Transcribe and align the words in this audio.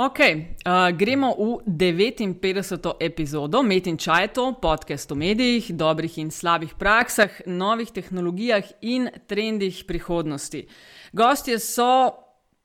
Ok, 0.00 0.18
uh, 0.18 0.96
gremo 0.96 1.36
v 1.36 1.60
59. 1.68 2.96
epizodo 3.00 3.62
Metin 3.62 3.98
Čajto, 3.98 4.54
podcast 4.56 5.12
o 5.12 5.14
medijih, 5.14 5.76
dobrih 5.76 6.18
in 6.18 6.30
slabih 6.30 6.72
praksah, 6.74 7.28
novih 7.46 7.92
tehnologijah 7.92 8.64
in 8.80 9.10
trendih 9.28 9.84
prihodnosti. 9.84 10.64
Gostje 11.12 11.58
so 11.58 12.16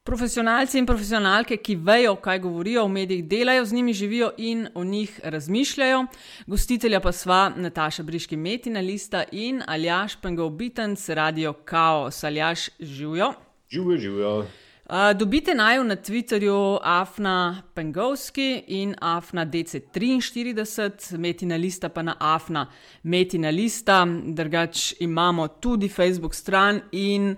profesionalci 0.08 0.80
in 0.80 0.88
profesionalke, 0.88 1.58
ki 1.58 1.76
vejo, 1.76 2.16
kaj 2.16 2.40
govorijo 2.40 2.86
o 2.86 2.88
medijih, 2.88 3.28
delajo 3.28 3.66
z 3.66 3.74
njimi, 3.74 3.94
živijo 3.94 4.32
in 4.38 4.68
o 4.74 4.84
njih 4.84 5.20
razmišljajo. 5.24 6.06
Gostitelja 6.48 7.00
pa 7.00 7.12
sva 7.12 7.52
Nataša 7.56 8.04
Briški, 8.04 8.38
Metina 8.38 8.80
Lista 8.80 9.26
in 9.32 9.60
Aljaš 9.68 10.16
Pengov 10.22 10.50
Bitens, 10.50 11.10
Radio 11.10 11.54
Chaos. 11.68 12.24
Aljaš, 12.24 12.70
živijo. 12.80 13.34
Živijo, 13.70 13.98
živijo. 13.98 14.46
Dobite 14.90 15.56
naj 15.56 15.84
na 15.84 15.96
Twitterju 15.96 16.80
Afna 16.84 17.62
Pengovski 17.74 18.64
in 18.68 18.96
Afna 19.02 19.46
DC43, 19.46 21.18
Metina 21.18 21.56
Lista 21.56 21.90
pa 21.90 22.02
na 22.02 22.16
Afna 22.20 22.68
Metina 23.04 23.50
Lista. 23.50 24.08
Drugač 24.26 24.94
imamo 25.00 25.48
tudi 25.48 25.90
Facebook 25.90 26.36
stran 26.36 26.82
in 26.92 27.32
uh, 27.32 27.38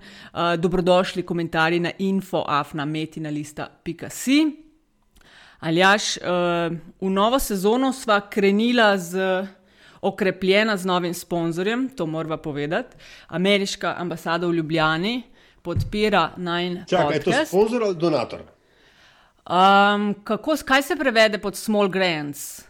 dobrodošli 0.58 1.22
komentarji 1.22 1.80
na 1.80 1.90
infoafnametinalista.si. 1.98 4.56
Aljaš, 5.60 6.16
uh, 6.16 6.22
v 7.00 7.10
novo 7.10 7.38
sezono 7.38 7.92
sva 7.92 8.20
krenila 8.30 8.98
z. 8.98 9.18
Okrepljena 10.00 10.76
z 10.76 10.86
novim 10.86 11.14
sponzorjem, 11.14 11.88
to 11.96 12.06
moramo 12.06 12.36
povedati, 12.36 12.96
ameriška 13.28 13.94
ambasada 13.98 14.46
v 14.46 14.54
Ljubljani, 14.54 15.22
podpira 15.62 16.30
naj. 16.36 16.84
Čakaj, 16.88 17.16
je 17.16 17.22
to 17.22 17.32
sponzor 17.46 17.82
ali 17.82 17.96
donator? 17.96 18.40
Um, 19.48 20.14
kako, 20.24 20.56
kaj 20.64 20.82
se 20.82 20.96
prevede 20.96 21.38
pod 21.38 21.56
small 21.56 21.88
grants? 21.88 22.62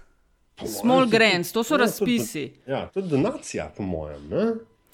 Small 0.67 1.07
grants, 1.07 1.53
to 1.53 1.63
so 1.65 1.75
ja, 1.75 1.79
razpisi. 1.79 2.49
To, 2.65 2.71
ja, 2.71 2.87
to 2.87 3.01
je 3.01 3.07
donacija, 3.07 3.73
po 3.77 3.83
mojem. 3.83 4.31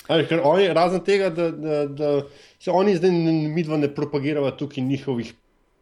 Ali, 0.06 0.26
oni, 0.42 0.68
razen 0.68 1.00
tega, 1.00 1.30
da, 1.30 1.50
da, 1.50 1.86
da 1.86 2.22
se 2.58 2.70
oni 2.70 2.96
zdaj 2.96 3.10
mi 3.10 3.62
dva 3.62 3.76
ne 3.76 3.94
propagirajo 3.94 4.50
tukaj 4.50 4.84
njihovih 4.84 5.34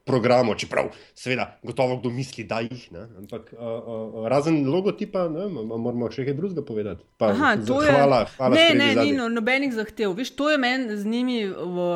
programov, 0.06 0.56
čeprav, 0.58 0.90
seveda, 1.14 1.46
gotovo 1.62 1.96
kdo 2.00 2.10
misli, 2.10 2.44
da 2.44 2.60
jih. 2.60 2.88
Ne? 2.92 3.06
Ampak 3.18 3.52
uh, 3.52 3.60
uh, 3.60 4.26
razen 4.28 4.62
logotipa, 4.66 5.28
ne, 5.30 5.46
moramo 5.52 6.10
še 6.10 6.26
kaj 6.26 6.36
drugega 6.38 6.64
povedati. 6.66 7.06
Pa, 7.18 7.30
Aha, 7.34 7.54
je. 7.56 7.94
Hvala, 7.94 8.24
hvala 8.36 8.58
ne, 8.58 8.66
ne, 8.78 8.90
ni 8.98 9.14
no, 9.16 9.28
nobenih 9.30 9.74
zahtev. 9.74 10.14
Viš, 10.18 10.34
to 10.38 10.50
je 10.50 10.58
meni 10.58 10.96
z 10.98 11.06
njimi 11.06 11.38
v, 11.46 11.86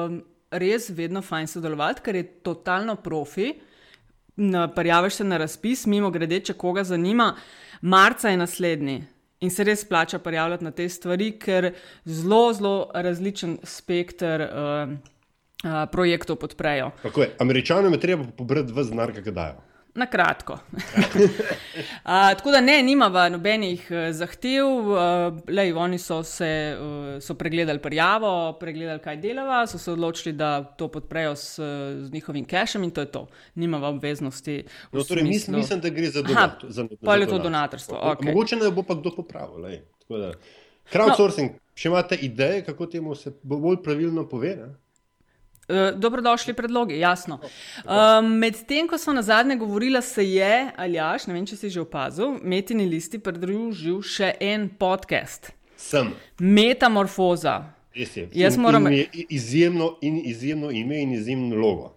res 0.51 0.91
vedno 0.95 1.23
fajn 1.23 1.51
sodelovati, 1.51 2.05
ker 2.07 2.21
je 2.21 2.29
totalno 2.47 2.97
profi. 3.03 3.53
Prijaviš 4.77 5.23
se 5.23 5.25
na 5.25 5.41
razpis, 5.41 5.87
mimo 5.91 6.11
grede, 6.15 6.41
če 6.51 6.55
koga 6.61 6.85
zanima. 6.85 7.33
Marca 7.83 8.31
je 8.31 8.39
naslednji. 8.39 9.01
In 9.45 9.51
se 9.53 9.65
res 9.69 9.83
splača 9.85 10.19
prijavljati 10.25 10.65
na 10.65 10.71
te 10.73 10.87
stvari, 10.89 11.35
ker 11.41 11.73
zelo, 12.05 12.53
zelo 12.57 12.77
različen 12.95 13.59
spekter. 13.65 14.47
Uh, 14.47 14.97
projektov 15.93 16.37
podprejo. 16.37 16.91
Američanom 17.39 17.93
je 17.93 18.01
treba 18.01 18.25
pobrati 18.37 18.73
v 18.73 18.85
znar, 18.85 19.13
kaj 19.13 19.33
dajo. 19.33 19.63
Na 19.97 20.07
kratko. 20.07 20.59
tako 22.37 22.51
da 22.51 22.61
ne, 22.61 22.83
nimava 22.83 23.29
nobenih 23.29 23.87
uh, 23.91 23.97
zahtev, 24.13 24.67
uh, 24.67 24.99
lej, 25.49 25.73
oni 25.73 25.99
so 25.99 26.23
se 26.23 26.77
uh, 26.77 27.23
so 27.23 27.35
pregledali 27.35 27.81
prijavo, 27.83 28.53
pregledali, 28.61 29.01
kaj 29.01 29.17
delava, 29.17 29.67
so 29.67 29.79
se 29.79 29.93
odločili, 29.93 30.35
da 30.37 30.65
to 30.65 30.89
podprejo 30.89 31.37
s, 31.37 31.55
z 32.01 32.13
njihovim 32.13 32.45
cashom 32.45 32.85
in 32.85 32.91
to 32.91 33.01
je 33.01 33.13
to. 33.13 33.27
Nimava 33.55 33.89
obveznosti. 33.89 34.65
No, 34.93 35.03
torej, 35.03 35.25
mislim, 35.25 35.57
mislim, 35.57 35.81
da 35.81 35.89
gre 35.89 36.11
za 36.11 36.23
donatorstvo. 36.23 36.89
Pa 37.05 37.17
je 37.17 37.27
to 37.27 37.39
donatorstvo. 37.39 38.01
Okay. 38.03 38.25
Mogoče 38.25 38.57
ne 38.57 38.71
bo 38.71 38.83
pa 38.83 38.95
kdo 38.95 39.11
popravil. 39.17 39.65
Crowdsourcing, 40.93 41.57
no. 41.57 41.59
še 41.75 41.89
imate 41.89 42.17
ideje, 42.23 42.65
kako 42.65 42.87
temu 42.87 43.15
se 43.15 43.33
bolj 43.43 43.81
pravilno 43.83 44.29
pove? 44.29 44.51
Eh, 44.51 44.75
dobrodošli 45.95 46.55
predlogi, 46.55 46.99
jasno. 46.99 47.41
Um, 47.85 48.39
Medtem, 48.39 48.89
ko 48.89 48.99
smo 48.99 49.13
na 49.13 49.23
zadnje 49.23 49.57
govorili, 49.57 50.03
se 50.03 50.25
je, 50.31 50.71
ali 50.77 50.95
jaš, 50.95 51.27
ne 51.27 51.35
vem, 51.35 51.47
če 51.47 51.57
si 51.57 51.71
že 51.71 51.81
opazil, 51.81 52.39
Metini 52.43 52.87
listi 52.87 53.19
pridružil 53.19 54.03
še 54.03 54.35
en 54.41 54.69
podcast. 54.79 55.53
Sem. 55.77 56.13
Metamorfoza. 56.39 57.65
Je. 57.95 58.29
Jaz 58.33 58.57
moram 58.61 58.87
reči, 58.87 59.27
izjemno, 59.29 59.97
in, 60.05 60.21
izjemno 60.25 60.71
ime 60.71 61.01
in 61.01 61.13
izjemno 61.17 61.57
logo. 61.57 61.93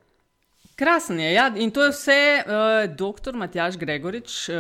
Krasen 0.80 1.20
je, 1.20 1.34
ja. 1.34 1.50
in 1.58 1.72
to 1.72 1.84
je 1.84 1.92
vse 1.92 2.44
uh, 2.46 2.86
dr. 2.96 3.36
Matjaš 3.36 3.78
Gregorič 3.78 4.50
uh, 4.50 4.56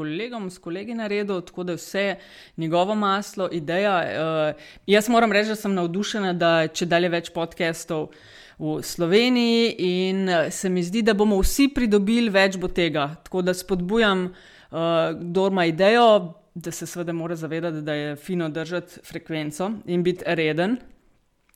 kolegom, 0.00 0.48
s 0.50 0.58
kolegi 0.58 0.96
naredil, 0.96 1.42
tako 1.44 1.68
da 1.68 1.76
je 1.76 1.80
vse 1.80 2.04
njegovo 2.56 2.96
maslo, 2.96 3.48
ideja. 3.52 3.96
Uh, 4.00 4.68
jaz 4.86 5.08
moram 5.12 5.32
reči, 5.32 5.52
da 5.52 5.60
sem 5.60 5.76
navdušena, 5.76 6.32
da 6.32 6.52
če 6.72 6.88
dalje 6.88 7.12
več 7.12 7.32
podcastov 7.36 8.10
v 8.60 8.78
Sloveniji 8.84 9.74
in 9.86 10.28
se 10.52 10.68
mi 10.68 10.84
zdi, 10.84 11.04
da 11.04 11.16
bomo 11.16 11.38
vsi 11.40 11.70
pridobili 11.74 12.32
več 12.32 12.58
bo 12.60 12.68
tega. 12.68 13.10
Tako 13.24 13.44
da 13.44 13.56
spodbujam, 13.56 14.28
uh, 14.30 14.80
kdo 15.20 15.48
ima 15.52 15.66
idejo, 15.68 16.06
da 16.54 16.72
se 16.74 16.88
seveda 16.88 17.12
mora 17.16 17.36
zavedati, 17.36 17.84
da 17.86 17.94
je 17.94 18.16
fino 18.16 18.48
držati 18.48 19.04
frekvenco 19.06 19.70
in 19.86 20.02
biti 20.02 20.24
reden. 20.26 20.80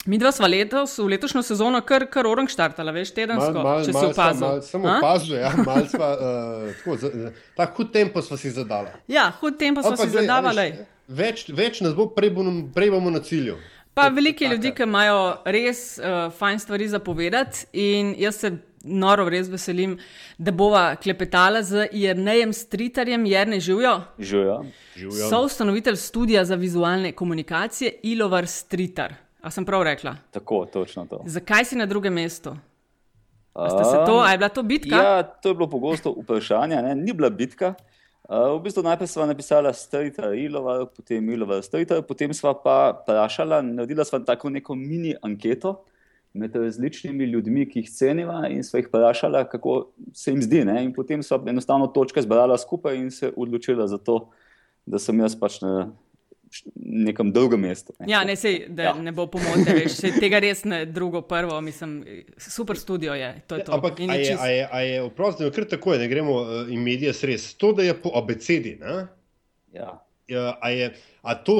Mi 0.06 0.18
dva 0.18 0.32
smo 0.32 0.46
letos, 0.46 0.98
v 0.98 1.06
letošnjo 1.14 1.42
sezono, 1.42 1.80
kar, 1.80 2.04
kar 2.12 2.26
orang 2.28 2.48
štartala, 2.48 2.92
veš, 2.92 3.14
tedensko, 3.16 3.54
mal, 3.56 3.64
mal, 3.64 3.84
če 3.86 3.92
si 3.94 4.08
opazil. 4.10 4.58
Samo 4.66 4.90
opazil, 4.98 5.36
ja, 5.40 5.52
malo 5.68 5.86
smo, 5.88 6.08
uh, 6.12 7.38
tako 7.56 7.82
hud 7.82 7.92
tempo 7.92 8.22
smo 8.22 8.36
si 8.36 8.52
zadali. 8.52 8.92
Ja, 9.08 9.30
hud 9.40 9.56
tempo 9.58 9.82
smo 9.82 9.96
si 9.96 10.10
zadavali. 10.12 10.66
Več, 11.08 11.46
več 11.48 11.80
nas 11.84 11.96
bo, 11.96 12.10
prej 12.12 12.34
bomo, 12.36 12.52
prej 12.76 12.92
bomo 12.92 13.12
na 13.14 13.24
cilju. 13.24 13.56
Pa 13.96 14.10
veliki 14.12 14.48
ljudi, 14.50 14.74
ki 14.76 14.84
imajo 14.84 15.18
res 15.54 15.96
uh, 16.02 16.28
fajn 16.36 16.60
stvari 16.60 16.88
za 16.90 17.00
povedati 17.00 17.64
in 17.72 18.12
jaz 18.18 18.42
se 18.42 18.52
noro 18.84 19.24
res 19.32 19.48
veselim, 19.48 19.96
da 20.36 20.52
bova 20.52 20.96
klepetala 21.00 21.62
z 21.64 21.88
Jrnejem 21.92 22.52
Stritarjem, 22.52 23.24
Jrne 23.26 23.60
živijo. 23.60 24.00
Živijo. 24.18 24.58
So 25.30 25.40
ustanovitelj 25.46 25.96
studija 25.96 26.44
za 26.44 26.60
vizualne 26.60 27.12
komunikacije 27.12 27.94
Ilovar 28.02 28.46
Stritar. 28.46 29.23
A 29.44 29.50
sem 29.52 29.64
prav 29.64 29.82
rekla? 29.84 30.16
Tako, 30.32 30.64
točno 30.72 31.04
to. 31.06 31.20
Zakaj 31.28 31.64
si 31.64 31.76
na 31.76 31.86
drugem 31.86 32.14
mestu? 32.14 32.56
To, 33.54 34.20
a 34.24 34.30
je 34.32 34.38
bila 34.38 34.48
to 34.48 34.62
bitka? 34.62 34.96
Ja, 34.96 35.22
to 35.22 35.48
je 35.48 35.54
bilo 35.54 35.68
pogosto 35.70 36.14
vprašanje, 36.22 36.76
ne? 36.82 36.94
ni 36.94 37.12
bila 37.12 37.30
bitka. 37.30 37.74
Uh, 38.24 38.56
v 38.56 38.62
bistvu 38.64 38.82
najprej 38.82 39.10
sva 39.12 39.26
napisala 39.28 39.72
Strita 39.76 40.32
Ilova, 40.34 40.86
potem 40.88 41.28
Ilova 41.28 41.60
Strita, 41.62 42.00
potem 42.02 42.32
sva 42.32 42.54
pa 42.56 42.94
vprašala, 43.02 43.60
naredila 43.62 44.06
sva 44.08 44.22
tako 44.24 44.48
neko 44.48 44.74
mini 44.74 45.12
anketo 45.22 45.84
med 46.32 46.56
različnimi 46.56 47.28
ljudmi, 47.28 47.68
ki 47.68 47.84
jih 47.84 47.90
ceniva 47.92 48.48
in 48.48 48.64
sva 48.64 48.80
jih 48.80 48.88
vprašala, 48.88 49.44
kako 49.44 49.90
se 50.16 50.32
jim 50.32 50.40
zdi. 50.42 50.64
Ne? 50.64 50.80
In 50.88 50.94
potem 50.96 51.22
sva 51.22 51.38
enostavno 51.46 51.86
točke 51.92 52.24
zbrala 52.24 52.56
skupaj 52.58 52.96
in 52.96 53.12
se 53.12 53.28
odločila 53.36 53.86
za 53.92 54.00
to, 54.00 54.30
da 54.86 54.98
sem 54.98 55.20
jaz 55.20 55.36
pač 55.36 55.60
na 55.60 55.92
nekem 56.74 57.32
drugem 57.32 57.60
mestu. 57.60 57.94
Ne. 57.98 58.06
Ja, 58.08 58.24
ne, 58.24 58.36
sej, 58.36 58.66
da 58.68 58.82
ja. 58.82 58.94
ne 58.94 59.12
bo 59.12 59.26
pomote, 59.30 59.74
veš, 59.74 59.98
tega 60.20 60.38
res 60.42 60.64
ne 60.68 60.84
drugo, 60.86 61.24
prvo, 61.26 61.60
mislim, 61.64 61.96
super 62.38 62.78
studio 62.78 63.14
je. 63.14 63.30
To 63.46 63.58
je 63.58 63.64
to. 63.64 63.74
Ampak, 63.74 64.00
a 64.00 64.18
je, 64.18 64.28
čist... 64.30 64.42
a 64.42 64.48
je, 64.48 64.68
a 64.70 64.80
je 64.80 65.02
oprosti, 65.02 65.50
kar 65.54 65.68
tako 65.70 65.94
je, 65.94 66.04
ne 66.04 66.08
gremo 66.08 66.36
uh, 66.42 66.52
in 66.72 66.82
medije 66.84 67.12
sres. 67.16 67.52
To, 67.60 67.72
da 67.72 67.86
je 67.86 67.96
po 68.02 68.12
abecedi, 68.14 68.76
ne? 68.80 69.06
Ja. 69.74 69.98
A, 70.60 70.70
je, 70.70 70.92
a 71.22 71.34
to 71.34 71.58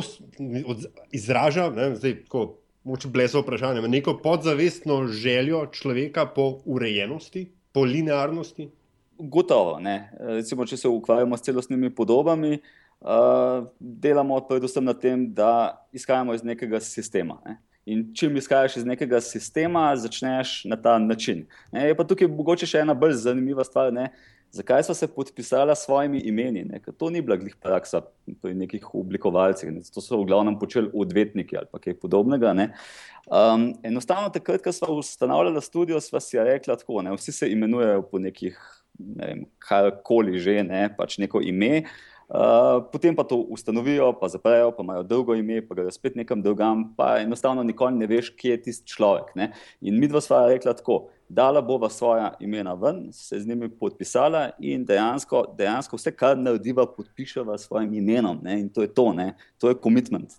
od, 0.67 0.87
izraža, 1.13 1.69
ne, 1.75 1.91
zdaj, 1.99 2.23
ko 2.33 2.47
moče 2.85 3.09
bleso 3.09 3.43
vprašanje, 3.43 3.83
neko 3.89 4.19
podzavestno 4.23 5.07
željo 5.07 5.67
človeka 5.73 6.27
po 6.27 6.61
urejenosti, 6.65 7.49
po 7.73 7.85
linearnosti? 7.85 8.71
Gotovo, 9.19 9.77
ne. 9.81 10.11
Recimo, 10.21 10.67
če 10.67 10.77
se 10.77 10.89
ukvarjamo 10.89 11.37
s 11.37 11.45
celostnimi 11.47 11.91
podobami, 11.95 12.57
uh, 12.57 12.84
uh, 13.05 13.67
delamo 13.79 14.41
predvsem 14.49 14.85
na 14.85 14.95
tem, 14.95 15.29
da 15.35 15.87
izhajamo 15.93 16.35
iz 16.35 16.45
nekega 16.45 16.81
sistema. 16.81 17.39
Ne. 17.47 17.59
In 17.87 18.07
čim 18.17 18.37
izhajaš 18.37 18.77
iz 18.77 18.85
nekega 18.85 19.21
sistema, 19.21 19.91
začneš 19.97 20.63
na 20.65 20.77
ta 20.77 20.99
način. 20.99 21.45
Ne. 21.73 21.89
Je 21.89 21.97
pa 21.97 22.05
tukaj 22.05 22.29
mogoče 22.33 22.67
še 22.67 22.81
ena 22.81 22.95
bolj 22.97 23.19
zanimiva 23.27 23.65
stvar. 23.65 23.93
Ne. 23.93 24.09
Zakaj 24.55 24.85
so 24.87 24.95
se 24.95 25.09
podpisali 25.11 25.75
s 25.75 25.83
svojimi 25.85 26.21
imeni? 26.31 26.63
Ne? 26.65 26.79
To 26.99 27.11
ni 27.11 27.21
bila 27.23 27.37
glih 27.37 27.57
praksa 27.61 28.01
pri 28.43 28.55
nekih 28.55 28.87
oblikovalcih, 28.95 29.73
ne? 29.75 29.83
to 29.95 30.01
so 30.01 30.21
v 30.21 30.29
glavnem 30.31 30.55
počeli 30.61 30.93
odvetniki 30.95 31.59
ali 31.59 31.83
kaj 31.83 31.97
podobnega. 31.99 32.55
Um, 32.55 33.73
enostavno, 33.83 34.31
takrat, 34.31 34.63
ko 34.63 34.73
smo 34.73 34.95
ustanavljali 35.03 35.63
studio, 35.63 36.01
smo 36.01 36.21
si 36.23 36.39
rekli 36.39 36.71
tako: 36.71 37.03
ne? 37.03 37.17
vsi 37.19 37.33
se 37.33 37.51
imenujejo 37.51 38.07
po 38.07 38.23
nekih, 38.23 38.61
ne 38.99 39.27
vem, 39.27 39.45
karkoli 39.59 40.39
že, 40.39 40.63
ne? 40.63 40.87
pač 40.97 41.19
neko 41.19 41.43
ime. 41.43 41.83
Uh, 41.83 42.14
Uh, 42.29 42.81
potem 42.93 43.17
pa 43.17 43.25
to 43.25 43.37
ustanovijo, 43.37 44.13
pa 44.21 44.29
zaprejo, 44.29 44.71
pa 44.77 44.83
imajo 44.83 45.03
dolgo 45.03 45.35
ime, 45.35 45.61
pa 45.69 45.75
grejo 45.75 45.91
spet 45.93 46.17
nekam 46.17 46.43
drugam, 46.43 46.87
pa 46.97 47.19
enostavno 47.21 47.63
nikoli 47.63 47.99
ne 48.01 48.07
veš, 48.07 48.31
kje 48.37 48.51
je 48.51 48.63
tisti 48.63 48.95
človek. 48.95 49.35
Ne? 49.37 49.51
In 49.81 49.99
mi 50.01 50.09
dva 50.09 50.23
sva 50.25 50.47
rekla 50.49 50.73
tako, 50.73 51.11
dala 51.29 51.61
bova 51.61 51.91
svoja 51.91 52.33
imena 52.41 52.75
ven, 52.75 53.13
se 53.13 53.41
z 53.41 53.49
njimi 53.49 53.69
podpisala 53.69 54.51
in 54.59 54.87
dejansko, 54.89 55.45
dejansko 55.59 56.01
vse, 56.01 56.15
kar 56.17 56.39
narediva, 56.39 56.87
podpiševa 56.97 57.59
s 57.59 57.69
svojim 57.69 57.93
imenom. 57.95 58.41
Ne? 58.43 58.61
In 58.61 58.69
to 58.73 58.83
je 58.83 58.95
to, 58.95 59.13
ne? 59.13 59.35
to 59.59 59.69
je 59.69 59.75
komitment. 59.75 60.33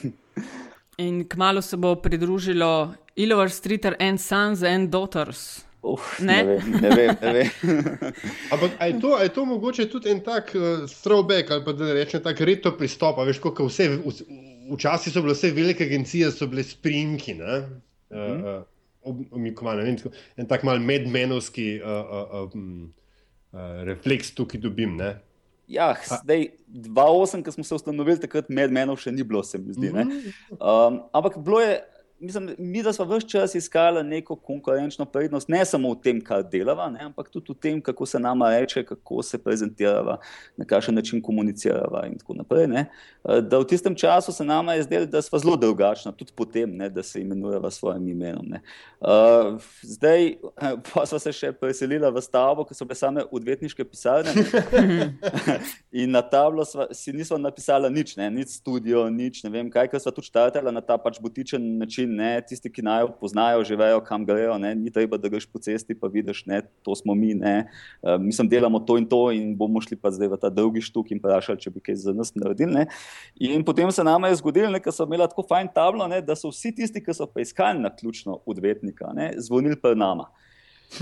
in 1.06 1.24
kmalo 1.28 1.62
se 1.62 1.76
bo 1.76 1.94
pridružilo 1.96 2.94
Ilovar 3.16 3.50
Streeter 3.50 3.96
and 4.00 4.20
Sons 4.20 4.62
and 4.62 4.90
Daughters. 4.90 5.69
Uf, 5.82 6.18
ne? 6.20 6.42
Ne, 6.42 6.44
vem, 6.44 6.70
ne 6.80 6.90
vem. 6.96 7.14
Ne 7.22 7.32
vem. 7.32 7.50
Ampak 8.52 8.70
je 8.80 8.98
to, 9.00 9.14
to 9.34 9.44
mogoče 9.48 9.88
tudi 9.88 10.10
en 10.12 10.20
tak 10.20 10.52
uh, 10.54 10.84
throwback 11.02 11.50
ali 11.50 11.64
pa 11.64 11.72
da 11.72 11.94
rečem 11.96 12.22
tak 12.22 12.40
reto 12.40 12.72
pristop. 12.76 13.20
Veš, 13.24 13.40
kako 13.40 13.68
vse, 13.70 13.88
v, 13.96 14.12
včasih 14.74 15.14
so 15.14 15.22
bile 15.24 15.34
vse 15.34 15.52
velike 15.56 15.88
agencije, 15.88 16.30
so 16.36 16.48
bile 16.50 16.64
sprinki. 16.66 17.38
Uh, 17.40 17.64
uh, 18.12 18.60
Omikomane, 19.32 19.96
en 20.36 20.46
tak 20.46 20.62
mal 20.68 20.76
medmenovski 20.84 21.80
uh, 21.80 21.88
uh, 21.88 22.42
uh, 22.44 22.50
uh, 22.52 23.60
refleks 23.88 24.34
tukaj 24.36 24.60
dobim. 24.60 24.98
Ne? 25.00 25.14
Ja, 25.70 25.94
zdaj, 26.04 26.48
2-8, 26.68 27.44
ki 27.46 27.52
smo 27.54 27.64
se 27.64 27.78
ustanovili, 27.78 28.18
takrat 28.20 28.50
medmenov 28.52 28.98
še 29.00 29.12
ni 29.14 29.24
bilo, 29.24 29.40
se 29.46 29.58
mi 29.62 29.72
zdi. 29.72 29.92
Um, 29.94 30.98
ampak 31.14 31.38
bilo 31.40 31.62
je, 31.62 31.78
mislim, 32.20 32.54
mi, 32.58 32.82
da 32.82 32.92
smo 32.92 33.04
vse 33.04 33.28
čas 33.28 33.54
iskali 33.54 34.04
neko 34.04 34.36
konkurenčno 34.36 35.04
prednost, 35.04 35.48
ne 35.48 35.64
samo 35.64 35.92
v 35.92 36.00
tem, 36.02 36.20
kar 36.20 36.42
delava, 36.42 36.90
ne, 36.90 37.04
ampak 37.08 37.28
tudi 37.28 37.52
v 37.52 37.56
tem, 37.60 37.80
kako 37.80 38.06
se 38.06 38.18
nama 38.18 38.50
reče, 38.50 38.84
kako 38.84 39.22
se 39.22 39.38
prezentirava, 39.38 40.18
na 40.56 40.64
kakšen 40.64 40.94
način 40.94 41.22
komunicirava 41.22 42.06
in 42.06 42.18
tako 42.18 42.34
naprej. 42.34 42.66
Ne. 42.66 42.84
Da 43.24 43.58
v 43.58 43.66
tistem 43.66 43.94
času 43.94 44.32
se 44.32 44.44
nama 44.44 44.74
je 44.74 44.82
zdelo, 44.82 45.06
da 45.06 45.22
smo 45.22 45.38
zelo 45.38 45.56
drugačni, 45.56 46.12
tudi 46.16 46.32
potem, 46.36 46.76
ne, 46.76 46.88
da 46.88 47.02
se 47.02 47.20
imenujeva 47.20 47.70
s 47.70 47.78
svojim 47.78 48.08
imenom. 48.08 48.46
Ne. 48.48 48.60
Zdaj 49.82 50.34
pa 50.92 51.06
smo 51.06 51.18
se 51.18 51.32
še 51.32 51.52
preselili 51.52 52.10
v 52.10 52.22
stavbo, 52.22 52.64
ki 52.64 52.74
so 52.74 52.84
bile 52.84 52.98
same 52.98 53.24
odvetniške 53.30 53.84
pisarne. 53.84 54.34
in 56.02 56.10
na 56.10 56.22
tablo 56.22 56.64
sva, 56.64 56.88
si 56.92 57.12
nismo 57.12 57.38
napisali 57.38 57.90
nič, 57.90 58.16
ne, 58.16 58.30
nič 58.30 58.60
studio, 58.60 59.08
nič 59.10 59.44
ne 59.44 59.50
vem 59.50 59.70
kaj, 59.72 59.88
ker 59.88 60.02
smo 60.02 60.12
tudi 60.12 60.28
štartali 60.28 60.72
na 60.72 60.84
ta 60.84 60.98
pač 61.00 61.20
butičen 61.22 61.78
način 61.78 62.09
ne, 62.10 62.30
tisti, 62.46 62.70
ki 62.72 62.82
naj 62.84 63.06
poznajo, 63.20 63.62
že 63.66 63.78
vejo, 63.78 64.00
kam 64.04 64.24
grejo. 64.26 64.56
Ne, 64.60 64.74
ni 64.78 64.92
treba, 64.92 65.18
da 65.20 65.30
greš 65.32 65.46
po 65.50 65.62
cesti, 65.62 65.96
pa 65.96 66.10
vidiš, 66.12 66.42
da 66.48 66.60
to 66.84 66.96
smo 66.98 67.14
mi. 67.14 67.32
Uh, 67.36 68.16
mi 68.20 68.32
smo 68.34 68.48
delamo 68.50 68.80
to 68.84 68.98
in 68.98 69.06
to, 69.08 69.22
in 69.36 69.54
bomo 69.56 69.80
šli 69.80 69.98
pa 70.00 70.12
zdaj 70.14 70.32
v 70.34 70.40
ta 70.42 70.50
dolgi 70.52 70.82
štuk 70.84 71.12
in 71.14 71.22
vprašali, 71.22 71.60
če 71.62 71.72
bi 71.74 71.84
kaj 71.86 72.00
za 72.02 72.14
nas 72.16 72.34
naredili. 72.34 72.72
Ne. 72.80 72.86
In 73.50 73.64
potem 73.64 73.90
se 73.92 74.04
nam 74.04 74.26
je 74.28 74.40
zgodilo, 74.42 74.72
da 74.78 74.94
so 74.94 75.06
imeli 75.08 75.28
tako 75.30 75.46
fajn 75.48 75.72
tablo, 75.74 76.08
ne, 76.10 76.20
da 76.24 76.36
so 76.36 76.52
vsi 76.52 76.74
tisti, 76.76 77.02
ki 77.04 77.16
so 77.16 77.28
pa 77.30 77.44
iskali 77.44 77.82
na 77.82 77.92
ključno 77.94 78.40
odvetnika, 78.46 79.14
ne, 79.16 79.32
zvonili 79.38 79.78
pred 79.80 79.98
nama. 79.98 80.30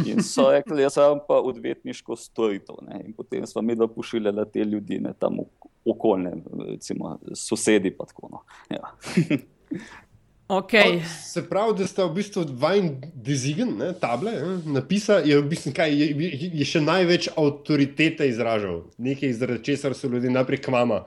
In 0.05 0.21
so 0.23 0.51
rekli, 0.53 0.83
jaz 0.85 0.99
sem 0.99 1.21
pa 1.29 1.39
odvetniško 1.41 2.17
storitev. 2.17 2.83
In 3.01 3.15
potem 3.17 3.47
smo 3.49 3.63
mi 3.65 3.77
dva 3.77 3.89
pošiljali 3.89 4.45
te 4.53 4.65
ljudi, 4.65 4.99
ne 5.01 5.15
tam 5.19 5.41
okoljne, 5.85 6.35
recimo 6.69 7.19
sosedi. 7.35 7.95
Tako, 7.97 8.29
no. 8.33 8.45
ja. 8.71 8.93
Okay. 10.49 11.03
Se 11.25 11.43
pravi, 11.49 11.75
da 11.79 11.87
ste 11.87 12.05
v 12.05 12.15
bistvu 12.17 12.45
vajen 12.57 12.95
dezigen, 13.13 13.75
ne, 13.77 13.91
table, 14.01 14.33
ne, 14.33 14.55
napisa, 14.79 15.19
je, 15.21 15.37
v 15.37 15.45
bistvu, 15.51 15.75
kaj, 15.77 15.93
je, 15.93 16.31
je 16.57 16.69
še 16.69 16.81
največ 16.81 17.29
avtoritete 17.37 18.25
izražal, 18.31 18.87
nekaj 18.97 19.35
zaradi 19.37 19.67
česar 19.69 19.93
so 19.93 20.09
ljudje 20.09 20.33
naprej 20.33 20.63
k 20.65 20.73
vama 20.73 21.03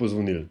pozvonili. 0.00 0.46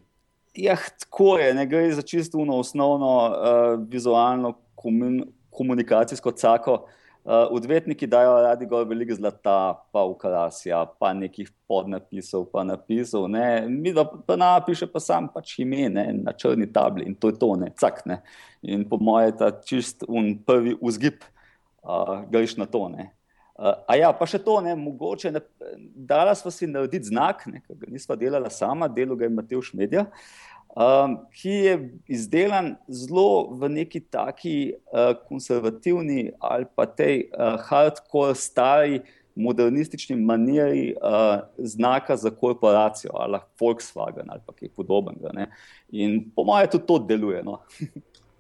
Ja, 0.53 0.77
tako 0.77 1.39
je, 1.41 1.55
ne 1.57 1.65
gre 1.65 1.89
za 1.97 2.05
čisto 2.05 2.37
osnovno 2.53 3.09
uh, 3.17 3.81
vizualno 3.89 4.53
komun, 4.77 5.23
komunikacijsko 5.49 6.31
cako. 6.37 6.73
Uh, 6.73 6.98
Uh, 7.29 7.45
odvetniki 7.53 8.07
dajo 8.09 8.31
radi 8.41 8.65
gor 8.65 8.87
veliko 8.89 9.13
zlata, 9.13 9.75
pa 9.93 10.01
ukrasja, 10.09 10.79
pa 10.97 11.11
nekih 11.13 11.51
podnapisov, 11.69 12.47
pa 12.49 12.63
napisov. 12.65 13.27
Ne. 13.29 13.67
Mi 13.69 13.93
da 13.93 14.01
pa 14.01 14.33
napiše 14.33 14.87
pa 14.89 14.97
sam 14.97 15.27
pač 15.29 15.59
ime 15.61 15.91
ne, 15.93 16.07
na 16.23 16.33
črni 16.33 16.65
tabli 16.73 17.05
in 17.05 17.13
to 17.13 17.29
je 17.29 17.37
to, 17.37 17.51
ne, 17.61 17.69
cak. 17.77 18.01
Ne. 18.09 18.17
In 18.65 18.87
po 18.89 18.97
mojem 18.97 19.29
je 19.29 19.37
ta 19.43 19.51
čist 19.61 20.07
un 20.07 20.31
prvi 20.41 20.73
vzgib, 20.81 21.21
uh, 21.85 22.25
greš 22.33 22.57
na 22.57 22.65
to. 22.65 22.87
Ne. 22.97 23.11
Uh, 23.53 23.77
a 23.85 23.99
ja, 24.01 24.09
pa 24.09 24.25
še 24.25 24.41
to, 24.41 24.57
ne, 24.65 24.73
mogoče, 24.73 25.29
ne, 25.35 25.45
dala 26.09 26.33
smo 26.33 26.49
si 26.49 26.65
narediti 26.65 27.11
znak, 27.13 27.45
ne, 27.45 27.61
ga 27.69 27.93
nisva 27.93 28.17
delala 28.17 28.49
sama, 28.49 28.89
delo 28.89 29.19
ga 29.19 29.29
je 29.29 29.35
Mateuš 29.37 29.75
Medija. 29.77 30.07
Uh, 30.09 30.49
um, 30.75 31.17
ki 31.33 31.49
je 31.49 31.75
izdelan 32.07 32.75
zelo 32.87 33.49
v 33.57 33.69
neki 33.69 33.99
taki 33.99 34.73
uh, 34.73 35.13
konservativni 35.27 36.31
ali 36.39 36.65
pa 36.75 36.85
tej 36.85 37.29
uh, 37.29 37.57
hardcore, 37.69 38.35
stari, 38.35 39.01
modernistični 39.39 40.15
maniri 40.15 40.93
uh, 40.93 41.39
znaka 41.57 42.17
za 42.17 42.29
korporacijo, 42.29 43.11
ali 43.13 43.39
Volkswagen 43.59 44.29
ali 44.29 44.41
kaj 44.59 44.69
podobnega. 44.75 45.31
Ne? 45.33 45.47
In 45.89 46.31
po 46.35 46.43
mojem, 46.43 46.67
tudi 46.71 46.87
to 46.87 46.99
deluje. 46.99 47.43
No? 47.43 47.61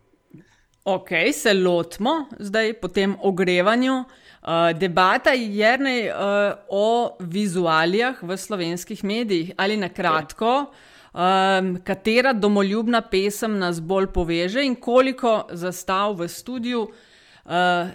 ok, 0.95 1.09
se 1.33 1.53
lotimo 1.53 2.25
zdaj 2.39 2.73
po 2.81 2.87
tem 2.87 3.15
ogrevanju. 3.23 3.93
Uh, 4.39 4.77
debata 4.79 5.31
je 5.31 5.77
uh, 5.79 6.53
o 6.69 7.15
vizualijah 7.19 8.23
v 8.23 8.37
slovenskih 8.37 9.03
medijih 9.03 9.51
ali 9.57 9.77
na 9.77 9.89
kratko. 9.89 10.45
Okay 10.45 10.97
um, 11.13 11.77
katera 11.83 12.33
domoljubna 12.33 13.01
pesem 13.01 13.57
nas 13.59 13.81
bolj 13.81 14.07
poveže 14.13 14.65
in 14.65 14.75
koliko 14.75 15.47
zastav 15.51 16.15
v 16.19 16.27
studiu, 16.27 16.81
uh, 16.81 17.51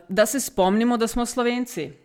da 0.09 0.27
se 0.27 0.41
spomnimo, 0.41 0.97
da 0.97 1.07
smo 1.07 1.27
slovenci. 1.27 2.04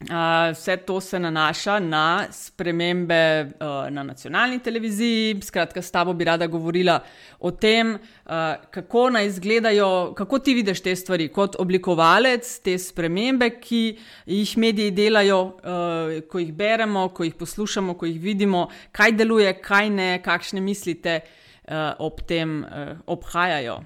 Uh, 0.00 0.52
vse 0.52 0.76
to 0.76 1.00
se 1.00 1.18
nanaša 1.18 1.78
na 1.78 2.26
spremembe 2.30 3.44
uh, 3.44 3.90
na 3.90 4.02
nacionalni 4.02 4.58
televiziji. 4.58 5.40
Skratka, 5.42 5.82
s 5.82 5.90
tabo 5.90 6.12
bi 6.12 6.24
rada 6.24 6.46
govorila 6.46 6.98
o 7.40 7.50
tem, 7.50 7.94
uh, 7.94 8.32
kako 8.70 9.10
naj 9.10 9.26
izgledajo, 9.26 10.12
kako 10.14 10.38
ti 10.38 10.54
vidiš 10.54 10.82
te 10.82 10.96
stvari 10.96 11.28
kot 11.32 11.56
oblikovalec, 11.58 12.58
te 12.60 12.76
spremembe, 12.78 13.50
ki 13.60 13.82
jih 14.26 14.54
mediji 14.58 14.90
delajo, 14.90 15.40
uh, 15.64 16.20
ko 16.28 16.44
jih 16.44 16.52
beremo, 16.52 17.08
ko 17.08 17.24
jih 17.24 17.34
poslušamo, 17.34 17.96
ko 17.96 18.06
jih 18.06 18.20
vidimo, 18.20 18.68
kaj 18.92 19.16
deluje, 19.16 19.56
kaj 19.64 19.90
ne, 19.90 20.12
kakšne 20.22 20.60
mislite 20.60 21.22
uh, 21.24 21.94
ob 21.98 22.20
tem 22.28 22.58
uh, 22.64 22.98
obhajajo. 23.06 23.80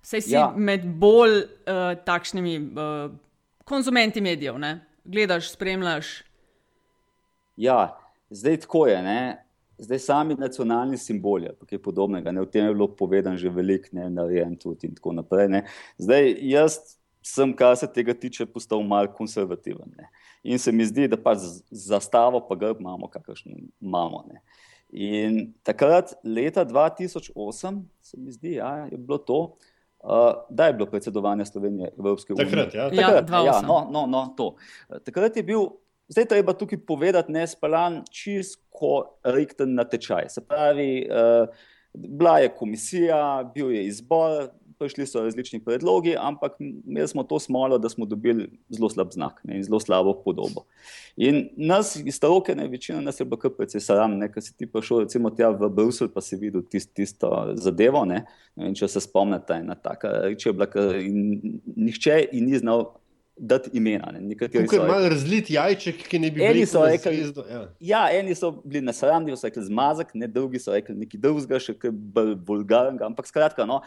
Vse 0.00 0.20
si 0.20 0.32
ja. 0.32 0.48
med 0.56 0.88
bolj 0.96 1.42
uh, 1.44 1.98
takšnimi 2.04 2.56
uh, 2.72 3.10
konzumenti 3.68 4.20
medijev. 4.24 4.56
Ne? 4.58 4.78
Gledaš, 5.10 5.50
spremljaš? 5.50 6.22
Ja, 7.56 7.98
zdaj 8.30 8.60
tako 8.64 8.86
je. 8.86 9.02
Ne? 9.02 9.46
Zdaj 9.78 9.98
sami 9.98 10.34
nacionalni 10.34 10.98
simboli, 10.98 11.48
kaj 11.68 11.80
podobnega, 11.82 12.32
ne? 12.32 12.42
o 12.44 12.46
tem 12.46 12.66
je 12.66 12.74
bilo 12.74 12.88
povedano 12.96 13.36
že 13.40 13.48
veliko, 13.48 13.88
ne 13.96 14.10
narejen 14.12 14.56
tudi 14.60 14.90
in 14.90 14.94
tako 14.94 15.14
naprej. 15.16 15.48
Ne? 15.48 15.62
Zdaj 15.98 16.34
jaz 16.44 16.78
sem, 17.24 17.52
kar 17.56 17.76
se 17.76 17.88
tega 17.88 18.14
tiče, 18.14 18.46
postal 18.46 18.82
mal 18.84 19.08
konservativen. 19.12 19.88
Ne? 19.96 20.10
In 20.42 20.58
se 20.58 20.72
mi 20.72 20.84
zdi, 20.84 21.08
da 21.08 21.16
pa 21.16 21.34
zastavo, 21.70 22.40
pa 22.48 22.56
grb 22.56 22.80
imamo, 22.80 23.08
kakršno 23.08 23.56
imamo. 23.80 24.24
Ne? 24.28 24.42
In 24.92 25.52
takrat, 25.62 26.12
leta 26.24 26.64
2008, 26.66 27.82
se 28.02 28.20
mi 28.20 28.32
zdi, 28.32 28.56
da 28.56 28.56
ja, 28.56 28.86
je 28.92 28.98
bilo 28.98 29.18
to, 29.18 29.40
Uh, 30.02 30.32
da 30.50 30.66
je 30.66 30.72
bilo 30.72 30.86
predsedovanje 30.86 31.44
Slovenije 31.44 31.90
Evropske 31.98 32.32
unije. 32.32 32.46
Takrat, 32.48 32.74
ja. 32.74 32.90
Takrat, 32.90 33.30
ja, 33.30 33.44
ja 33.44 33.60
no, 33.60 33.88
no, 33.90 34.06
no, 34.06 34.34
to. 34.36 34.54
Takrat 35.04 35.36
je 35.36 35.42
bil, 35.42 35.66
zdaj 36.08 36.24
treba 36.24 36.52
tukaj 36.52 36.78
povedati, 36.86 37.32
ne 37.32 37.46
spaljan, 37.46 38.00
čisto 38.10 39.18
rekten 39.24 39.74
natečaj. 39.74 40.28
Se 40.28 40.40
pravi, 40.46 41.04
uh, 41.04 41.48
bila 41.92 42.38
je 42.38 42.48
komisija, 42.48 43.50
bil 43.54 43.72
je 43.72 43.84
izbor, 43.86 44.48
prišli 44.80 45.06
so 45.06 45.22
različni 45.24 45.60
predlogi, 45.64 46.14
ampak 46.18 46.56
imeli 46.60 47.08
smo 47.08 47.24
to 47.28 47.38
smolo, 47.38 47.78
da 47.78 47.88
smo 47.92 48.06
dobili 48.08 48.48
zelo 48.72 48.88
slab 48.90 49.12
znak 49.12 49.40
ne, 49.44 49.58
in 49.60 49.64
zelo 49.64 49.80
slabo 49.80 50.14
podobo. 50.24 50.64
In 51.16 51.48
nas 51.56 51.96
iz 51.96 52.16
stroke, 52.16 52.54
ne, 52.56 52.68
večina 52.68 53.00
nas 53.04 53.20
je 53.20 53.26
bilo 53.28 53.38
kar 53.40 53.52
precej 53.56 53.84
sram, 53.84 54.16
ker 54.32 54.42
si 54.42 54.56
ti 54.56 54.68
prišel 54.70 55.04
recimo 55.04 55.30
tja 55.30 55.50
v 55.52 55.68
Bruselj, 55.68 56.08
pa 56.14 56.24
si 56.24 56.38
videl 56.40 56.64
tist, 56.64 56.94
tisto 56.96 57.28
zadevo. 57.60 58.06
Ne, 58.08 58.24
ne, 58.56 58.72
če 58.74 58.88
se 58.88 59.04
spomnite, 59.04 59.60
ena 59.60 59.76
taka 59.76 60.14
reč 60.24 60.46
je 60.48 60.56
bila, 60.56 60.88
in 60.96 61.60
nihče 61.76 62.22
in 62.32 62.48
ni 62.48 62.62
znal. 62.62 62.88
Dati 63.40 63.70
imena. 63.72 64.10
Tukaj 64.36 64.76
je 64.76 64.84
malo 64.84 65.08
razlit 65.08 65.48
jajček, 65.48 66.02
ki 66.12 66.18
ne 66.20 66.28
bi 66.28 66.42
bili 66.42 66.66
rekli. 66.66 67.22
Ja. 67.48 67.60
ja, 67.80 68.00
eni 68.12 68.34
so 68.36 68.50
bili 68.52 68.82
nasramni, 68.84 69.32
so 69.32 69.48
rekli 69.48 69.64
zmazek, 69.64 70.10
ne 70.12 70.28
drugi 70.28 70.60
so 70.60 70.74
rekli 70.74 70.92
nekaj 70.98 71.22
drugega, 71.22 71.60
še 71.64 71.72
kaj 71.80 71.88
bolj 71.88 72.34
vulgarnega. 72.44 73.08
Ampak 73.08 73.30
skratka, 73.32 73.64
no, 73.64 73.80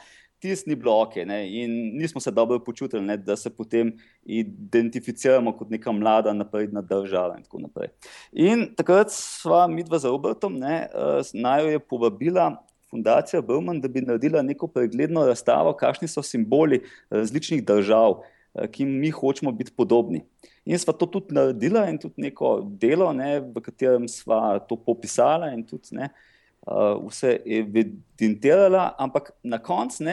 tisti 0.44 0.70
ni 0.70 0.76
bilo 0.76 0.94
ok, 1.02 1.16
ne? 1.26 1.40
in 1.64 1.72
nismo 1.98 2.22
se 2.22 2.32
dobro 2.32 2.60
počutili, 2.60 3.02
ne? 3.06 3.18
da 3.18 3.36
se 3.36 3.50
potem 3.50 3.94
identificiramo 4.26 5.56
kot 5.58 5.70
neka 5.72 5.92
mlada, 5.92 6.34
napredna 6.34 6.82
država. 6.82 7.38
In 7.38 7.46
tako 7.48 7.62
naprej. 7.64 7.90
In 8.32 8.66
takrat 8.76 9.14
sva 9.16 9.64
midva 9.72 10.00
za 10.04 10.12
Robertom, 10.12 10.60
eh, 10.64 10.88
naj 11.34 11.64
jo 11.64 11.72
je 11.78 11.80
povabila. 11.80 12.52
Fundacija 12.94 13.42
Brman, 13.42 13.80
da 13.82 13.90
bi 13.90 14.04
naredila 14.06 14.44
neko 14.46 14.68
pregledno 14.70 15.24
razstavo, 15.26 15.72
kakšni 15.74 16.08
so 16.08 16.22
simboli 16.22 16.84
različnih 17.10 17.64
držav, 17.66 18.20
eh, 18.54 18.68
ki 18.68 18.86
mi 18.86 19.10
hočemo 19.10 19.52
biti 19.52 19.74
podobni. 19.78 20.22
In 20.66 20.78
sva 20.80 20.94
to 20.94 21.08
tudi 21.08 21.34
naredila, 21.34 21.88
in 21.90 21.98
tudi 21.98 22.28
neko 22.28 22.60
delo, 22.82 23.10
ne, 23.14 23.40
v 23.40 23.64
katerem 23.64 24.06
sva 24.12 24.60
to 24.68 24.76
popisala, 24.76 25.50
in 25.56 25.64
tudi 25.66 25.98
ne, 25.98 26.12
uh, 26.12 26.33
uh, 26.68 27.08
vse 27.08 27.38
evidentirala, 27.46 28.94
ampak 28.98 29.32
na 29.44 29.60
koncu 29.60 30.04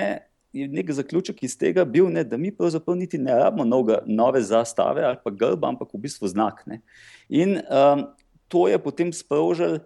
je 0.52 0.68
nek 0.68 0.90
zaključek 0.90 1.42
iz 1.42 1.54
tega 1.58 1.84
bil, 1.84 2.08
ne, 2.10 2.24
da 2.24 2.36
mi 2.36 2.50
pravzaprav 2.50 2.96
niti 2.98 3.18
ne 3.18 3.34
rabimo 3.38 3.64
noga, 3.64 4.00
nove 4.06 4.42
zastave 4.42 5.04
ali 5.06 5.18
pa 5.24 5.30
grba, 5.30 5.68
ampak 5.68 5.94
v 5.94 6.02
bistvu 6.06 6.28
znak. 6.28 6.64
Ne. 6.66 6.80
In 7.28 7.60
um, 7.70 8.08
to 8.48 8.68
je 8.68 8.78
potem 8.78 9.12
sprožil. 9.12 9.78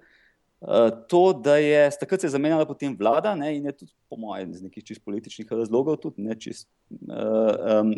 Uh, 0.65 0.89
to, 1.09 1.35
da 1.45 1.59
je 1.61 1.91
takrat 2.01 2.21
se 2.21 2.29
zamenjala 2.33 2.65
potem 2.65 2.95
vlada 2.97 3.35
ne, 3.37 3.51
in 3.57 3.67
je 3.69 3.73
tudi, 3.73 3.93
po 4.09 4.17
mojem, 4.17 4.51
iz 4.51 4.63
nekih 4.65 4.85
čist 4.85 5.03
političnih 5.05 5.51
razlogov, 5.53 5.99
tudi 6.01 6.25
ne, 6.25 6.33
čist, 6.41 6.71
uh, 6.89 7.83
um, 7.83 7.93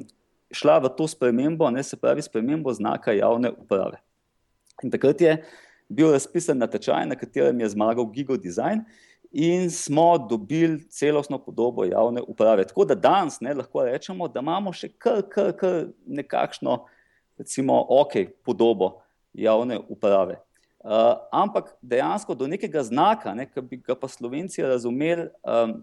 šla 0.50 0.80
v 0.82 0.90
to 0.98 1.06
spremembo, 1.06 1.70
ne, 1.70 1.84
se 1.86 1.94
pravi, 1.96 2.24
spremembo 2.26 2.74
znaka 2.74 3.14
javne 3.14 3.52
uprave. 3.54 4.00
In 4.82 4.90
takrat 4.90 5.20
je 5.22 5.36
bil 5.88 6.12
razpisan 6.12 6.58
natečaj, 6.58 7.06
na 7.06 7.16
katerem 7.18 7.60
je 7.60 7.68
zmagal 7.68 8.06
Gigo 8.12 8.36
Design. 8.36 8.84
In 9.32 9.70
smo 9.70 10.18
dobili 10.18 10.84
celostno 10.88 11.38
podobo 11.38 11.84
javne 11.84 12.22
uprave. 12.22 12.64
Tako 12.66 12.84
da 12.84 12.94
danes 12.94 13.40
ne, 13.40 13.54
lahko 13.54 13.84
rečemo, 13.84 14.28
da 14.28 14.40
imamo 14.40 14.72
še 14.72 14.88
kar, 14.88 15.20
kar, 15.28 15.50
kar 15.58 15.88
nekakšno, 16.06 16.78
recimo, 17.38 17.76
ok, 17.88 18.14
podobo 18.46 19.00
javne 19.34 19.80
uprave. 19.88 20.38
Uh, 20.86 21.18
ampak 21.34 21.74
dejansko 21.82 22.34
do 22.34 22.46
nekega 22.46 22.82
znaka, 22.86 23.34
ne, 23.34 23.48
ki 23.50 23.60
bi 23.66 23.80
ga 23.82 23.96
pa 23.98 24.08
slovenci 24.08 24.62
razumeli, 24.62 25.26
um, 25.42 25.80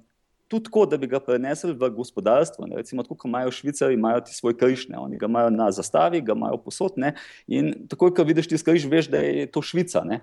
tudi 0.54 0.70
tako, 0.70 0.86
da 0.86 0.98
bi 1.02 1.10
ga 1.10 1.18
prenesli 1.24 1.74
v 1.74 1.90
gospodarstvo. 1.96 2.68
Ne. 2.70 2.78
Recimo, 2.78 3.04
tako 3.04 3.18
kot 3.18 3.30
imajo 3.30 3.52
švicari, 3.52 3.98
imajo 3.98 4.22
ti 4.28 4.36
svoj 4.36 4.54
križ, 4.58 4.86
ne. 4.94 5.00
oni 5.02 5.18
ga 5.18 5.26
imajo 5.26 5.50
na 5.50 5.72
zastavi, 5.74 6.22
ga 6.22 6.36
imajo 6.38 6.60
posod. 6.62 7.00
Ne. 7.02 7.16
In 7.48 7.74
takoj, 7.90 8.14
ko 8.14 8.26
vidiš 8.28 8.52
ti 8.52 8.60
križ, 8.62 8.86
veš, 8.92 9.10
da 9.10 9.24
je 9.26 9.48
to 9.50 9.64
Švica. 9.66 10.04
Ne. 10.06 10.22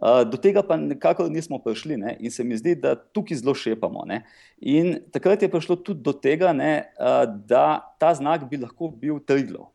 Do 0.00 0.40
tega 0.40 0.62
pa 0.64 0.76
nekako 0.80 1.28
nismo 1.32 1.58
prišli 1.60 1.96
ne? 2.00 2.14
in 2.20 2.32
se 2.32 2.44
mi 2.44 2.56
zdi, 2.56 2.74
da 2.76 2.94
tukaj 2.96 3.40
zelo 3.40 3.54
šepamo. 3.56 4.04
Ne? 4.08 4.22
In 4.60 4.98
takrat 5.12 5.42
je 5.42 5.50
prišlo 5.52 5.76
tudi 5.80 6.04
do 6.04 6.12
tega, 6.16 6.52
ne, 6.56 6.92
da 7.48 7.64
ta 8.00 8.12
znak 8.16 8.46
bi 8.48 8.60
lahko 8.60 8.88
bil 8.88 9.20
Triglo. 9.24 9.70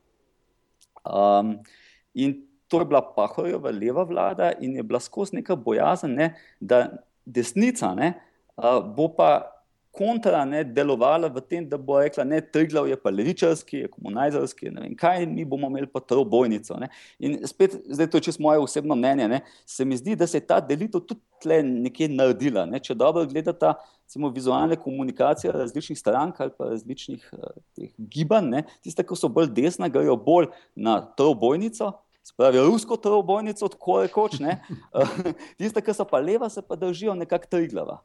Um, 1.05 1.59
in 2.13 2.39
to 2.67 2.81
je 2.81 2.89
bila 2.89 3.03
Pahorjeva 3.15 3.69
leva 3.69 4.03
vlada 4.03 4.51
in 4.61 4.77
je 4.77 4.83
bila 4.83 4.99
skozi 4.99 5.37
neka 5.37 5.55
bojazen, 5.55 6.17
ne, 6.17 6.31
da 6.59 6.87
desnica 7.25 7.93
ne, 7.93 8.15
bo 8.97 9.11
pa 9.13 9.54
kontra 9.95 10.43
ne, 10.45 10.63
delovala 10.63 11.29
v 11.31 11.41
tem, 11.41 11.65
da 11.69 11.77
bo 11.77 11.99
rekla, 11.99 12.25
da 12.27 12.41
Triglav 12.41 12.87
je 12.87 12.97
pa 12.99 13.09
levičarski, 13.09 13.77
je 13.85 13.91
komunizarski, 13.91 14.69
ne 14.73 14.83
vem 14.83 14.95
kaj, 14.99 15.25
mi 15.29 15.45
bomo 15.45 15.69
imeli 15.71 15.87
pa 15.87 15.99
to 15.99 16.23
bojnico. 16.25 16.77
Ne. 16.81 16.89
In 17.19 17.39
spet, 17.47 17.77
zdaj 17.89 18.09
to 18.11 18.19
je 18.19 18.27
čisto 18.29 18.43
moje 18.43 18.59
osebno 18.59 18.95
mnenje, 18.95 19.27
ne, 19.31 19.41
se 19.65 19.85
mi 19.85 19.97
zdi, 19.97 20.15
da 20.15 20.27
se 20.27 20.37
je 20.37 20.47
ta 20.47 20.59
delitev 20.61 21.05
tudi 21.07 21.21
tle 21.41 21.61
nekje 21.63 22.09
naredila. 22.11 22.65
Ne. 22.69 22.79
Če 22.83 22.95
dobro 22.95 23.25
gledate 23.29 23.73
samo 24.05 24.29
vizualne 24.29 24.75
komunikacije 24.75 25.51
različnih 25.51 25.99
strank 25.99 26.39
ali 26.39 26.51
pa 26.57 26.69
različnih 26.69 27.29
uh, 27.33 27.85
gibanj, 27.97 28.61
tiste, 28.83 29.03
ki 29.03 29.17
so 29.17 29.29
bolj 29.31 29.49
desna, 29.55 29.89
grejo 29.89 30.17
bolj 30.17 30.51
na 30.75 30.99
to 31.01 31.33
bojnico. 31.33 31.93
Spravi 32.25 32.57
rusko 32.65 32.97
trobojnico, 32.97 33.67
tako 33.69 33.99
rekoč, 34.01 34.39
tiste, 35.59 35.81
ki 35.85 35.93
so 35.93 36.07
pa 36.09 36.17
leva, 36.17 36.49
se 36.49 36.63
pa 36.65 36.73
držijo 36.75 37.13
nekako 37.13 37.51
triglava. 37.51 37.99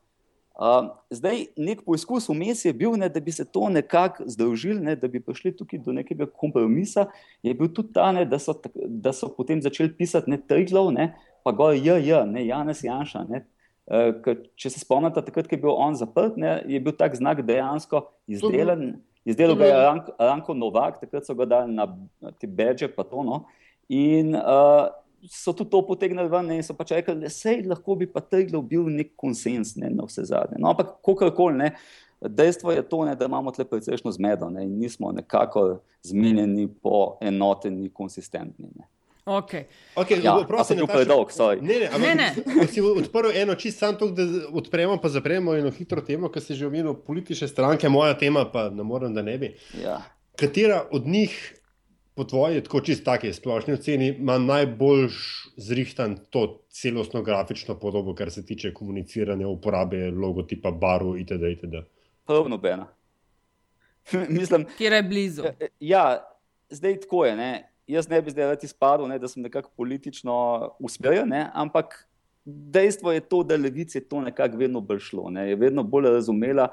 Uh, 0.61 0.90
zdaj, 1.09 1.47
nek 1.57 1.79
poizkus 1.87 2.26
vmes 2.29 2.67
je 2.67 2.73
bil, 2.76 2.93
ne, 3.00 3.09
da 3.09 3.21
bi 3.25 3.33
se 3.33 3.47
to 3.49 3.71
nekako 3.73 4.26
združili, 4.29 4.83
ne, 4.85 4.93
da 4.97 5.09
bi 5.09 5.23
prišli 5.25 5.55
tukaj 5.57 5.81
do 5.81 5.95
nekega 5.97 6.26
kompromisa. 6.29 7.07
Je 7.43 7.55
bil 7.57 7.71
tudi 7.73 7.95
ta, 7.97 8.11
ne, 8.12 8.26
da, 8.29 8.37
so, 8.37 8.52
da 8.76 9.14
so 9.17 9.31
potem 9.33 9.62
začeli 9.64 9.95
pisati 9.97 10.29
ne 10.29 10.37
Triglov, 10.37 10.90
ne, 10.93 11.14
pa 11.45 11.55
gore 11.57 11.81
JJ, 11.81 12.26
ne 12.29 12.45
Janes 12.45 12.85
Janša. 12.85 13.25
Ne. 13.31 13.47
Uh, 13.88 14.12
če 14.61 14.75
se 14.75 14.85
spomnite, 14.85 15.25
takrat, 15.25 15.49
ko 15.49 15.57
je 15.57 15.62
bil 15.64 15.73
on 15.73 15.97
zaprt, 15.97 16.37
ne, 16.37 16.59
je 16.69 16.83
bil 16.85 16.93
tak 16.93 17.17
znak 17.17 17.40
dejansko 17.40 18.05
izdelan. 18.29 19.00
Izdelal 19.25 19.57
ga 19.57 19.64
je 19.64 19.81
Ranko, 19.81 20.12
Ranko 20.21 20.61
Novak, 20.61 21.00
takrat 21.00 21.25
so 21.25 21.37
ga 21.40 21.49
dali 21.49 21.73
na 21.73 21.88
te 22.37 22.49
beže, 22.49 22.88
pa 22.93 23.05
to. 23.09 23.25
No. 23.25 23.47
In 23.88 24.37
uh, 24.37 24.93
so 25.29 25.53
tudi 25.53 25.71
to 25.71 25.83
potegnili 25.87 26.29
ven 26.29 26.50
in 26.55 26.62
so 26.62 26.75
pač 26.75 26.95
rekli, 26.97 27.17
da 27.21 27.31
se 27.31 27.57
lahko 27.67 27.97
bi 28.00 28.07
pa 28.11 28.21
tega 28.21 28.61
bil 28.61 28.89
nek 28.89 29.12
konsens, 29.17 29.75
ne 29.77 29.91
na 29.91 30.07
vse 30.09 30.25
zadnje. 30.31 30.59
No, 30.59 30.71
ampak 30.73 30.97
kakorkoli 31.05 31.59
ne. 31.59 31.75
Dejstvo 32.21 32.73
je 32.73 32.83
to, 32.85 33.05
ne, 33.09 33.15
da 33.17 33.25
imamo 33.25 33.50
tukaj 33.50 33.69
precejšno 33.71 34.12
zmedo 34.12 34.50
ne, 34.53 34.67
in 34.69 34.79
nismo 34.79 35.12
nekako 35.12 35.81
zmenjeni, 36.05 36.69
po 36.69 37.17
enoteni, 37.25 37.89
konsistentni. 37.89 38.69
Ne. 38.77 38.89
Okay. 39.25 39.65
Okay, 39.97 40.25
ja, 40.25 40.35
prosim, 40.49 40.77
ne, 40.81 40.87
predolg, 40.87 41.31
ne, 41.61 41.79
ne, 41.79 41.89
ne, 41.99 42.15
ne. 42.15 42.67
Si 42.73 42.81
odprl 42.81 43.31
eno 43.35 43.55
čisto 43.55 43.87
samo 43.87 43.99
to, 43.99 44.11
da 44.11 44.23
odpremo, 44.53 44.97
pa 45.00 45.09
zapremo 45.09 45.55
eno 45.57 45.71
hitro 45.71 46.00
temo, 46.00 46.29
ki 46.29 46.41
se 46.41 46.55
že 46.55 46.67
omenil 46.67 46.95
politične 46.95 47.49
stranke, 47.49 47.89
moja 47.89 48.19
tema, 48.19 48.45
pa 48.53 48.69
ne 48.71 48.83
morem, 48.83 49.15
da 49.15 49.23
ne 49.23 49.39
bi. 49.39 49.55
Ja. 49.83 50.00
Katera 50.37 50.85
od 50.91 51.07
njih 51.07 51.60
po 52.21 52.25
tvoji, 52.25 52.61
tako 52.61 52.81
čisto 52.81 53.05
taki 53.05 53.33
splošni 53.33 53.73
oceni, 53.75 54.09
ima 54.09 54.39
najbolj 54.39 55.07
zrihtan 55.57 56.19
to 56.31 56.61
celostno 56.69 57.23
grafično 57.23 57.79
podobo, 57.79 58.12
kar 58.15 58.31
se 58.31 58.45
tiče 58.47 58.75
komuniciranja, 58.75 59.49
uporabe 59.49 60.11
logotipa, 60.11 60.71
barv 60.71 61.17
itd. 61.17 61.49
itd. 61.53 61.81
Prav 62.27 62.49
nobena. 62.49 62.87
Mislim, 64.39 64.67
Kjer 64.77 64.93
je 64.93 65.03
blizu. 65.03 65.43
Ja, 65.43 65.69
ja, 65.81 66.05
zdaj 66.71 67.00
tako 67.00 67.25
je. 67.25 67.37
Ne? 67.37 67.73
Jaz 67.87 68.09
ne 68.09 68.21
bi 68.23 68.31
zdaj 68.31 68.53
rad 68.53 68.65
izpadel, 68.65 69.09
ne, 69.09 69.19
da 69.19 69.29
sem 69.29 69.43
nekako 69.43 69.73
politično 69.77 70.35
usmerjen, 70.79 71.33
ampak 71.55 72.03
dejstvo 72.45 73.12
je 73.12 73.21
to, 73.21 73.43
da 73.43 73.57
levici 73.57 74.05
to 74.09 74.21
nekako 74.21 74.61
vedno 74.61 74.81
bolj 74.81 75.00
šlo. 75.09 75.31
Ne? 75.31 75.49
Je 75.49 75.57
vedno 75.57 75.83
bolj 75.83 76.12
razumela 76.12 76.69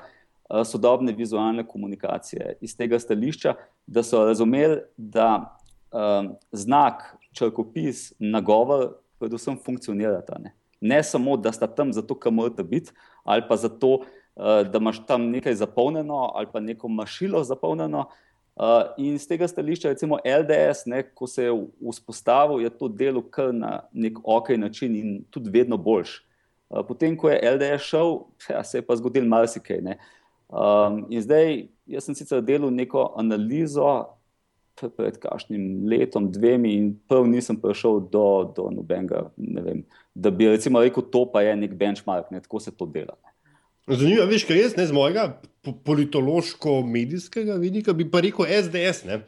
sodobne 0.66 1.12
vizualne 1.12 1.68
komunikacije 1.68 2.58
iz 2.62 2.78
tega 2.78 3.00
stališča, 3.00 3.54
da 3.88 4.04
so 4.04 4.26
razumeli, 4.26 4.82
da 4.98 5.58
um, 5.92 6.36
znak, 6.52 7.04
črkopis, 7.34 8.14
nagovor, 8.20 8.94
predvsem 9.20 9.58
funkcionirata. 9.66 10.40
Ne? 10.40 10.54
ne 10.82 11.04
samo, 11.04 11.38
da 11.38 11.52
sta 11.52 11.68
tam 11.68 11.94
zato, 11.94 12.16
ker 12.16 12.32
morate 12.32 12.64
biti, 12.64 12.92
ali 13.24 13.44
pa 13.50 13.56
zato, 13.58 13.94
uh, 13.94 14.62
da 14.72 14.78
imaš 14.78 15.06
tam 15.06 15.30
nekaj 15.32 15.56
zapolnjeno, 15.56 16.32
ali 16.36 16.48
pa 16.54 16.60
neko 16.60 16.88
mašilo 16.88 17.44
zapolnjeno. 17.44 18.10
Uh, 18.56 18.64
in 18.98 19.18
z 19.20 19.28
tega 19.28 19.48
stališča, 19.48 19.90
recimo 19.90 20.18
LDS, 20.26 20.86
ne, 20.86 21.04
ko 21.14 21.28
se 21.28 21.44
je 21.44 21.52
vzpostavil, 21.92 22.62
je 22.62 22.70
to 22.70 22.88
delo 22.88 23.22
kar 23.22 23.54
na 23.54 23.84
nek 23.94 24.18
ok 24.24 24.50
način 24.58 24.96
in 24.96 25.20
tudi 25.30 25.50
vedno 25.50 25.78
boljš. 25.78 26.24
Uh, 26.70 26.82
potem, 26.88 27.18
ko 27.18 27.30
je 27.30 27.42
LDS 27.54 27.90
šel, 27.90 28.20
ja, 28.50 28.64
se 28.64 28.78
je 28.78 28.86
pa 28.86 28.96
zgodil 28.96 29.26
marsikaj. 29.30 29.82
Um, 30.48 31.06
in 31.12 31.22
zdaj 31.22 31.68
Jaz 31.88 32.04
sem 32.04 32.16
sicer 32.16 32.42
delal 32.44 32.72
neko 32.76 33.14
analizo 33.20 33.88
pred 34.78 35.16
kakšnim 35.18 35.88
letom, 35.90 36.28
dvemi, 36.30 36.74
in 36.78 36.90
prv 37.10 37.26
nisem 37.32 37.58
prišel 37.58 38.04
do, 38.14 38.26
do 38.54 38.68
nobenega, 38.70 39.24
vem, 39.38 39.80
da 40.14 40.30
bi 40.30 40.52
recimo 40.52 40.84
rekel, 40.84 41.08
to 41.10 41.24
pa 41.32 41.42
je 41.42 41.56
nek 41.58 41.74
benchmark, 41.80 42.28
ne, 42.30 42.44
tako 42.44 42.62
se 42.62 42.76
to 42.76 42.86
dela. 42.86 43.16
Zanimivo 43.88 44.28
je, 44.28 44.42
kaj 44.46 44.60
jaz 44.60 44.76
ne 44.78 44.86
z 44.86 44.94
mojega 44.94 45.24
politološko-medijskega 45.88 47.56
vidika 47.62 47.96
bi 47.96 48.06
pa 48.12 48.20
rekel 48.22 48.46
SDS. 48.52 49.08
Ne? 49.08 49.22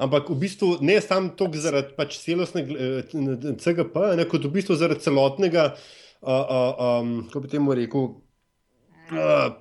Ampak 0.00 0.30
v 0.32 0.38
bistvu 0.40 0.70
ne 0.80 0.96
samo 1.04 1.34
to 1.36 1.50
zaradi 1.60 1.92
pač 1.96 2.16
celostnega 2.24 2.74
eh, 2.80 3.12
CGP, 3.60 4.00
ne 4.16 4.24
kot 4.28 4.48
v 4.48 4.54
bistvu 4.56 4.78
zaradi 4.80 5.04
celotnega, 5.04 5.68
uh, 6.24 6.32
uh, 6.32 6.82
um, 7.04 7.12
kako 7.28 7.44
bi 7.44 7.52
temu 7.52 7.76
rekel, 7.76 8.08
uh, 9.12 9.52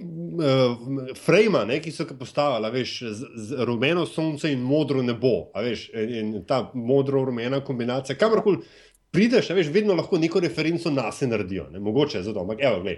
uh, 0.00 1.14
frame, 1.18 1.64
ne, 1.66 1.80
ki 1.82 1.92
so 1.92 2.04
ga 2.08 2.14
postavili, 2.18 2.70
veš, 2.78 2.94
z, 3.02 3.32
z 3.34 3.66
rumeno 3.68 4.06
sonce 4.06 4.52
in 4.52 4.62
modro 4.64 5.02
nebo. 5.02 5.50
Veš, 5.54 5.88
in, 5.94 6.14
in 6.34 6.46
ta 6.46 6.64
modro-rumena 6.74 7.60
kombinacija, 7.64 8.18
kamorkoli 8.18 8.64
prideš, 9.10 9.50
veš, 9.50 9.68
vedno 9.72 9.94
lahko 9.94 10.18
neko 10.18 10.40
referenco 10.40 10.90
na 10.90 11.12
sebe 11.12 11.30
naredijo. 11.30 11.66
Ne, 11.70 11.80
mogoče 11.80 12.22
za 12.22 12.32
to. 12.34 12.46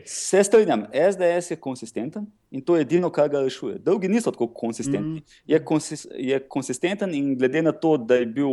Se 0.04 0.44
strinjam, 0.44 0.84
SDS 1.12 1.50
je 1.50 1.56
konsistenten 1.56 2.26
in 2.50 2.64
to 2.64 2.76
je 2.76 2.82
edino, 2.82 3.10
kar 3.10 3.28
ga 3.28 3.40
rešuje. 3.40 3.78
Drugi 3.78 4.08
niso 4.08 4.30
tako 4.30 4.46
konsistentni. 4.54 5.20
Mm. 5.20 5.24
Je, 5.46 5.64
konsis, 5.64 6.06
je 6.16 6.40
konsistenten 6.48 7.14
in 7.14 7.38
glede 7.38 7.62
na 7.62 7.72
to, 7.72 7.96
da 7.96 8.14
je 8.14 8.26
bil. 8.26 8.48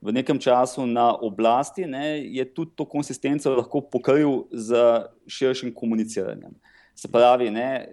V 0.00 0.12
nekem 0.12 0.38
času 0.38 0.84
na 0.86 1.14
oblasti 1.14 1.86
ne, 1.88 2.20
je 2.20 2.44
tudi 2.54 2.70
to 2.76 2.84
konsistenco 2.84 3.50
lahko 3.56 3.80
pokril 3.80 4.44
z 4.52 4.76
širšim 5.26 5.72
komuniciranjem. 5.74 6.52
Se 6.96 7.10
pravi, 7.12 7.50
ne, 7.52 7.88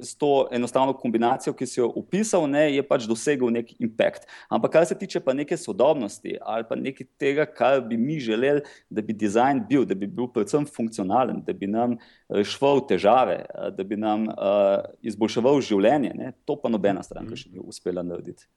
s 0.00 0.14
to 0.16 0.48
enostavno 0.52 0.94
kombinacijo, 0.96 1.52
ki 1.52 1.66
si 1.68 1.80
jo 1.80 1.90
opisal, 2.00 2.46
ne, 2.48 2.62
je 2.72 2.80
pač 2.88 3.04
dosegel 3.04 3.50
neki 3.52 3.76
impact. 3.84 4.24
Ampak 4.48 4.72
kar 4.72 4.86
se 4.88 4.96
tiče 4.98 5.20
pa 5.20 5.34
neke 5.36 5.56
sodobnosti 5.60 6.38
ali 6.40 6.64
pa 6.68 6.78
nekaj 6.80 7.06
tega, 7.20 7.44
kar 7.44 7.82
bi 7.84 7.98
mi 8.00 8.16
želeli, 8.20 8.64
da 8.88 9.04
bi 9.04 9.12
dizajn 9.12 9.60
bil, 9.68 9.84
da 9.84 9.94
bi 9.94 10.08
bil 10.08 10.30
predvsem 10.32 10.64
funkcionalen, 10.64 11.42
da 11.44 11.52
bi 11.52 11.68
nam 11.68 11.98
reševal 12.32 12.86
težave, 12.88 13.42
da 13.76 13.84
bi 13.84 14.00
nam 14.00 14.30
uh, 14.32 14.80
izboljševal 15.04 15.60
življenje, 15.60 16.14
ne, 16.16 16.32
to 16.48 16.56
pa 16.56 16.72
nobena 16.72 17.04
stranka 17.04 17.36
še 17.36 17.52
ni 17.52 17.60
uspela 17.60 18.00
narediti. 18.06 18.48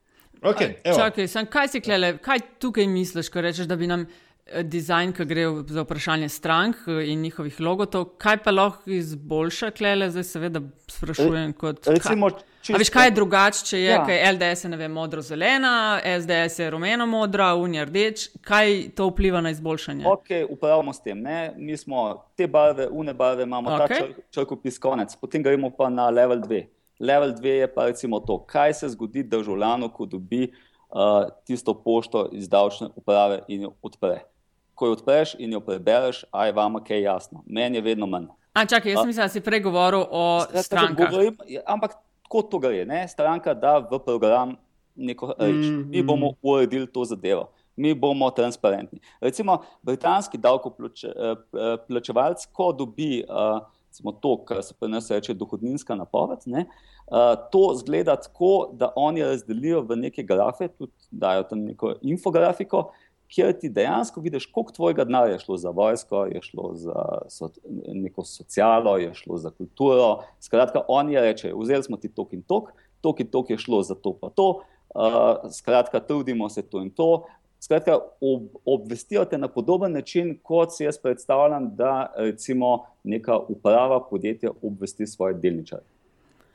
Okay, 0.42 0.76
Čakaj, 0.84 1.28
sem, 1.32 1.48
kaj 1.52 1.68
si 1.72 1.82
klele, 1.84 2.16
kaj 2.24 2.42
tukaj 2.64 2.88
misliš, 2.92 3.30
ko 3.32 3.44
rečeš, 3.44 3.68
da 3.68 3.76
bi 3.80 3.88
nam 3.88 4.08
eh, 4.08 4.25
dizajn, 4.46 5.14
ki 5.18 5.26
gre 5.26 5.46
za 5.68 5.82
vprašanje 5.82 6.30
strank 6.30 6.76
eh, 6.88 7.10
in 7.12 7.22
njihovih 7.22 7.60
logotov, 7.60 8.06
kaj 8.22 8.38
pa 8.44 8.52
lahko 8.52 8.90
izboljša 8.90 9.72
klele, 9.72 10.10
zdaj 10.12 10.24
seveda 10.24 10.62
sprašujem 10.88 11.54
kot. 11.54 11.88
Recimo, 11.88 12.30
A 12.74 12.80
veš, 12.82 12.90
kaj 12.90 13.08
je 13.08 13.12
drugače, 13.14 13.66
če 13.66 13.80
je 13.80 13.92
ja. 13.92 14.32
LDS 14.32 14.66
je 14.66 14.88
modro-zelena, 14.90 16.00
SDS 16.02 16.60
je 16.60 16.70
rumeno-modra, 16.74 17.52
unija 17.62 17.84
rdeč, 17.86 18.28
kaj 18.42 18.90
to 18.98 19.12
vpliva 19.12 19.42
na 19.42 19.52
izboljšanje? 19.54 20.06
Ok, 20.10 20.32
upravljamo 20.50 20.94
s 20.94 21.02
tem. 21.02 21.22
Ne? 21.22 21.54
Mi 21.58 21.78
smo 21.78 22.26
te 22.38 22.48
barve, 22.48 22.88
une 22.90 23.14
barve, 23.14 23.44
imamo 23.44 23.70
okay. 23.70 24.00
ta 24.00 24.24
črkopis 24.32 24.80
konec, 24.82 25.14
potem 25.22 25.44
gremo 25.44 25.70
pa 25.70 25.90
na 25.90 26.10
level 26.10 26.42
2. 26.42 26.64
Level 27.00 27.36
2 27.38 27.46
je 27.46 27.74
pa 27.74 27.86
recimo 27.86 28.20
to, 28.20 28.40
kaj 28.46 28.74
se 28.74 28.90
zgodi 28.90 29.24
državljanu, 29.24 29.90
ko 29.94 30.06
dobi 30.06 30.48
uh, 30.48 31.30
tisto 31.46 31.74
pošto 31.74 32.30
iz 32.34 32.50
davčne 32.50 32.90
uprave 32.96 33.44
in 33.48 33.62
jo 33.62 33.76
odpre. 33.82 34.24
Ko 34.76 34.88
jo 34.88 34.92
odpreš 34.98 35.36
in 35.40 35.54
jo 35.54 35.60
prebereš, 35.60 36.26
vam 36.54 36.76
je 36.90 37.02
jasno. 37.02 37.44
Meni 37.46 37.78
je 37.78 37.82
vedno 37.82 38.06
manj. 38.06 38.26
A 38.54 38.66
čakaj, 38.66 38.92
jaz 38.92 39.06
mislim, 39.06 39.24
da 39.24 39.30
si 39.30 39.42
pregovoril 39.42 40.04
o 40.12 40.42
strankah. 40.64 41.12
Govorim, 41.12 41.38
ampak 41.66 41.92
kot 42.30 42.52
to 42.52 42.60
gre, 42.60 42.86
ne? 42.86 43.08
stranka 43.08 43.54
da 43.54 43.78
v 43.80 44.00
program 44.00 44.56
neko 44.96 45.34
reč. 45.40 45.66
Mm, 45.66 45.90
Mi 45.90 46.04
bomo 46.04 46.32
mm. 46.32 46.36
uredili 46.42 46.88
to 46.88 47.06
zadevo. 47.06 47.52
Mi 47.76 47.94
bomo 47.94 48.32
transparentni. 48.32 49.00
Recimo, 49.22 49.58
britanski 49.84 50.38
davkoplačevalec, 50.38 52.44
eh, 52.44 52.48
ko 52.54 52.72
dobi 52.72 53.24
uh, 53.28 53.60
recimo, 53.96 54.12
to, 54.12 54.46
kar 54.46 54.64
se 54.64 54.74
pri 54.80 54.90
nas 54.90 55.12
reče 55.12 55.34
dohodninska 55.34 55.96
napoved. 55.96 56.40
Ne, 56.46 56.66
uh, 57.08 57.50
to 57.52 57.74
zgleda 57.76 58.16
tako, 58.16 58.70
da 58.74 58.94
oni 58.96 59.24
razdelijo 59.24 59.82
v 59.82 59.96
neke 59.96 60.24
grafe, 60.24 60.68
tudi 60.68 60.92
dajo 61.12 61.44
tam 61.44 61.60
neko 61.60 61.96
infografiko, 62.02 62.92
kjer 63.28 63.54
ti 63.60 63.70
dejansko 63.70 64.22
vidiš, 64.22 64.46
koliko 64.46 64.72
tvojega 64.72 65.04
denarja 65.04 65.34
je 65.34 65.40
šlo 65.40 65.58
za 65.58 65.70
vojsko, 65.70 66.26
je 66.26 66.42
šlo 66.42 66.72
za 66.74 67.06
so, 67.30 67.50
neko 67.94 68.24
socialo, 68.24 68.98
je 68.98 69.14
šlo 69.14 69.38
za 69.38 69.52
kulturo. 69.52 70.20
Skratka, 70.40 70.82
oni 70.88 71.20
rečejo, 71.20 71.58
vzeli 71.60 71.84
smo 71.84 71.98
ti 71.98 72.10
tok 72.10 72.34
in 72.34 72.42
tok, 72.42 72.72
tok 73.02 73.20
in 73.20 73.32
tok 73.32 73.50
je 73.50 73.58
šlo 73.58 73.84
za 73.84 73.96
to 73.96 74.14
pa 74.22 74.30
to. 74.30 74.62
Uh, 74.96 75.52
skratka, 75.52 76.00
trudimo 76.00 76.50
se 76.50 76.62
to 76.62 76.82
in 76.82 76.90
to, 76.90 77.26
Skratka, 77.66 78.00
ob, 78.22 78.44
obvestijo 78.66 79.26
te 79.26 79.38
na 79.38 79.48
podoben 79.48 79.92
način, 79.92 80.38
kot 80.44 80.76
si 80.76 80.84
jaz 80.84 80.98
predstavljam, 80.98 81.76
da 81.76 82.14
recimo 82.18 82.86
neka 83.04 83.38
uprava 83.38 84.00
podjetja 84.10 84.52
obvesti 84.62 85.08
svoje 85.08 85.34
delničarje. 85.34 85.86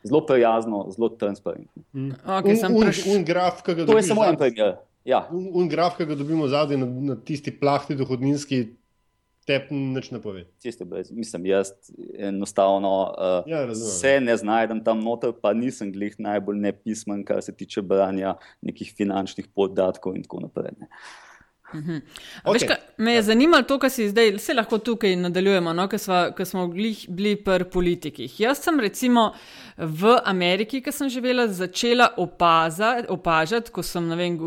Zelo 0.03 0.21
prijazno, 0.27 0.87
zelo 0.91 1.09
transparentno. 1.09 1.83
Mm. 1.93 2.11
Okay, 2.27 2.67
un, 2.69 2.77
un, 2.77 3.17
un 3.17 3.25
graf, 3.25 3.63
to 3.63 3.97
je 3.97 4.03
samo 4.03 4.25
en 4.25 4.37
primer. 4.37 4.77
Ja. 5.11 5.25
Un, 5.35 5.49
un 5.59 5.71
graf, 5.71 5.97
ki 5.99 6.07
ga 6.07 6.17
dobimo 6.19 6.47
zadaj 6.51 6.79
na, 6.79 6.87
na 7.11 7.17
tisti 7.19 7.53
plahti 7.55 7.97
dohodninski, 7.99 8.63
te 9.49 9.59
nič 9.75 10.11
ne 10.15 10.21
pove. 10.23 10.45
Brez, 10.87 11.11
mislim, 11.11 11.49
jaz 11.51 11.73
enostavno 12.19 12.93
uh, 13.11 13.49
ja, 13.51 13.65
se 13.75 14.19
ne 14.23 14.37
znajdem 14.39 14.85
tam 14.85 15.03
noter, 15.03 15.33
pa 15.43 15.53
nisem 15.57 15.91
glih 15.93 16.15
najbolj 16.23 16.61
nepismen, 16.61 17.25
kar 17.27 17.43
se 17.43 17.57
tiče 17.57 17.83
branja 17.83 18.37
nekih 18.63 18.93
finančnih 18.97 19.51
podatkov 19.55 20.15
in 20.17 20.23
tako 20.27 20.45
naprej. 20.47 20.77
Ne. 20.79 20.91
Mhm. 21.75 22.01
Okay. 22.45 22.53
Veš, 22.53 22.63
ka, 22.69 22.77
me 22.97 23.13
je 23.13 23.17
ja. 23.17 23.23
zanimalo 23.23 23.63
to, 23.63 23.79
kar 23.79 23.91
si 23.91 24.09
zdaj, 24.11 24.33
vse 24.37 24.55
lahko 24.55 24.79
tukaj 24.79 25.17
nadaljujemo, 25.17 25.73
no, 25.73 25.87
ker 25.89 26.47
smo 26.47 26.67
bili 26.69 27.37
pri 27.37 27.65
politikih. 27.65 28.41
Jaz 28.41 28.65
sem 28.65 28.81
recimo 28.81 29.31
v 29.77 30.17
Ameriki, 30.25 30.83
ki 30.83 30.93
sem 30.93 31.09
živela, 31.09 31.47
začela 31.49 32.11
opaza, 32.21 32.97
opažati, 33.09 33.73
ko 33.73 33.83
sem 33.87 34.11
vem, 34.19 34.39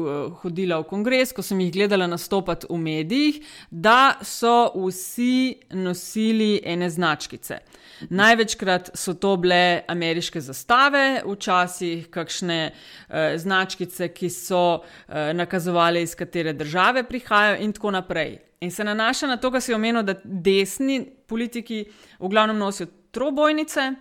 hodila 0.43 0.81
v 0.83 0.89
kongres, 0.89 1.33
ko 1.33 1.45
sem 1.45 1.61
jih 1.63 1.71
gledala 1.73 2.07
nastopati 2.07 2.67
v 2.69 2.77
medijih, 2.77 3.39
da 3.71 4.17
so 4.21 4.73
vsi 4.75 5.63
nosili 5.79 6.57
ene 6.65 6.89
značkice. 6.89 7.61
Največkrat 8.09 8.89
so 8.97 9.13
to 9.13 9.35
bile 9.37 9.83
ameriške 9.87 10.41
zastave, 10.41 11.21
včasih 11.25 12.07
kakšne 12.11 12.59
eh, 12.69 13.37
značkice, 13.37 14.09
ki 14.13 14.29
so 14.29 14.81
eh, 14.81 15.31
nakazovali, 15.33 16.01
iz 16.03 16.15
katere 16.15 16.53
države 16.53 17.03
prihajajo, 17.13 17.61
in 17.61 17.77
tako 17.77 17.93
naprej. 17.93 18.39
In 18.63 18.71
se 18.71 18.83
nanaša 18.83 19.27
na 19.27 19.37
to, 19.37 19.51
kar 19.51 19.61
si 19.61 19.73
omenil, 19.75 20.03
da 20.07 20.15
desni 20.23 21.01
politiki 21.27 21.83
v 22.19 22.31
glavnem 22.31 22.57
nosijo 22.57 22.87
trobojnice, 23.11 23.91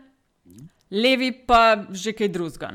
levi 0.93 1.33
pa 1.47 1.85
že 1.91 2.13
kaj 2.17 2.29
drugega. 2.33 2.71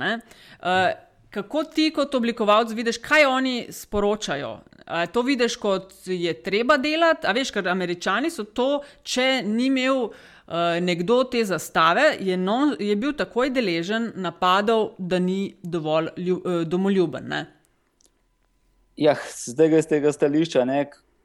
Uh, 0.60 0.90
kako 1.34 1.64
ti, 1.64 1.90
kot 1.96 2.16
oblikovalec, 2.16 2.74
vidiš, 2.76 3.00
kaj 3.04 3.26
oni 3.26 3.56
sporočajo? 3.72 4.52
Uh, 4.88 5.06
to 5.14 5.22
vidiš, 5.22 5.56
kot 5.62 5.94
je 6.06 6.34
treba 6.44 6.78
delati, 6.78 7.28
a 7.28 7.36
veš, 7.36 7.54
ker 7.56 7.70
američani 7.72 8.32
so 8.34 8.44
to, 8.44 8.82
če 9.04 9.44
ni 9.46 9.72
imel. 9.72 10.10
Uh, 10.48 10.78
nekdo 10.80 11.26
te 11.28 11.42
zastave 11.44 12.14
je, 12.24 12.38
no, 12.40 12.70
je 12.80 12.94
bil 12.96 13.12
takoj 13.20 13.50
deležen 13.52 14.14
napadov, 14.16 14.94
da 14.98 15.20
ni 15.20 15.58
dovolj 15.60 16.08
lju, 16.16 16.38
uh, 16.40 16.62
domoljuben. 16.64 17.34
Ja, 18.98 19.16
zdaj 19.46 19.80
iz 19.80 19.88
tega 19.88 20.12
stališča, 20.12 20.66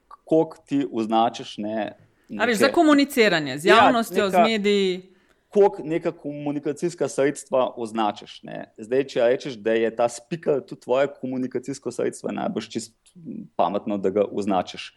kako 0.08 0.56
ti 0.66 0.86
označiš. 0.92 1.56
Ne, 1.58 1.96
neke... 2.28 2.46
veš, 2.46 2.58
za 2.58 2.68
komuniciranje 2.68 3.58
z 3.58 3.66
ja, 3.66 3.76
javnostjo, 3.76 4.24
ja, 4.24 4.30
neka... 4.30 4.44
z 4.44 4.50
mediji 4.50 5.12
koliko 5.52 5.82
neka 5.84 6.12
komunikacijska 6.12 7.08
sredstva 7.08 7.72
označiš. 7.76 8.38
Ne? 8.42 8.72
Zdaj, 8.78 9.04
če 9.04 9.26
rečeš, 9.28 9.58
da 9.60 9.74
je 9.76 9.90
ta 9.96 10.08
speaker 10.08 10.62
tudi 10.64 10.80
tvoje 10.80 11.10
komunikacijsko 11.20 11.92
sredstvo, 11.92 12.32
najbolj 12.32 12.70
čist 12.72 12.94
pametno, 13.56 13.98
da 14.00 14.10
ga 14.10 14.24
označiš. 14.24 14.94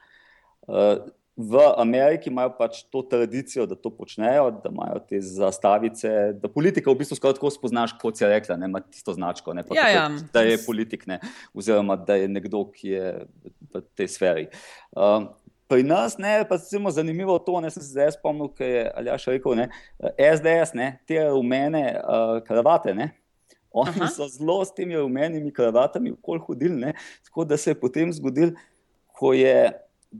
Uh, 0.68 1.04
v 1.38 1.60
Ameriki 1.78 2.30
imajo 2.30 2.54
pač 2.58 2.84
to 2.90 3.02
tradicijo, 3.04 3.66
da 3.68 3.76
to 3.76 3.92
počnejo, 3.92 4.48
da 4.64 4.70
imajo 4.72 5.02
te 5.10 5.20
zastavice, 5.22 6.10
da 6.40 6.48
politika 6.52 6.92
v 6.92 7.00
bistvu 7.02 7.18
skoraj 7.20 7.36
tako 7.36 7.52
spoznaš, 7.52 7.96
kot 8.00 8.18
si 8.18 8.28
rekla, 8.30 8.56
da 8.56 8.70
ima 8.70 8.80
tisto 8.80 9.14
značko, 9.14 9.54
ne, 9.54 9.66
ja, 9.76 9.88
ja. 9.92 10.06
da 10.34 10.46
je 10.48 10.62
politik, 10.66 11.04
ne, 11.12 11.20
oziroma 11.54 11.98
da 12.00 12.16
je 12.16 12.30
nekdo, 12.32 12.64
ki 12.72 12.94
je 12.94 13.10
v 13.74 13.84
tej 13.96 14.12
sferi. 14.16 14.48
Uh, 14.96 15.28
Pri 15.66 15.82
nas 15.82 16.20
ne, 16.22 16.44
pa 16.46 16.60
je 16.62 16.92
zanimivo 16.94 17.40
to, 17.42 17.58
ne 17.58 17.72
sem 17.74 17.82
se 17.82 17.90
zdaj 17.90 18.12
spomnil, 18.20 18.52
kaj 18.54 18.70
je 18.70 18.82
Aljaš 19.02 19.24
rekel, 19.34 19.56
ne, 19.58 19.64
SDS, 20.14 20.76
ne, 20.78 20.92
te 21.10 21.18
rumene 21.26 21.88
uh, 21.98 22.36
kravate, 22.46 22.94
ne, 22.94 23.08
oni 23.74 23.92
Aha. 23.98 24.08
so 24.14 24.28
zelo 24.30 24.60
s 24.66 24.72
temi 24.78 24.96
rumenimi 24.96 25.50
kravatami 25.54 26.14
okoli 26.14 26.40
hodili, 26.46 26.78
ne, 26.80 26.94
tako 27.26 27.48
da 27.50 27.58
se 27.58 27.74
je 27.74 27.80
potem 27.80 28.14
zgodil, 28.14 28.54
ko 29.18 29.34
je 29.34 29.74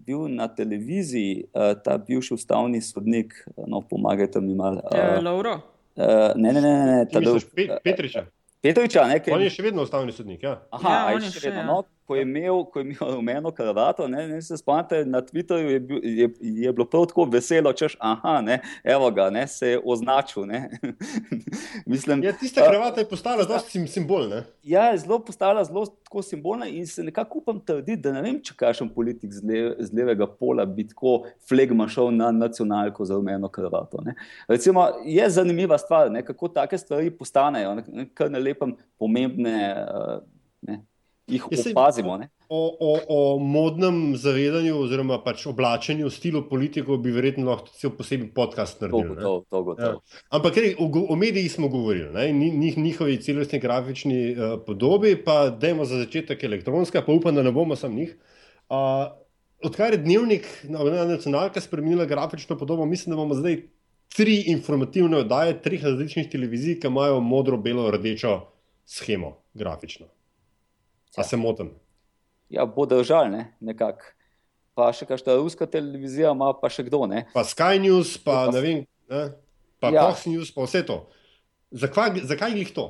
bil 0.06 0.28
na 0.32 0.48
televiziji 0.48 1.46
uh, 1.48 1.74
ta 1.84 1.98
bivši 1.98 2.34
ustavni 2.34 2.82
sodnik, 2.82 3.34
no, 3.68 3.82
pomagajte 3.82 4.42
mi 4.42 4.56
malo. 4.56 4.84
Uh, 4.92 5.00
e, 5.00 5.22
Lauro? 5.22 5.60
Uh, 5.96 6.34
ne, 6.36 6.54
ne, 6.54 6.62
ne, 6.62 6.74
ne, 6.74 6.86
ne. 6.86 7.78
Petriča. 7.84 8.26
Petriča, 8.66 9.08
ne, 9.08 9.20
kaj... 9.22 9.34
On 9.36 9.44
je 9.46 9.52
še 9.54 9.64
vedno 9.68 9.84
ustavni 9.86 10.14
sodnik, 10.16 10.44
ja. 10.44 10.56
Aha, 10.74 10.94
ja, 10.94 11.20
je 11.20 11.30
še 11.36 11.44
vedno, 11.48 11.62
ja. 11.62 11.66
no, 11.70 11.84
ko 12.06 12.16
je 12.16 12.22
imel, 12.22 12.64
ko 12.66 12.80
je 12.80 12.86
imel 12.86 13.16
rumeno 13.16 13.52
kravato, 13.52 14.08
ne, 14.08 14.28
ne 14.28 14.42
se 14.42 14.58
spomnite, 14.58 15.06
na 15.06 15.22
Twitterju 15.22 15.70
je, 15.70 15.80
bil, 15.80 16.00
je, 16.04 16.30
je 16.40 16.74
bilo 16.74 16.86
prav 16.86 17.06
tako 17.10 17.26
veselo, 17.26 17.74
češ, 17.74 17.98
aha, 18.00 18.42
ne, 18.42 18.60
evo 18.84 19.10
ga, 19.12 19.30
ne, 19.30 19.48
se 19.48 19.70
je 19.70 19.80
označil. 19.86 20.46
Mislim, 21.86 22.24
ja, 22.24 22.34
tista 22.34 22.70
kravata 22.70 23.02
je 23.02 23.10
postala 23.10 23.44
zelo 23.44 23.60
sim, 23.60 23.88
simbolna. 23.88 24.44
Ja, 24.64 24.84
je 24.92 24.98
zelo 24.98 25.20
postala 25.20 25.64
zelo 25.64 25.86
simbolna 26.24 26.68
in 26.68 26.88
se 26.88 27.04
nekako 27.04 27.38
upam 27.38 27.60
trditi, 27.60 28.02
da 28.02 28.14
ne 28.14 28.22
vem, 28.22 28.40
če 28.44 28.54
kakšen 28.58 28.90
politik 28.94 29.34
z, 29.34 29.42
le, 29.46 29.76
z 29.80 29.94
levega 29.98 30.28
pola 30.28 30.66
bi 30.66 30.86
tako 30.88 31.24
flegma 31.50 31.88
šel 31.90 32.14
na 32.14 32.32
nacionalko 32.32 33.06
za 33.06 33.18
rumeno 33.18 33.50
kravato. 33.50 34.02
Ne. 34.06 34.14
Recimo, 34.48 34.88
je 35.06 35.30
zanimiva 35.30 35.78
stvar, 35.78 36.12
ne, 36.12 36.22
kako 36.26 36.54
take 36.54 36.78
stvari 36.78 37.12
postanejo, 37.12 37.76
ne, 37.82 38.10
kar 38.14 38.32
ne 38.32 38.40
lepem 38.40 38.78
pomembne. 39.02 39.56
Ne, 40.66 40.84
jih 41.28 41.46
ja, 41.52 41.72
opazimo. 41.72 42.20
O, 42.50 42.60
o, 42.80 42.90
o 43.10 43.20
modnem 43.40 44.16
zavedanju, 44.22 44.76
oziroma 44.78 45.18
pač 45.24 45.48
oblačenju, 45.50 46.10
stilu 46.14 46.44
politikov, 46.50 47.00
bi 47.02 47.14
verjetno 47.16 47.48
lahko 47.50 47.74
cel 47.74 47.94
posebej 47.98 48.30
podcast 48.36 48.84
naredil. 48.84 49.16
To, 49.18 49.34
to, 49.50 49.62
to, 49.64 49.76
to. 49.80 49.90
Ja. 49.90 50.22
Ampak 50.38 50.60
rej, 50.62 50.76
o, 50.78 50.90
o 51.10 51.18
medijih 51.18 51.52
smo 51.52 51.70
govorili, 51.74 52.32
Njih, 52.34 52.78
njihovi 52.78 53.18
celostni 53.22 53.60
grafični 53.60 54.20
uh, 54.32 54.60
podobi, 54.66 55.16
pa 55.26 55.50
dajmo 55.50 55.86
za 55.86 56.04
začetek 56.04 56.44
elektronska, 56.44 57.02
pa 57.02 57.12
upam, 57.12 57.36
da 57.36 57.44
ne 57.44 57.52
bomo 57.52 57.76
sam 57.76 57.96
njih. 57.96 58.18
Uh, 58.70 59.10
odkar 59.66 59.94
je 59.94 60.04
dnevnik 60.04 60.46
na 60.70 61.06
nacionalka 61.06 61.62
spremenila 61.62 62.06
grafično 62.06 62.58
podobo, 62.58 62.86
mislim, 62.86 63.16
da 63.16 63.22
bomo 63.22 63.34
zdaj 63.34 63.64
tri 64.16 64.44
informativne 64.54 65.18
oddaje, 65.18 65.58
treh 65.62 65.84
različnih 65.84 66.30
televizij, 66.32 66.80
ki 66.80 66.88
imajo 66.88 67.20
modro, 67.20 67.58
belo, 67.58 67.90
rdečo 67.92 68.40
schemo, 68.86 69.42
grafično. 69.54 70.08
A 71.16 71.22
ja. 71.22 71.28
se 71.28 71.38
motim? 71.38 71.72
Ja, 72.50 72.66
bo 72.66 72.86
držal, 72.86 73.32
ne? 73.32 73.48
nekako. 73.60 74.14
Pa 74.76 74.90
še 74.92 75.08
kakšna 75.08 75.38
ruska 75.40 75.64
televizija, 75.72 76.34
ima 76.36 76.50
pa 76.60 76.68
še 76.68 76.84
kdo. 76.84 77.06
Ne? 77.08 77.24
Pa 77.32 77.46
Sky 77.48 77.80
News, 77.80 78.18
pa 78.20 78.50
ne 78.52 78.60
vem, 78.60 78.82
ne? 79.08 79.22
pa 79.80 79.94
ja. 79.96 80.04
Fox 80.04 80.28
News, 80.28 80.52
pa 80.52 80.68
vse 80.68 80.84
to. 80.84 81.06
Zakaj, 81.72 82.20
zakaj 82.28 82.58
jih 82.60 82.74
to? 82.76 82.90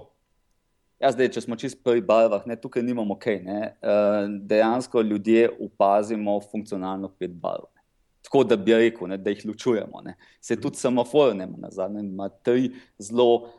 Ja, 1.01 1.11
zdaj, 1.11 1.29
če 1.35 1.43
smo 1.43 1.57
čisto 1.59 1.83
pri 1.83 2.01
barvah, 2.05 2.45
ne, 2.47 2.55
tukaj 2.57 2.83
nimamo 2.85 3.17
kaj. 3.19 3.41
Okay, 3.43 4.35
dejansko 4.47 5.03
ljudje 5.03 5.49
opazimo 5.67 6.39
funkcionalno 6.51 7.11
pet 7.19 7.35
barv. 7.37 7.67
Tako 8.25 8.43
da 8.47 8.57
bi 8.57 8.73
rekel, 8.73 9.11
ne, 9.11 9.19
da 9.21 9.29
jih 9.29 9.43
ločujemo. 9.51 10.01
Ne. 10.05 10.15
Se 10.41 10.57
tudi 10.57 10.79
semafor 10.81 11.35
ne 11.35 11.45
ima, 11.45 11.69
ima 12.01 12.29
tri 12.29 12.71
zelo 12.97 13.51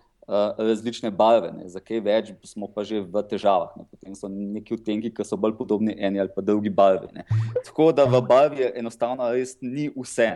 različne 0.58 1.10
barve, 1.10 1.52
ne. 1.52 1.68
za 1.68 1.80
kaj 1.80 2.00
več 2.02 2.32
smo 2.44 2.66
pa 2.66 2.82
že 2.84 3.00
v 3.00 3.22
težavah. 3.30 3.76
Ne. 3.78 3.84
Potem 3.90 4.14
so 4.18 4.28
neki 4.28 4.74
odtenki, 4.74 5.12
ki 5.14 5.24
so 5.24 5.38
bolj 5.38 5.54
podobni 5.58 5.94
eni 5.94 6.20
ali 6.20 6.32
pa 6.34 6.42
drugi 6.42 6.70
barvi. 6.70 7.12
Ne. 7.14 7.24
Tako 7.64 7.92
da 7.94 8.04
v 8.10 8.20
barvi 8.26 8.66
enostavno 8.74 9.28
res 9.32 9.54
ni 9.62 9.86
vse. 9.94 10.32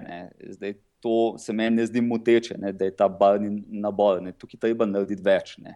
Zdaj, 0.54 0.76
to 1.02 1.38
se 1.38 1.52
meni 1.52 1.80
ne 1.80 1.86
zdi 1.88 2.02
moteče, 2.04 2.58
ne, 2.60 2.72
da 2.72 2.86
je 2.86 2.94
ta 2.94 3.08
barvni 3.08 3.64
nabor. 3.66 4.20
Ne. 4.22 4.32
Tukaj 4.32 4.60
treba 4.60 4.86
narediti 4.86 5.26
več. 5.26 5.56
Ne. 5.58 5.74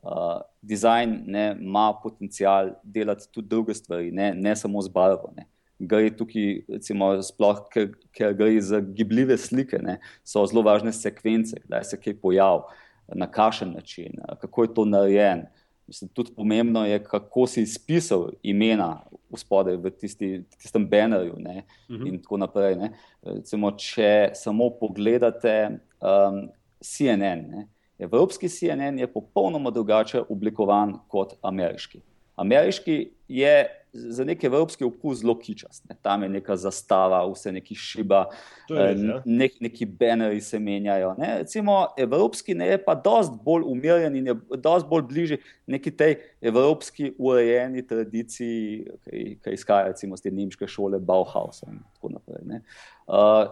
Uh, 0.00 0.38
design 0.62 1.18
ne, 1.26 1.56
ima 1.60 1.90
potencial 2.02 2.70
delati 2.84 3.26
tudi 3.34 3.50
druge 3.50 3.74
stvari, 3.74 4.12
ne, 4.12 4.30
ne 4.32 4.54
samo 4.56 4.80
z 4.80 4.92
barvo. 4.94 5.32
Ne. 5.36 5.48
Gre 5.80 6.12
tukaj, 6.14 6.62
recimo, 6.68 7.10
sploh, 7.24 7.64
ker, 7.72 7.90
ker 8.14 8.36
gre 8.36 8.54
za 8.62 8.78
gibljive 8.80 9.36
slike, 9.40 9.80
ne, 9.82 9.96
so 10.24 10.44
zelo 10.46 10.62
važne 10.64 10.92
sekvence, 10.92 11.56
kdaj 11.66 11.86
se 11.88 11.98
kaj 12.00 12.16
pojavi, 12.20 12.80
na 13.14 13.30
kakšen 13.30 13.72
način, 13.72 14.12
kako 14.40 14.62
je 14.62 14.74
to 14.74 14.84
narejen. 14.84 15.42
Mislim, 15.86 16.08
tudi 16.14 16.30
pomembno 16.36 16.86
je, 16.86 17.04
kako 17.04 17.46
si 17.46 17.62
izpisal 17.62 18.28
imena 18.42 19.00
v 19.30 19.38
spodaj 19.38 19.76
v 19.76 19.90
tisti, 19.90 20.44
tistem 20.58 20.88
banerju. 20.88 21.32
Uh 21.32 21.38
mhm. 21.40 21.58
-huh. 21.88 22.08
In 22.08 22.22
tako 22.22 22.36
naprej. 22.36 22.76
Recimo, 23.22 23.70
če 23.70 24.30
samo 24.34 24.70
pogledate 24.80 25.78
um, 26.00 26.48
CNN. 26.80 27.50
Ne, 27.50 27.68
Evropski 27.98 28.48
CNN 28.48 28.98
je 28.98 29.12
popolnoma 29.12 29.70
drugače 29.70 30.22
oblikovan 30.28 30.98
kot 31.08 31.34
ameriški. 31.42 32.00
Ameriški 32.36 33.10
je 33.28 33.79
za 33.92 34.24
neki 34.24 34.46
evropski 34.46 34.84
okus 34.84 35.20
zelo 35.20 35.34
kičast. 35.38 35.88
Ne. 35.88 35.96
Tam 36.02 36.22
je 36.22 36.28
neka 36.28 36.56
zastava, 36.56 37.20
vse 37.32 37.52
neki 37.52 37.74
šiba, 37.74 38.24
res, 38.70 39.00
ja. 39.02 39.20
nek, 39.24 39.56
neki 39.60 39.86
beneri 39.86 40.40
se 40.40 40.58
menjajo. 40.58 41.14
Ne. 41.18 41.38
Recimo, 41.38 41.86
evropski 41.98 42.54
ne, 42.54 42.68
je 42.74 42.78
pa 42.84 42.94
dosti 42.94 43.38
bolj 43.44 43.66
umirjen 43.66 44.16
in 44.16 44.30
je 44.32 44.36
dosti 44.56 44.88
bolj 44.90 45.02
bližje 45.10 45.40
neki 45.66 45.90
tej 45.90 46.16
evropski 46.40 47.12
urejeni 47.18 47.86
tradiciji, 47.86 48.86
ki 49.10 49.54
izhaja 49.54 49.94
iz 49.94 50.22
te 50.22 50.30
nemške 50.30 50.66
šole 50.66 50.98
Bauhaus 50.98 51.62
in 51.66 51.80
tako 51.94 52.14
naprej. 52.14 52.62
Uh, 53.10 53.50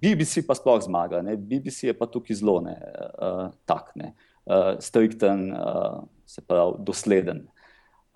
BBC 0.00 0.46
pa 0.46 0.56
sploh 0.56 0.80
zmaga, 0.84 1.20
ne. 1.22 1.36
BBC 1.36 1.90
je 1.90 1.96
pa 1.96 2.08
tukaj 2.08 2.40
zelo 2.40 2.60
ne, 2.64 2.76
uh, 3.20 3.48
tak, 3.68 3.92
ne, 3.94 4.14
uh, 4.48 4.76
strikten, 4.80 5.50
uh, 5.52 6.04
se 6.26 6.40
pravi, 6.40 6.80
dosleden. 6.86 7.44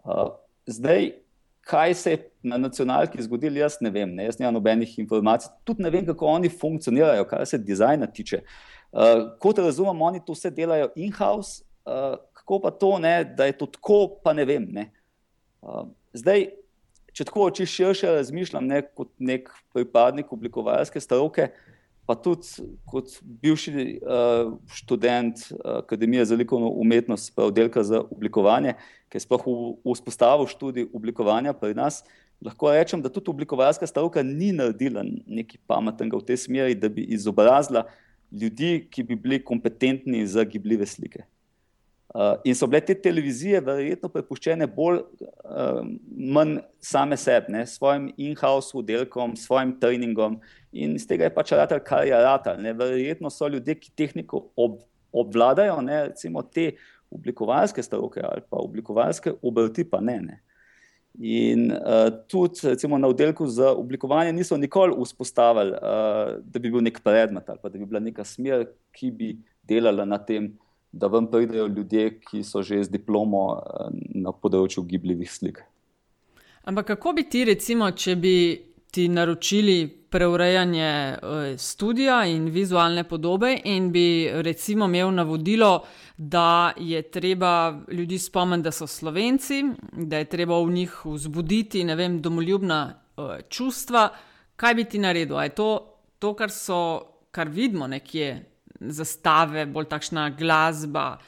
Uh, 0.04 0.30
zdaj, 0.66 1.12
kaj 1.70 1.94
se 1.94 2.10
je 2.10 2.18
na 2.42 2.58
nacionalki 2.58 3.22
zgodilo, 3.22 3.60
jaz 3.60 3.78
ne 3.80 3.90
vem, 3.94 4.10
ne? 4.14 4.26
jaz 4.26 4.38
nimam 4.40 4.56
nobenih 4.58 4.98
informacij, 4.98 5.52
tudi 5.64 5.84
ne 5.84 5.90
vem, 5.90 6.06
kako 6.06 6.26
oni 6.26 6.50
funkcionirajo, 6.50 7.26
kar 7.30 7.46
se 7.46 7.58
dizajna 7.58 8.08
tiče. 8.10 8.42
Uh, 8.90 9.28
kot 9.38 9.58
razumem, 9.62 10.02
oni 10.02 10.22
to 10.26 10.34
vse 10.34 10.50
delajo 10.50 10.88
in-house, 10.98 11.62
uh, 11.86 12.16
kako 12.40 12.58
pa 12.64 12.72
to, 12.74 12.96
ne, 12.98 13.14
da 13.36 13.46
je 13.46 13.54
to 13.60 13.68
tako, 13.70 14.00
pa 14.24 14.34
ne 14.34 14.44
vem. 14.48 14.66
Ne? 14.74 14.88
Uh, 15.62 15.84
zdaj, 16.16 16.48
če 17.14 17.28
tako 17.28 17.46
oči 17.50 17.68
širše 17.70 18.10
razmišljam, 18.18 18.66
ne, 18.66 18.82
kot 18.82 19.12
nek 19.18 19.50
pripadnik 19.74 20.32
oblikovalske 20.32 21.02
stroke, 21.02 21.52
pa 22.10 22.16
tudi 22.18 22.64
kot 22.90 23.12
bivši 23.22 23.72
uh, 24.02 24.56
študent 24.74 25.44
Akademije 25.62 26.24
za 26.24 26.34
likovno 26.34 26.72
umetnost, 26.82 27.30
pa 27.36 27.44
oddelka 27.46 27.84
za 27.86 28.00
oblikovanje, 28.02 28.74
ki 29.06 29.20
je 29.20 29.22
sploh 29.22 29.46
vzpostavil 29.86 30.50
študij 30.50 30.88
oblikovanja 30.90 31.54
pri 31.54 31.76
nas, 31.78 32.00
lahko 32.42 32.72
rečem, 32.74 33.02
da 33.02 33.12
tudi 33.14 33.30
oblikovalska 33.30 33.86
stavka 33.86 34.24
ni 34.26 34.50
naredila 34.50 35.04
nekaj 35.06 35.62
pametnega 35.70 36.18
v 36.18 36.26
tej 36.32 36.40
smeri, 36.48 36.74
da 36.74 36.90
bi 36.90 37.06
izobrazila 37.14 37.84
ljudi, 38.34 38.88
ki 38.90 39.06
bi 39.06 39.14
bili 39.14 39.38
kompetentni 39.44 40.26
za 40.26 40.42
gibljive 40.42 40.90
slike. 40.90 41.28
Uh, 42.14 42.34
in 42.42 42.56
so 42.58 42.66
bile 42.66 42.80
te 42.82 42.94
televizije 42.98 43.60
verjetno 43.62 44.08
prepuščene 44.10 44.66
bolj 44.74 44.96
uh, 44.98 45.84
manj 46.10 46.56
same 46.82 47.14
sebi, 47.14 47.54
s 47.62 47.76
svojim 47.76 48.08
in-house 48.18 48.74
oddelkom, 48.74 49.36
svojim 49.38 49.76
treningom 49.78 50.40
in 50.72 50.96
iz 50.98 51.06
tega 51.06 51.28
je 51.28 51.34
pač 51.36 51.52
rad, 51.54 51.74
kar 51.86 52.08
je 52.08 52.18
rad. 52.18 52.48
Verjetno 52.80 53.30
so 53.30 53.46
ljudje, 53.46 53.76
ki 53.78 53.92
tehniko 53.94 54.48
ob, 54.58 54.80
obvladajo, 55.12 55.76
ne, 55.86 56.00
recimo 56.08 56.42
te 56.42 56.72
oblikovalske 57.14 57.82
stroke 57.82 58.22
ali 58.26 58.42
pa 58.42 58.58
oblikovalske 58.58 59.36
obrti, 59.42 59.84
pa 59.86 60.00
ne. 60.02 60.16
ne. 60.24 60.40
In 61.22 61.68
uh, 61.70 62.08
tudi 62.26 62.72
recimo, 62.72 62.98
na 62.98 63.06
oddelku 63.10 63.46
za 63.46 63.70
oblikovanje 63.70 64.32
niso 64.32 64.58
nikoli 64.58 64.98
vzpostavili, 64.98 65.78
uh, 65.78 66.34
da 66.42 66.58
bi 66.58 66.74
bil 66.74 66.82
nek 66.82 66.98
predmet 67.06 67.54
ali 67.54 67.62
da 67.62 67.78
bi 67.78 67.86
bila 67.86 68.02
neka 68.02 68.26
smer, 68.26 68.66
ki 68.98 69.12
bi 69.14 69.30
delala 69.62 70.04
na 70.04 70.18
tem, 70.18 70.50
da 70.92 71.06
vam 71.06 71.26
pridejo 71.30 71.66
ljudje, 71.66 72.20
ki 72.20 72.42
so 72.44 72.62
že 72.62 72.84
z 72.84 72.90
diplomo 72.90 73.44
uh, 73.54 73.92
na 74.14 74.32
področju 74.32 74.84
gibljivih 74.84 75.30
slik. 75.30 75.62
Ampak 76.64 76.86
kako 76.86 77.12
bi 77.12 77.24
ti, 77.30 77.44
recimo, 77.44 77.90
če 77.90 78.16
bi 78.16 78.36
ti 78.90 79.06
naročili 79.08 79.86
preurejanje 80.10 80.90
uh, 80.90 81.56
studia 81.56 82.24
in 82.26 82.48
vizualne 82.50 83.04
podobe, 83.04 83.54
in 83.64 83.90
bi 83.94 84.28
recimo 84.42 84.88
imel 84.90 85.14
navodilo, 85.14 85.84
da 86.16 86.74
je 86.76 87.02
treba 87.02 87.80
ljudi 87.92 88.18
spomniti, 88.18 88.66
da 88.66 88.72
so 88.74 88.86
slovenci, 88.86 89.62
da 89.92 90.18
je 90.18 90.28
treba 90.28 90.58
v 90.58 90.74
njih 90.74 90.98
vzbuditi 91.04 91.84
vem, 91.84 92.20
domoljubna 92.20 92.82
uh, 93.16 93.38
čustva. 93.48 94.08
Kaj 94.56 94.74
bi 94.74 94.84
ti 94.84 94.98
naredil? 94.98 95.38
Je 95.42 95.54
to, 95.54 95.70
to 96.18 96.34
kar, 96.34 96.50
so, 96.50 96.80
kar 97.30 97.48
vidimo 97.48 97.86
nekje, 97.86 98.34
zastave, 98.80 99.66
bolj 99.66 99.88
takšna 99.90 100.30
glasba, 100.38 101.18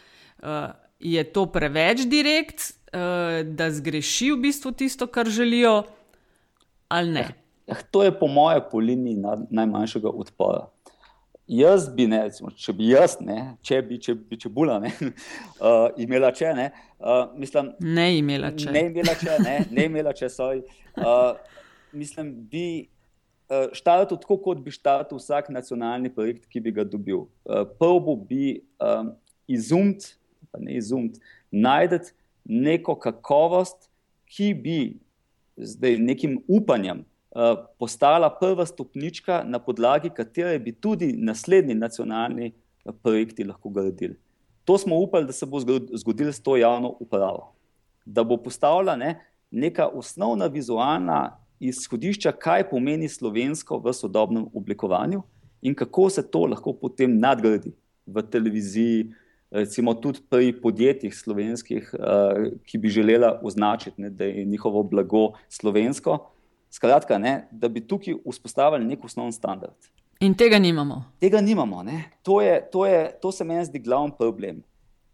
uh, 0.43 0.73
je 1.01 1.25
to 1.33 1.47
preveč 1.53 2.07
direkt, 2.09 2.73
uh, 2.93 3.43
da 3.45 3.71
zgreši 3.71 4.33
v 4.33 4.41
bistvu 4.49 4.73
tisto, 4.73 5.07
kar 5.07 5.29
želijo, 5.29 5.83
ali 6.88 7.11
ne? 7.11 7.21
Ja. 7.21 7.38
Eh, 7.67 7.83
to 7.91 8.03
je 8.03 8.19
po 8.19 8.27
moje 8.27 8.61
po 8.71 8.79
liniji 8.79 9.23
najmanjšega 9.51 10.09
odpora. 10.09 10.67
Jaz 11.47 11.88
bi, 11.95 12.07
ne, 12.07 12.23
recimo, 12.25 12.51
če 12.57 12.73
bi 12.73 12.88
jaz, 12.93 13.17
ne, 13.21 13.57
če 13.67 13.81
bi, 13.83 13.99
če 14.01 14.15
bi 14.15 14.38
če 14.41 14.49
bula, 14.49 14.79
ne, 14.81 14.93
uh, 15.03 15.91
imela 16.05 16.31
če, 16.33 16.53
ne, 16.57 16.69
uh, 17.03 17.35
mislim, 17.37 17.73
ne 17.83 18.07
imela 18.19 18.53
če. 18.57 18.71
Ne 18.73 18.87
imela 18.88 19.17
če, 19.21 19.37
ne, 19.43 19.57
ne 19.71 19.87
imela 19.91 20.15
če, 20.17 20.31
soj. 20.33 20.62
Uh, 20.97 21.35
mislim, 21.99 22.31
bi 22.49 22.67
uh, 23.53 23.69
štartil 23.77 24.17
tako, 24.17 24.38
kot 24.49 24.65
bi 24.65 24.73
štartil 24.73 25.21
vsak 25.21 25.53
nacionalni 25.53 26.11
projekt, 26.15 26.49
ki 26.49 26.65
bi 26.65 26.73
ga 26.73 26.87
dobil. 26.88 27.27
Uh, 27.45 27.62
prvo 27.79 28.17
bi 28.17 28.62
um, 28.81 29.12
izumt, 29.47 30.15
pa 30.51 30.61
ne 30.62 30.81
izumt, 30.81 31.21
najdete 31.53 32.17
neko 32.49 32.97
kakovost, 32.97 33.91
ki 34.33 34.55
bi 34.57 34.79
zdaj 35.61 36.01
nekim 36.01 36.41
upanjem 36.49 37.05
Eh, 37.33 37.55
postala 37.79 38.29
prva 38.31 38.67
stopnička, 38.67 39.43
na 39.47 39.59
podlagi 39.59 40.11
katere 40.11 40.59
bi 40.59 40.73
tudi 40.73 41.15
naslednji 41.17 41.75
nacionalni 41.75 42.47
eh, 42.47 42.93
projekti 43.03 43.45
lahko 43.45 43.71
gradili. 43.71 44.19
To 44.65 44.79
smo 44.79 44.99
upali, 45.01 45.27
da 45.27 45.33
se 45.33 45.47
bo 45.47 45.61
zgodilo 45.97 46.33
s 46.33 46.43
to 46.43 46.57
javno 46.57 46.97
upravo. 47.01 47.55
Da 48.05 48.25
bo 48.25 48.37
postavila 48.37 48.97
ne, 48.97 49.21
neka 49.51 49.87
osnovna 49.88 50.47
vizualna 50.47 51.38
izhodišča, 51.68 52.33
kaj 52.33 52.68
pomeni 52.70 53.09
slovensko 53.09 53.79
v 53.79 53.92
sodobnem 53.94 54.46
oblikovanju 54.55 55.22
in 55.62 55.75
kako 55.75 56.11
se 56.11 56.25
to 56.31 56.46
lahko 56.51 56.75
potem 56.75 57.18
nadgradi 57.18 57.72
v 58.07 58.22
televiziji, 58.22 59.12
recimo 59.51 59.94
tudi 59.94 60.20
pri 60.31 60.53
podjetjih 60.62 61.14
slovenskih, 61.14 61.94
eh, 61.94 62.51
ki 62.66 62.79
bi 62.79 62.88
želela 62.88 63.38
označiti, 63.42 64.03
ne, 64.03 64.11
da 64.11 64.25
je 64.25 64.44
njihovo 64.44 64.83
blago 64.83 65.33
slovensko. 65.48 66.18
Skratka, 66.70 67.18
ne, 67.18 67.48
da 67.51 67.68
bi 67.68 67.87
tukaj 67.87 68.14
vzpostavili 68.25 68.85
nek 68.85 69.05
osnovni 69.05 69.33
standard. 69.33 69.77
In 70.20 70.35
tega 70.35 70.59
nimamo. 70.59 71.05
Tega 71.20 71.40
nimamo. 71.40 71.85
To, 72.22 72.40
je, 72.40 72.68
to, 72.72 72.87
je, 72.87 73.11
to 73.22 73.33
se 73.33 73.44
meni 73.44 73.64
zdi 73.64 73.79
glavni 73.79 74.12
problem. 74.18 74.62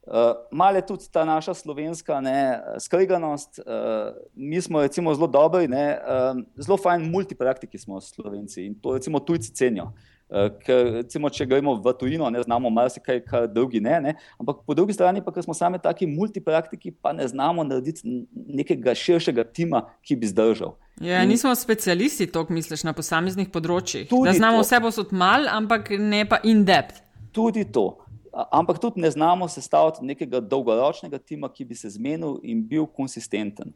Uh, 0.09 0.15
Male 0.51 0.81
tudi 0.81 1.05
ta 1.13 1.25
naša 1.25 1.55
slovenska 1.55 2.21
ne, 2.21 2.61
skreganost. 2.81 3.59
Uh, 3.59 4.17
mi 4.35 4.61
smo 4.61 5.15
zelo 5.15 5.27
dobri, 5.27 5.69
ne, 5.69 5.99
uh, 6.01 6.39
zelo 6.57 6.79
fajn 6.81 7.11
multipraktiki 7.11 7.79
smo 7.79 8.01
slovenci 8.01 8.65
in 8.67 8.75
to 8.81 8.95
recimo 8.95 9.21
tujci 9.21 9.53
cenijo. 9.53 9.93
Uh, 10.29 10.49
ker, 10.65 10.91
recimo, 10.93 11.29
če 11.33 11.45
gremo 11.49 11.75
v 11.81 11.93
tujino, 12.01 12.31
ne 12.33 12.41
znamo 12.45 12.71
marsikaj, 12.71 13.21
kar 13.25 13.47
drugi 13.53 13.81
ne, 13.85 14.01
ne. 14.01 14.15
Ampak 14.41 14.65
po 14.65 14.77
drugi 14.77 14.97
strani, 14.97 15.21
pa 15.25 15.33
smo 15.43 15.55
sami 15.57 15.81
taki 15.81 16.07
multipraktiki, 16.07 16.93
pa 16.93 17.13
ne 17.13 17.29
znamo 17.29 17.65
narediti 17.65 18.25
nekega 18.33 18.93
širšega 18.97 19.45
tima, 19.53 19.87
ki 20.05 20.17
bi 20.17 20.29
zdržal. 20.29 20.75
Ja, 21.01 21.23
In, 21.23 21.29
nismo 21.33 21.55
specialisti, 21.55 22.27
to 22.33 22.47
misliš 22.49 22.85
na 22.85 22.93
posameznih 22.97 23.49
področjih. 23.53 24.09
Da 24.09 24.37
znamo 24.37 24.61
to. 24.61 24.67
vse 24.67 24.81
posod 24.85 25.13
mal, 25.17 25.49
ampak 25.53 25.93
ne 26.01 26.25
pa 26.29 26.41
in 26.45 26.65
depth. 26.65 27.01
Tudi 27.33 27.69
to. 27.73 27.91
Ampak 28.39 28.79
tudi 28.79 29.01
ne 29.01 29.11
znamo 29.11 29.49
sestaviti 29.49 30.05
nekega 30.07 30.41
dolgoročnega 30.41 31.19
tima, 31.19 31.49
ki 31.51 31.65
bi 31.65 31.75
se 31.75 31.91
zmenil 31.91 32.39
in 32.43 32.63
bil 32.69 32.87
konsistenten 32.87 33.73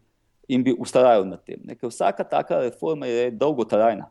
in 0.48 0.62
bi 0.62 0.75
ustrajal 0.79 1.25
na 1.27 1.37
tem. 1.37 1.59
Ne. 1.64 1.75
Ker 1.75 1.90
vsaka 1.90 2.25
taka 2.25 2.61
reforma 2.62 3.09
je 3.11 3.31
dolgotrajna. 3.31 4.07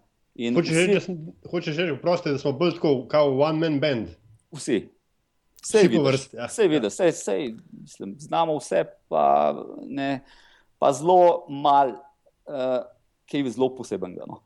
Hočeš 1.51 1.77
reči, 1.77 1.95
proste, 2.01 2.33
da 2.35 2.39
smo 2.39 2.51
bolj 2.55 2.79
kot 2.83 3.13
one 3.15 3.59
man 3.59 3.79
band. 3.79 4.11
Vsi. 4.55 4.85
Vse 5.61 5.83
je 5.85 5.99
vrst. 6.03 6.33
Ja. 6.33 6.47
Vse 6.49 6.67
vidi, 6.67 6.87
vse, 6.87 7.11
vse, 7.11 7.35
mislim, 7.71 8.15
znamo 8.19 8.57
vse, 8.57 8.83
pa, 9.07 9.53
ne, 9.87 10.23
pa 10.79 10.91
zelo 10.93 11.45
malo, 11.49 11.99
uh, 12.49 12.81
ki 13.25 13.43
je 13.43 13.51
zelo 13.55 13.69
poseben. 13.75 14.17
No. 14.27 14.41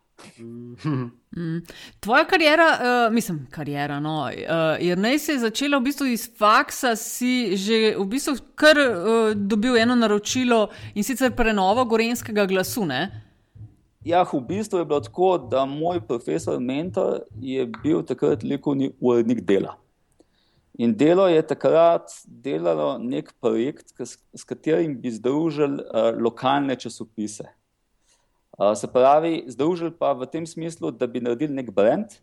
Mm. 1.35 1.57
Tvoja 1.99 2.25
karijera, 2.25 2.67
uh, 3.07 3.13
mislim, 3.13 3.47
karijera, 3.51 3.99
no, 3.99 4.23
uh, 4.23 4.85
je 4.85 4.95
naj 4.95 5.19
se 5.19 5.37
začela 5.37 5.77
v 5.77 5.83
bistvu 5.83 6.07
iz 6.07 6.29
faksa, 6.37 6.95
si 6.95 7.57
že 7.57 7.95
v 7.97 8.05
bistvu 8.07 8.35
kar 8.55 8.79
uh, 8.79 9.33
dobil 9.35 9.77
eno 9.77 9.95
naročilo 9.95 10.69
in 10.95 11.03
sicer 11.03 11.35
prenovo 11.35 11.85
gorenskega 11.85 12.45
glasu. 12.45 12.85
Ne? 12.85 13.01
Ja, 14.05 14.23
v 14.23 14.39
bistvu 14.47 14.79
je 14.79 14.85
bilo 14.85 14.99
tako, 14.99 15.37
da 15.51 15.65
moj 15.65 15.99
profesor, 16.07 16.59
mentor, 16.59 17.25
je 17.41 17.65
bil 17.83 18.03
takrat 18.05 18.43
likovni 18.43 18.91
urednik 18.99 19.41
dela. 19.41 19.75
In 20.77 20.95
delo 20.97 21.27
je 21.27 21.41
takrat 21.47 22.11
delalo 22.25 22.97
nek 22.99 23.33
projekt, 23.41 23.93
s 24.33 24.43
katerim 24.43 24.97
bi 25.01 25.11
združili 25.11 25.83
uh, 25.83 26.11
lokalne 26.19 26.75
časopise. 26.75 27.47
Uh, 28.57 28.71
se 28.75 28.87
pravi, 28.87 29.43
združili 29.47 29.91
pa 29.91 30.13
v 30.13 30.25
tem 30.31 30.45
smislu, 30.47 30.91
da 30.91 31.07
bi 31.07 31.19
naredili 31.19 31.53
nek 31.53 31.71
brand, 31.75 32.13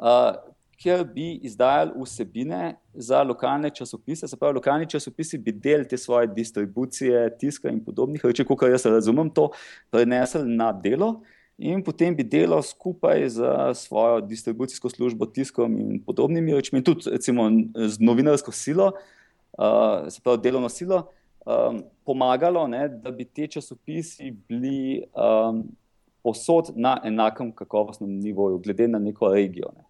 uh, 0.00 0.32
kjer 0.80 1.04
bi 1.04 1.34
izdajali 1.44 1.92
vsebine 2.00 2.76
za 2.94 3.22
lokalne 3.22 3.70
časopise. 3.70 4.28
Se 4.28 4.36
pravi, 4.36 4.56
lokalni 4.56 4.88
časopisi 4.88 5.38
bi 5.38 5.52
del 5.52 5.84
te 5.84 5.98
svoje 6.00 6.26
distribucije, 6.32 7.28
tiska 7.38 7.68
in 7.68 7.82
podobnih 7.84 8.24
reči, 8.24 8.44
kot 8.44 8.64
jaz 8.68 8.86
razumem, 8.86 9.30
to 9.30 9.50
prenesli 9.90 10.44
na 10.48 10.72
delo. 10.72 11.20
In 11.58 11.80
potem 11.84 12.16
bi 12.16 12.24
delal 12.24 12.62
skupaj 12.62 13.28
z 13.32 13.52
svojo 13.74 14.20
distribucijsko 14.20 14.90
službo, 14.92 15.26
tiskom 15.26 15.76
in 15.80 16.00
podobnimi 16.04 16.56
rečmi, 16.56 16.84
tudi 16.84 17.08
recimo, 17.10 17.48
z 17.76 18.00
novinarsko 18.00 18.52
silo, 18.52 18.92
uh, 19.56 20.08
se 20.08 20.20
pravi, 20.24 20.42
delovno 20.44 20.68
silo, 20.68 21.06
um, 21.46 21.80
pomagalo, 22.04 22.66
ne, 22.68 22.88
da 22.88 23.10
bi 23.10 23.24
te 23.24 23.46
časopisi 23.46 24.34
bili 24.48 25.04
um, 25.14 25.62
posod 26.22 26.72
na 26.74 26.98
enakem 27.04 27.52
kakovostnem 27.54 28.10
nivoju, 28.20 28.58
glede 28.58 28.88
na 28.88 28.98
neko 28.98 29.30
regijo. 29.32 29.70
Ne. 29.76 29.84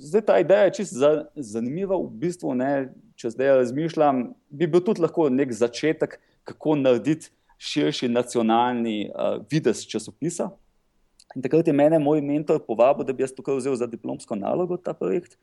Zdaj 0.00 0.22
ta 0.26 0.38
ideja 0.40 0.64
je 0.64 0.72
čisto 0.80 1.10
zanimiva, 1.36 1.96
v 1.96 2.08
bistvu, 2.22 2.54
ne, 2.56 2.88
če 3.20 3.34
zdaj 3.34 3.52
razmišljam, 3.60 4.30
bi 4.48 4.66
bil 4.66 4.80
tudi 4.84 5.04
lahko 5.04 5.28
nek 5.28 5.52
začetek, 5.52 6.16
kako 6.48 6.78
narediti 6.80 7.28
širši 7.60 8.08
nacionalni 8.08 9.10
uh, 9.12 9.36
videz 9.52 9.84
časopisa. 9.86 10.48
In 11.36 11.44
takrat 11.44 11.68
je 11.68 11.76
mene 11.76 11.98
moj 12.00 12.22
mentor 12.24 12.58
povabil, 12.64 13.04
da 13.04 13.12
bi 13.12 13.22
jaz 13.22 13.34
tukaj 13.36 13.60
vzel 13.60 13.76
za 13.76 13.86
diplomsko 13.86 14.34
nalogo 14.34 14.80
ta 14.80 14.96
projekt. 14.96 15.36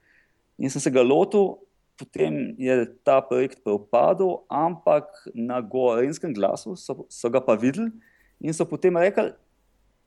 In 0.57 0.73
sem 0.73 0.81
se 0.81 0.91
ga 0.91 1.05
lotil, 1.05 1.53
potem 1.97 2.55
je 2.57 2.85
ta 3.03 3.21
projekt 3.21 3.63
propadel, 3.63 4.43
ampak 4.49 5.09
na 5.33 5.61
gorenskem 5.61 6.33
glasu 6.33 6.75
so, 6.75 7.05
so 7.09 7.29
ga 7.29 7.41
pa 7.41 7.57
videli 7.57 7.91
in 8.39 8.53
so 8.53 8.65
potem 8.69 8.97
rekli, 9.01 9.33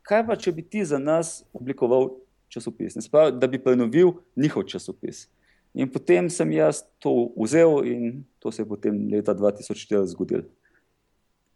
kaj 0.07 0.25
pa 0.27 0.39
če 0.39 0.55
bi 0.55 0.63
ti 0.63 0.85
za 0.87 0.99
nas 1.03 1.41
oblikoval 1.53 2.13
časopis, 2.51 2.97
pravi, 3.11 3.37
da 3.39 3.47
bi 3.47 3.63
prenovil 3.63 4.15
njihov 4.37 4.67
časopis. 4.71 5.29
In 5.75 5.91
potem 5.91 6.27
sem 6.31 6.51
jaz 6.53 6.83
to 6.99 7.31
vzel, 7.39 7.85
in 7.87 8.25
to 8.43 8.51
se 8.51 8.63
je 8.63 8.67
potem 8.67 8.97
leta 9.13 9.35
2004 9.35 10.07
zgodilo. 10.11 10.49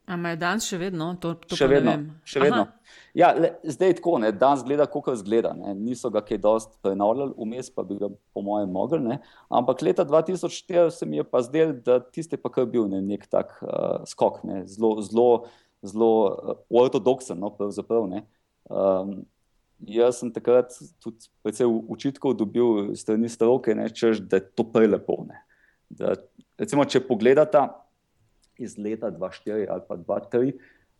Ampak 0.05 0.35
je 0.35 0.37
danes 0.37 0.67
še 0.69 0.77
vedno 0.77 1.07
to? 1.17 1.33
to 1.49 1.57
še 1.57 1.67
vedno. 1.71 1.95
Še 2.29 2.43
vedno. 2.43 2.67
Ja, 3.17 3.31
le, 3.33 3.55
zdaj 3.65 3.89
je 3.89 3.97
tako, 4.01 4.19
da 4.21 4.31
danes 4.37 4.65
gleda, 4.67 4.85
kako 4.91 5.15
izgleda. 5.17 5.55
Ne. 5.57 5.73
Niso 5.79 6.11
ga 6.13 6.21
kaj 6.25 6.43
dosti 6.45 6.77
prenovili, 6.85 7.31
vmes 7.39 7.71
pa 7.73 7.87
bi 7.89 7.97
ga, 7.97 8.11
po 8.37 8.43
mojem, 8.45 8.73
mogli. 8.75 9.01
Ne. 9.01 9.19
Ampak 9.49 9.81
leta 9.87 10.05
2004 10.05 10.91
se 10.93 11.09
mi 11.09 11.23
je 11.23 11.25
pa 11.25 11.41
zdel, 11.47 11.73
da 11.87 12.03
tiste 12.05 12.37
pa 12.41 12.53
kar 12.53 12.69
bil 12.69 12.85
ne, 12.93 13.01
nek 13.05 13.25
tak 13.33 13.55
uh, 13.65 14.03
skok, 14.09 14.43
ne. 14.45 14.65
zelo, 14.69 14.99
zelo, 15.07 15.29
zelo 15.81 16.11
uh, 16.29 16.59
ortodoksen. 16.83 17.41
No, 17.41 17.55
um, 18.69 19.15
Jaz 19.85 20.21
sem 20.21 20.31
takrat 20.33 20.77
tudi 21.03 21.27
precej 21.45 21.67
učitkov 21.67 22.37
dobil 22.39 22.93
strani 22.97 23.29
stroke, 23.29 23.75
ne, 23.77 23.89
češ, 23.93 24.23
da 24.29 24.39
je 24.39 24.47
to 24.57 24.65
prelepo. 24.69 25.17
Da, 25.93 26.15
recimo, 26.61 26.85
če 26.89 27.03
pogledate 27.05 27.65
iz 28.59 28.79
leta 28.79 29.11
2004 29.11 29.67
ali 29.71 29.83
pa 29.89 29.97
2003 29.97 30.53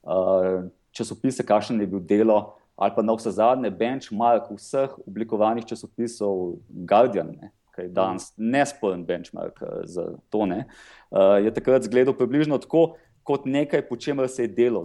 uh, 0.03 0.65
časopise, 0.93 1.47
kakšen 1.47 1.81
je 1.81 1.87
bil 1.87 2.01
delo, 2.01 2.57
ali 2.77 2.93
pa 2.97 3.03
na 3.03 3.15
vse 3.15 3.35
zadnje 3.35 3.71
benchmark 3.71 4.51
vseh 4.51 4.95
oblikovanih 5.07 5.67
časopisov 5.67 6.59
Guardian, 6.69 7.35
ne, 7.41 7.51
ki 7.75 7.89
je 7.89 7.95
danes 7.95 8.33
nesporen 8.37 9.05
benchmark 9.07 9.59
za 9.91 10.13
to, 10.31 10.47
ne, 10.47 10.65
uh, 11.11 11.39
je 11.43 11.55
takrat 11.55 11.87
izgledal 11.87 12.17
približno 12.19 12.59
tako. 12.63 12.95
Kot 13.25 13.47
nekaj, 13.49 13.87
po 13.89 13.97
čemer 13.97 14.29
se 14.29 14.45
je 14.45 14.51
delo 14.53 14.83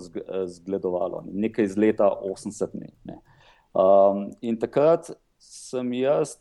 zgledovalo, 0.47 1.25
nekaj 1.27 1.65
iz 1.65 1.73
leta 1.77 2.07
80. 2.07 2.71
Ne, 2.73 2.87
ne. 3.03 3.17
Um, 3.75 4.29
in 4.39 4.55
takrat 4.55 5.11
sem 5.39 5.93
jaz 5.95 6.35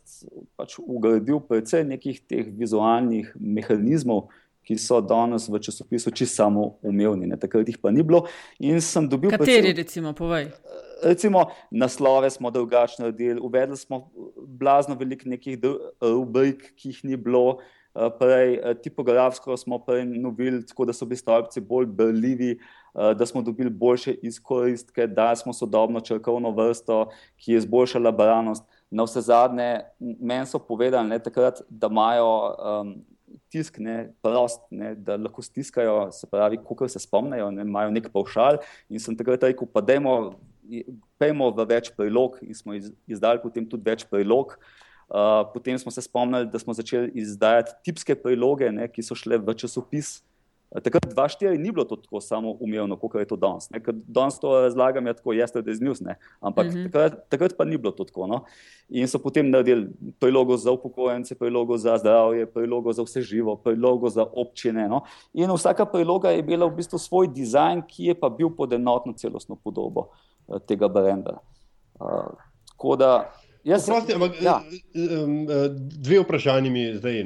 pač 0.59 0.75
ugradil 0.79 1.39
precej 1.43 1.85
nekih 1.87 2.19
teh 2.27 2.47
vizualnih 2.51 3.31
mehanizmov, 3.35 4.27
ki 4.69 4.77
so 4.77 4.99
danes 5.01 5.47
v 5.49 5.57
časopisu 5.57 6.13
čisto 6.13 6.43
samo 6.43 6.75
umevni. 6.85 7.25
Ne? 7.25 7.39
Takrat 7.41 7.65
jih 7.65 7.79
pa 7.81 7.89
ni 7.89 8.05
bilo. 8.05 8.27
Kateri, 8.61 9.33
precej, 9.41 9.73
recimo, 9.73 10.13
povej? 10.13 10.51
Recimo, 11.01 11.47
naslove 11.71 12.29
smo 12.29 12.51
drugače 12.53 13.01
naredili, 13.01 13.41
uvedli 13.41 13.77
smo 13.77 14.11
blazno 14.37 14.93
veliko 14.99 15.25
nekih 15.29 15.57
rubrik, 15.97 16.69
ki 16.77 16.93
jih 16.93 17.03
ni 17.09 17.17
bilo. 17.17 17.63
Prej, 18.19 18.59
tipografsko 18.83 19.57
smo 19.57 19.79
prenovili, 19.81 20.61
tako 20.69 20.85
da 20.85 20.93
so 20.93 21.07
bili 21.09 21.17
stolpci 21.17 21.63
bolj 21.65 21.87
brljivi, 21.89 22.59
Eh, 22.95 23.13
da 23.13 23.25
smo 23.25 23.41
dobili 23.41 23.69
boljše 23.69 24.13
izkoristke, 24.13 25.07
da 25.07 25.35
smo 25.35 25.53
sodobno 25.53 26.01
črkovno 26.01 26.51
vrsto, 26.51 27.09
ki 27.37 27.51
je 27.51 27.57
izboljšala 27.57 28.11
branost. 28.11 28.63
Na 28.89 29.03
vse 29.03 29.21
zadnje, 29.21 29.79
meni 29.99 30.45
so 30.45 30.59
povedali, 30.59 31.07
ne, 31.07 31.19
takrat, 31.19 31.61
da 31.69 31.87
imajo 31.87 32.55
um, 32.81 32.95
tisk 33.51 33.79
ne, 33.81 34.11
prost, 34.23 34.61
ne, 34.71 34.93
da 34.95 35.17
lahko 35.17 35.43
stiskajo, 35.45 36.09
se 36.15 36.27
pravi, 36.29 36.59
kako 36.61 36.87
se 36.89 37.01
spomnijo, 37.01 37.49
ne, 37.51 37.65
imajo 37.65 37.93
nek 37.95 38.11
pavšal. 38.13 38.61
In 38.89 39.01
sem 39.01 39.17
takrat 39.17 39.43
rekel, 39.47 39.69
pa 39.69 39.81
dajmo, 39.85 40.15
pejmo 41.21 41.49
v 41.57 41.65
več 41.69 41.91
prilog, 41.97 42.37
in 42.45 42.57
smo 42.57 42.77
izdali 42.77 43.41
potem 43.43 43.65
tudi 43.69 43.89
več 43.89 44.05
prilog. 44.09 44.55
Uh, 45.09 45.41
potem 45.55 45.77
smo 45.81 45.89
se 45.89 46.03
spomnili, 46.05 46.45
da 46.53 46.59
smo 46.61 46.73
začeli 46.77 47.09
izdajati 47.17 47.73
tipske 47.87 48.13
priloge, 48.13 48.69
ne, 48.71 48.85
ki 48.85 49.01
so 49.01 49.17
šle 49.17 49.41
v 49.41 49.55
časopis. 49.57 50.19
Takrat 50.69 51.05
2-4 51.09 51.57
ni 51.57 51.71
bilo 51.71 51.85
to 51.85 51.95
tako 51.95 52.21
samo 52.21 52.51
umevno, 52.59 52.95
kot 52.95 53.15
je 53.15 53.25
to 53.25 53.35
danes. 53.35 53.69
Danes 54.07 54.39
to 54.39 54.51
razlagam, 54.61 55.07
je 55.07 55.13
tako, 55.13 55.33
jaz 55.33 55.51
tudi 55.51 55.73
znius, 55.75 56.01
ampak 56.39 56.65
mm 56.67 56.69
-hmm. 56.69 56.83
takrat, 56.83 57.29
takrat 57.29 57.53
pa 57.57 57.65
ni 57.65 57.77
bilo 57.77 57.91
to 57.91 58.03
tako. 58.03 58.27
No? 58.27 58.45
In 58.89 59.07
so 59.07 59.19
potem 59.19 59.49
naredili 59.49 59.87
prilogo 60.19 60.57
za 60.57 60.71
upokojence, 60.71 61.35
prilogo 61.35 61.77
za 61.77 61.97
zdravje, 61.97 62.45
prilogo 62.45 62.93
za 62.93 63.03
vse 63.03 63.21
živo, 63.21 63.55
prilogo 63.55 64.09
za 64.09 64.25
občine. 64.33 64.87
No? 64.87 65.01
In 65.33 65.51
vsaka 65.51 65.85
priloga 65.85 66.29
je 66.29 66.39
imela 66.39 66.65
v 66.65 66.75
bistvu 66.75 66.99
svoj 66.99 67.27
dizajn, 67.27 67.81
ki 67.87 68.05
je 68.05 68.19
pa 68.19 68.29
bil 68.29 68.49
pod 68.49 68.73
enotno 68.73 69.13
celostno 69.13 69.55
podobo 69.55 70.09
uh, 70.47 70.61
tega 70.67 70.87
brenda. 70.87 71.37
Uh, 71.99 72.97
da, 72.97 73.31
Jaz, 73.63 73.85
Prosti, 73.85 74.13
ampak, 74.13 74.41
ja. 74.41 74.61
Dve 75.99 76.19
vprašanje 76.19 76.69
mi 76.69 76.95
zdaj, 76.95 77.23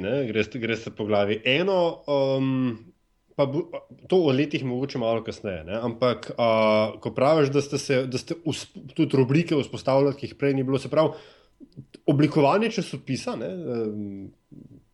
greš 0.54 0.84
se 0.84 0.90
po 0.90 1.04
glavi. 1.04 1.42
Eno, 1.44 2.02
um, 2.06 2.93
Pa 3.34 3.46
bo, 3.50 3.64
to 4.06 4.20
o 4.28 4.32
letih 4.32 4.62
mogoče 4.64 4.98
malo 5.02 5.24
kasneje. 5.26 5.64
Ne? 5.66 5.78
Ampak, 5.82 6.30
uh, 6.36 7.00
ko 7.02 7.10
praviš, 7.14 7.50
da 7.54 7.62
ste, 7.64 7.78
se, 7.82 8.04
da 8.06 8.18
ste 8.18 8.36
usp, 8.46 8.76
tudi 8.94 9.16
rubrike 9.16 9.58
vzpostavljali, 9.58 10.14
ki 10.18 10.28
jih 10.28 10.36
prej 10.38 10.54
ni 10.54 10.62
bilo, 10.66 10.78
se 10.78 10.90
pravi, 10.92 11.16
oblikovanje 12.06 12.70
časopisa, 12.70 13.36
ne, 13.36 13.50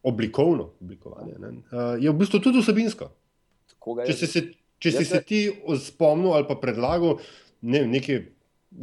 oblikovno 0.02 0.70
oblikovanje, 0.80 1.34
ne, 1.38 1.52
je 2.00 2.10
v 2.10 2.16
bistvu 2.16 2.40
tudi 2.40 2.62
vsebinsko. 2.62 3.10
Če 4.06 4.14
si 4.16 4.28
se, 4.28 4.42
če 4.80 4.92
si 4.92 5.06
se 5.08 5.22
ti 5.26 5.40
spomnil 5.80 6.34
ali 6.36 6.46
pa 6.48 6.56
predlagal 6.60 7.18
ne, 7.60 7.84
nekaj 7.88 8.22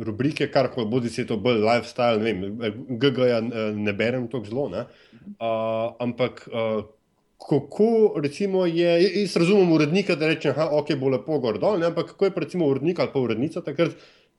rubrike, 0.04 0.50
kar 0.52 0.70
bodi 0.90 1.10
si 1.14 1.26
to 1.26 1.38
bolj 1.40 1.62
lifestyle, 1.64 2.20
ne 2.22 2.34
vem, 2.34 2.84
GG-ja 3.00 3.40
ne 3.74 3.94
berem 3.96 4.28
tako 4.28 4.50
zelo, 4.50 4.68
ne? 4.74 4.84
Uh, 5.38 5.96
ampak 6.04 6.44
uh, 6.52 6.84
kako 7.38 8.14
recimo 8.22 8.66
je, 8.66 9.22
jaz 9.22 9.36
razumem 9.38 9.72
urednika, 9.72 10.16
da 10.16 10.28
reče, 10.28 10.54
da 10.54 10.70
okay, 10.74 11.00
bo 11.00 11.10
lepo 11.10 11.40
gor 11.40 11.60
dol, 11.60 11.80
ne? 11.80 11.86
ampak 11.86 12.12
kako 12.12 12.26
je 12.26 12.34
pa 12.34 12.42
recimo 12.42 12.68
urednik 12.68 13.00
ali 13.00 13.10
pa 13.14 13.20
urednica 13.20 13.62
takrat, 13.62 13.92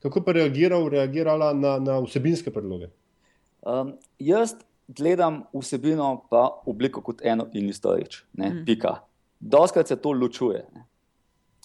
kako 0.03 0.21
pa 0.23 0.31
reagiral, 0.31 0.89
reagirala 0.89 1.53
na, 1.53 1.77
na 1.79 1.99
vsebinske 2.03 2.51
predloge? 2.51 2.91
Um, 3.61 3.93
jaz 4.19 4.53
gledam 4.87 5.43
vsebino 5.53 6.25
pa 6.29 6.49
obliko 6.65 7.01
kot 7.01 7.21
eno 7.23 7.47
in 7.53 7.69
isto 7.69 7.95
reč, 7.95 8.23
ne, 8.33 8.49
mm. 8.49 8.65
pika. 8.65 8.95
Doskrat 9.39 9.87
se 9.87 9.95
to 9.95 10.11
ločuje. 10.11 10.65
Ne. 10.75 10.85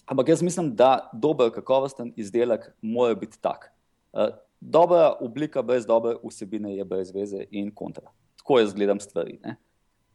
Ampak 0.07 0.29
jaz 0.29 0.43
mislim, 0.43 0.75
da 0.77 1.11
dober, 1.13 1.51
kakovosten 1.51 2.13
izdelek 2.17 2.71
mora 2.83 3.15
biti 3.15 3.41
tak. 3.41 3.73
Uh, 4.13 4.29
dobra 4.61 5.13
oblika 5.21 5.63
brez 5.63 5.87
dobre 5.87 6.15
vsebine 6.25 6.77
je 6.77 6.85
brez 6.85 7.15
veze 7.15 7.47
in 7.51 7.71
kontra. 7.75 8.11
Tako 8.39 8.59
jaz 8.59 8.75
gledam 8.75 9.01
stvari. 9.01 9.39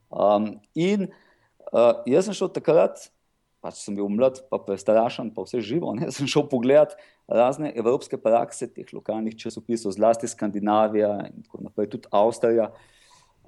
Um, 0.10 0.58
in 0.74 1.08
uh, 1.70 2.02
jaz 2.10 2.28
sem 2.28 2.38
šel 2.38 2.52
takrat, 2.54 3.10
pač 3.64 3.82
sem 3.84 3.96
bil 3.96 4.08
mlad, 4.12 4.40
pa 4.50 4.60
prestrašen, 4.64 5.32
pa 5.36 5.44
vse 5.46 5.62
živo. 5.64 5.94
Ne? 5.98 6.10
Sem 6.16 6.30
šel 6.30 6.48
pogledat 6.52 6.96
razne 7.28 7.74
evropske 7.76 8.18
prakse 8.18 8.70
teh 8.72 8.88
lokalnih 8.96 9.36
časopisov, 9.38 9.94
zlasti 9.98 10.30
Skandinavija 10.32 11.12
in 11.28 11.44
tako 11.44 11.66
naprej, 11.68 11.92
tudi 11.96 12.10
Avstrija. 12.16 12.70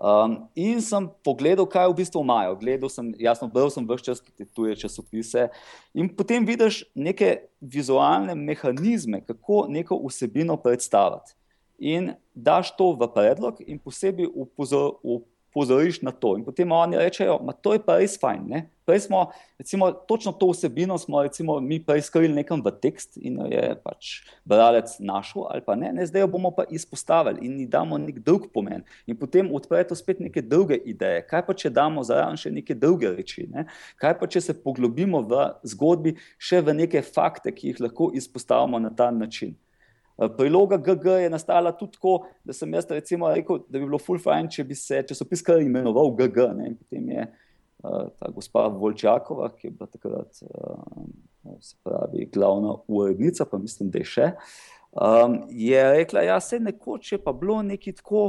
Um, 0.02 0.50
in 0.58 0.80
sem 0.82 1.06
pogledal, 1.21 1.67
kaj 1.69 1.91
v 1.91 1.97
bistvu 2.00 2.24
imajo. 2.26 2.56
Gledal 2.58 2.89
sem, 2.89 3.12
jasno, 3.21 3.45
bral 3.52 3.69
sem 3.69 3.86
vse 3.86 4.08
čas 4.08 4.21
te 4.24 4.47
tuje 4.47 4.74
časopise. 4.84 5.50
In 5.93 6.10
potem 6.10 6.47
vidiš 6.47 6.84
neke 6.95 7.45
vizualne 7.62 8.34
mehanizme, 8.36 9.21
kako 9.28 9.67
neko 9.69 10.00
vsebino 10.08 10.58
predstaviti. 10.58 11.36
In 11.82 12.13
daš 12.34 12.74
to 12.78 12.91
v 12.97 13.10
predlog, 13.13 13.62
in 13.65 13.78
posebej 13.82 14.30
upozor, 14.34 14.97
pozoriš 15.53 16.01
na 16.01 16.11
to. 16.11 16.35
In 16.37 16.45
potem 16.45 16.71
oni 16.71 16.97
rečejo, 16.97 17.39
da 17.43 17.53
to 17.53 17.73
je 17.73 17.81
pa 17.83 17.97
res 17.99 18.17
fajn. 18.19 18.43
Ne? 18.47 18.61
Prej 18.85 19.05
smo, 19.05 19.31
recimo, 19.59 19.91
točno 19.91 20.31
to 20.31 20.49
vsebino 20.51 20.97
smo 20.97 21.21
recimo, 21.23 21.59
mi 21.59 21.79
preiskrili 21.83 22.33
nekam 22.33 22.61
v 22.65 22.71
tekst 22.81 23.17
in 23.17 23.37
jo 23.39 23.47
je 23.51 23.75
pač 23.83 24.11
bralec 24.45 24.95
našel, 24.99 25.45
ali 25.51 25.61
pa 25.65 25.75
ne, 25.75 25.91
ne, 25.93 26.05
zdaj 26.05 26.25
jo 26.25 26.31
bomo 26.33 26.51
pa 26.55 26.65
izpostavili 26.69 27.45
in 27.45 27.59
ji 27.59 27.67
damo 27.67 27.97
nek 27.97 28.19
drug 28.19 28.49
pomen. 28.53 28.83
In 29.07 29.17
potem 29.19 29.51
odpre 29.53 29.83
to 29.87 29.95
spet 29.95 30.19
neke 30.19 30.41
druge 30.41 30.75
ideje. 30.75 31.23
Kaj 31.29 31.45
pa, 31.47 31.53
če 31.53 31.69
damo 31.69 32.03
zraven 32.03 32.39
še 32.39 32.51
neke 32.51 32.75
druge 32.75 33.13
reči? 33.15 33.47
Ne? 33.51 33.67
Kaj 34.01 34.17
pa, 34.19 34.27
če 34.27 34.41
se 34.41 34.57
poglobimo 34.57 35.21
v 35.23 35.49
zgodbi 35.75 36.15
še 36.39 36.61
v 36.61 36.81
neke 36.83 37.03
fakte, 37.05 37.51
ki 37.51 37.71
jih 37.71 37.83
lahko 37.87 38.11
izpostavimo 38.15 38.79
na 38.79 38.89
ta 38.89 39.11
način? 39.11 39.55
Eh, 40.17 40.30
priloga 40.38 40.78
GG 40.78 41.06
je 41.06 41.30
nastala 41.30 41.71
tudi 41.71 41.91
tako, 41.91 42.26
da 42.43 42.54
sem 42.54 42.74
jaz 42.74 42.86
rekel, 42.89 43.60
da 43.69 43.80
bi 43.80 43.86
bilo 43.86 44.00
full 44.00 44.19
fajn, 44.19 44.50
če 44.52 44.63
bi 44.63 44.76
se 44.76 45.04
časopis 45.08 45.41
kar 45.41 45.62
imenoval 45.62 46.12
GG. 46.17 46.47
Ne? 46.58 46.74
Potem 46.80 47.10
je 47.10 47.26
uh, 47.84 48.08
ta 48.19 48.32
gospa 48.32 48.67
Volčakova, 48.67 49.50
ki 49.56 49.67
je 49.67 49.71
bila 49.71 49.88
takrat 49.88 50.43
uh, 50.45 51.60
pravi 51.84 52.30
glavna 52.34 52.76
urednica, 52.88 53.45
pa 53.45 53.58
mislim, 53.58 53.89
da 53.89 54.02
je 54.02 54.10
še, 54.12 54.32
um, 54.91 55.41
je 55.50 55.84
rekla, 55.97 56.26
ja, 56.28 56.39
se 56.39 56.60
nekoč 56.60 57.13
je 57.15 57.21
pa 57.24 57.34
bilo 57.34 57.62
nekaj 57.65 57.97
tako, 58.02 58.26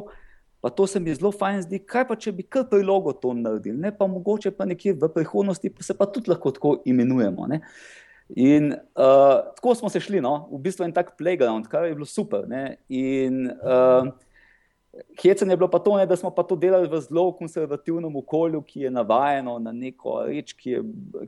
pa 0.63 0.71
to 0.71 0.87
se 0.87 1.01
mi 1.01 1.15
zelo 1.15 1.33
fajn 1.35 1.65
zdi, 1.67 1.83
kaj 1.85 2.07
pa 2.09 2.17
če 2.17 2.33
bi 2.33 2.47
kar 2.47 2.69
prilogo 2.71 3.13
to 3.13 3.35
naredili, 3.35 3.81
ne 3.83 3.91
pa 3.97 4.07
mogoče 4.07 4.55
pa 4.57 4.65
nekje 4.71 4.95
v 4.95 5.11
prihodnosti, 5.13 5.75
pa 5.75 5.83
se 5.83 5.97
pa 5.99 6.07
tudi 6.07 6.31
lahko 6.31 6.55
tako 6.55 6.77
imenujemo. 6.87 7.51
Ne? 7.51 7.61
In 8.29 8.73
uh, 8.73 9.55
tako 9.57 9.75
smo 9.75 9.89
se 9.89 10.01
šli, 10.01 10.21
no? 10.21 10.49
v 10.53 10.61
bistvu 10.65 10.85
en 10.85 10.93
tak 10.93 11.15
playground, 11.19 11.69
kar 11.69 11.85
je 11.85 11.95
bilo 11.95 12.09
super. 12.09 12.47
Ne? 12.49 12.77
In 12.89 13.51
uh, 13.51 14.09
hecen 15.23 15.51
je 15.51 15.57
bilo 15.57 15.71
pa 15.71 15.79
to, 15.79 15.97
ne, 15.97 16.07
da 16.07 16.17
smo 16.17 16.31
pa 16.31 16.43
to 16.43 16.57
delali 16.57 16.89
v 16.89 17.01
zelo 17.01 17.33
konservativnem 17.37 18.17
okolju, 18.17 18.63
ki 18.63 18.87
je 18.87 18.91
navajeno 18.91 19.59
na 19.59 19.73
neko 19.73 20.23
reč, 20.29 20.53
ki 20.57 20.71
je, 20.71 20.83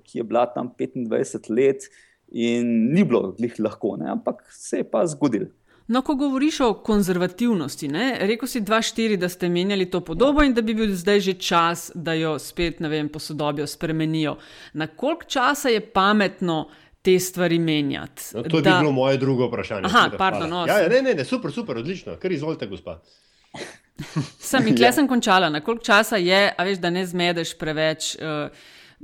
ki 0.05 0.19
je 0.19 0.25
bila 0.25 0.47
tam 0.47 0.73
25 0.79 1.51
let 1.51 1.89
in 2.29 2.93
ni 2.93 3.05
bilo 3.05 3.35
glih 3.39 3.61
lahko, 3.61 3.97
ne? 3.97 4.11
ampak 4.11 4.43
se 4.53 4.83
je 4.83 4.91
pa 4.91 5.07
zgodil. 5.07 5.51
No, 5.87 6.01
ko 6.03 6.15
govoriš 6.17 6.61
o 6.65 6.75
konzervativnosti, 6.81 7.89
ne? 7.93 8.05
rekel 8.21 8.49
si 8.49 8.61
2-4, 8.65 9.19
da 9.21 9.29
ste 9.29 9.49
menjali 9.53 9.85
to 9.91 10.01
podobo 10.01 10.43
in 10.43 10.55
da 10.57 10.63
bi 10.65 10.75
bil 10.75 10.95
zdaj 10.97 11.21
že 11.21 11.35
čas, 11.35 11.91
da 11.95 12.15
jo 12.17 12.39
spet, 12.41 12.81
ne 12.81 12.89
vem, 12.89 13.09
posodobijo, 13.09 13.67
spremenijo. 13.67 14.39
Na 14.73 14.87
koliko 14.87 15.29
časa 15.29 15.69
je 15.69 15.81
pametno, 15.81 16.71
te 17.05 17.19
stvari 17.21 17.59
menjati. 17.59 18.23
No, 18.35 18.43
to 18.43 18.57
je 18.57 18.63
da... 18.63 18.79
bilo 18.79 18.93
moje 18.93 19.19
drugo 19.21 19.47
vprašanje. 19.47 19.91
Aha, 19.91 20.11
pardon, 20.19 20.49
no, 20.51 20.63
ja, 20.67 20.79
ja, 20.81 20.89
ne, 20.89 21.03
ne, 21.03 21.15
ne, 21.15 21.25
super, 21.25 21.53
super, 21.53 21.77
odlično, 21.79 22.17
kar 22.21 22.33
izvolite, 22.33 22.67
gospa. 22.67 22.97
sem 24.51 24.71
in 24.71 24.79
tle 24.79 24.89
ja. 24.89 24.93
sem 24.97 25.09
končala, 25.09 25.51
na 25.53 25.61
koliko 25.61 25.85
časa 25.85 26.17
je, 26.17 26.47
a 26.57 26.65
veš, 26.65 26.81
da 26.81 26.91
ne 26.91 27.05
zmedeš 27.07 27.53
preveč. 27.61 28.15
Uh, 28.17 28.49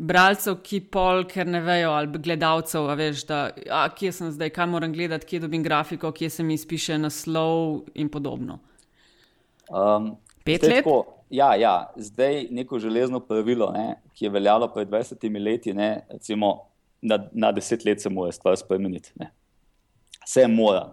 Bralcev, 0.01 0.63
ki 0.65 0.79
pol, 0.89 1.27
ker 1.29 1.45
ne 1.51 1.61
vejo, 1.61 1.91
ali 1.93 2.23
gledalcev, 2.25 2.87
veš, 2.97 3.27
da, 3.29 3.41
a, 3.69 3.83
kje 3.93 4.15
sem 4.17 4.31
zdaj, 4.33 4.49
kaj 4.57 4.69
moram 4.73 4.95
gledati, 4.97 5.27
kje 5.29 5.43
dobim 5.45 5.67
grafiko, 5.67 6.13
kje 6.17 6.31
se 6.31 6.47
mi 6.47 6.57
piše 6.69 6.97
naslov 6.99 7.83
in 8.01 8.09
podobno. 8.09 8.63
Um, 9.69 10.15
Pet 10.47 10.65
let? 10.65 10.81
Tako, 10.87 11.03
ja, 11.31 11.51
ja, 11.61 11.75
zdaj 12.01 12.47
neko 12.51 12.79
železno 12.81 13.21
pravilo, 13.21 13.69
ne, 13.77 13.99
ki 14.17 14.25
je 14.25 14.33
veljalo 14.33 14.71
pred 14.73 14.89
20 14.89 15.45
leti, 15.45 15.75
ne, 15.77 16.07
recimo, 16.09 16.70
na, 17.03 17.29
na 17.33 17.53
deset 17.53 17.85
let 17.85 18.01
se 18.01 18.11
mora 18.11 18.33
stvar 18.33 18.57
spremeniti. 18.57 19.13
Ne. 19.21 19.31
Vse 20.27 20.47
mora. 20.49 20.91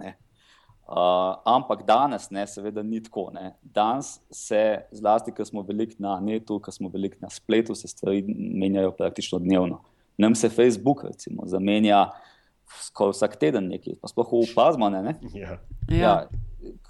Uh, 0.87 1.35
ampak 1.45 1.83
danes, 1.87 2.29
ne, 2.31 2.45
seveda, 2.47 2.83
ni 2.83 3.01
tako. 3.03 3.27
Ne. 3.35 3.51
Danes 3.61 4.17
se, 4.31 4.61
zlasti, 4.95 5.33
ker 5.35 5.45
smo 5.45 5.65
veliko 5.67 5.99
na 5.99 6.15
netu, 6.23 6.59
ker 6.63 6.73
smo 6.73 6.89
veliko 6.93 7.19
na 7.21 7.29
spletu, 7.29 7.75
se 7.75 7.91
stvari 7.91 8.23
menjajo 8.37 8.93
praktično 8.95 9.39
dnevno. 9.43 9.81
Nam 10.17 10.35
se 10.35 10.49
Facebook, 10.49 11.03
recimo, 11.03 11.43
zamenja 11.45 12.07
skoraj 12.81 13.13
vsak 13.15 13.35
teden, 13.39 13.67
nekaj, 13.71 13.99
pa 14.01 14.09
sploh 14.11 14.31
v 14.31 14.47
Pazmane. 14.55 15.15
Ja. 15.35 15.59
Ja. 15.91 16.15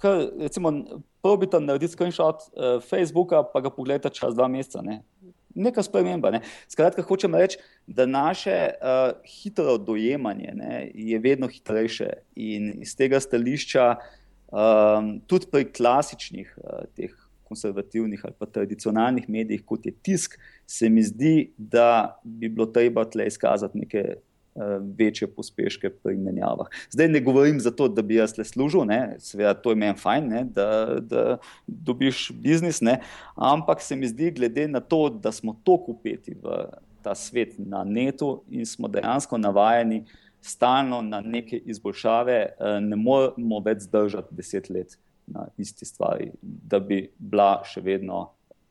Ja, 0.02 0.88
Probite 1.22 1.58
narediti 1.60 1.92
screenshot 1.92 2.44
uh, 2.54 2.78
Facebooka, 2.82 3.42
pa 3.42 3.60
ga 3.60 3.70
pogledate 3.74 4.14
čez 4.14 4.36
dva 4.38 4.46
meseca. 4.48 4.80
Ne 4.86 5.02
neka 5.58 5.82
sprememba. 5.82 6.30
Ne. 6.34 6.42
Skratka, 6.70 7.02
hočem 7.02 7.34
reči, 7.34 7.58
da 7.86 8.06
naše 8.06 8.56
uh, 8.78 9.12
hitro 9.26 9.78
dojemanje 9.78 10.52
ne, 10.54 10.90
je 10.94 11.18
vedno 11.18 11.48
hitrejše 11.50 12.10
in 12.36 12.72
iz 12.82 12.94
tega 12.96 13.20
stališča, 13.20 13.88
um, 14.52 15.16
tudi 15.26 15.50
pri 15.52 15.66
klasičnih, 15.72 16.54
uh, 16.62 16.84
teh 16.96 17.14
konservativnih 17.48 18.20
ali 18.24 18.34
pa 18.38 18.46
tradicionalnih 18.46 19.28
medijih, 19.28 19.62
kot 19.64 19.86
je 19.86 19.94
tisk, 20.02 20.36
se 20.68 20.88
mi 20.92 21.02
zdi, 21.02 21.50
da 21.56 22.20
bi 22.24 22.48
bilo 22.48 22.66
treba 22.68 23.06
tle 23.08 23.26
izkazati 23.26 23.78
neke 23.78 24.04
Eh, 24.04 24.27
večje 24.98 25.28
pospeške 25.34 25.90
pri 25.90 26.16
menjavah. 26.16 26.68
Zdaj 26.90 27.08
ne 27.08 27.20
govorim 27.20 27.60
zato, 27.60 27.88
da 27.88 28.02
bi 28.02 28.18
jaz 28.18 28.36
le 28.38 28.44
služil, 28.44 28.86
seveda 29.18 29.54
to 29.54 29.74
je 29.74 29.76
meni 29.76 29.98
fajn, 29.98 30.28
ne? 30.28 30.44
Da, 30.54 30.68
da 31.00 31.38
dobiš 31.66 32.30
biznis, 32.34 32.80
ne? 32.80 33.00
ampak 33.34 33.80
se 33.82 33.96
mi 33.96 34.08
zdi, 34.08 34.30
glede 34.30 34.68
na 34.68 34.80
to, 34.80 35.08
da 35.08 35.32
smo 35.32 35.56
tako 35.64 35.98
upeti 35.98 36.34
v 36.42 36.64
ta 37.02 37.14
svet 37.14 37.54
na 37.58 37.84
netu 37.84 38.42
in 38.50 38.66
smo 38.66 38.88
dejansko 38.88 39.38
navajeni 39.38 40.04
stalno 40.40 41.02
na 41.02 41.20
neke 41.20 41.56
izboljšave, 41.56 42.38
eh, 42.46 42.80
ne 42.80 42.96
moremo 42.96 43.60
več 43.64 43.86
zdržati 43.86 44.34
deset 44.34 44.70
let 44.70 44.98
na 45.26 45.46
isti 45.58 45.84
stvari, 45.84 46.30
da 46.42 46.80
bi 46.80 47.10
bila 47.18 47.62
še 47.64 47.80
vedno 47.84 48.28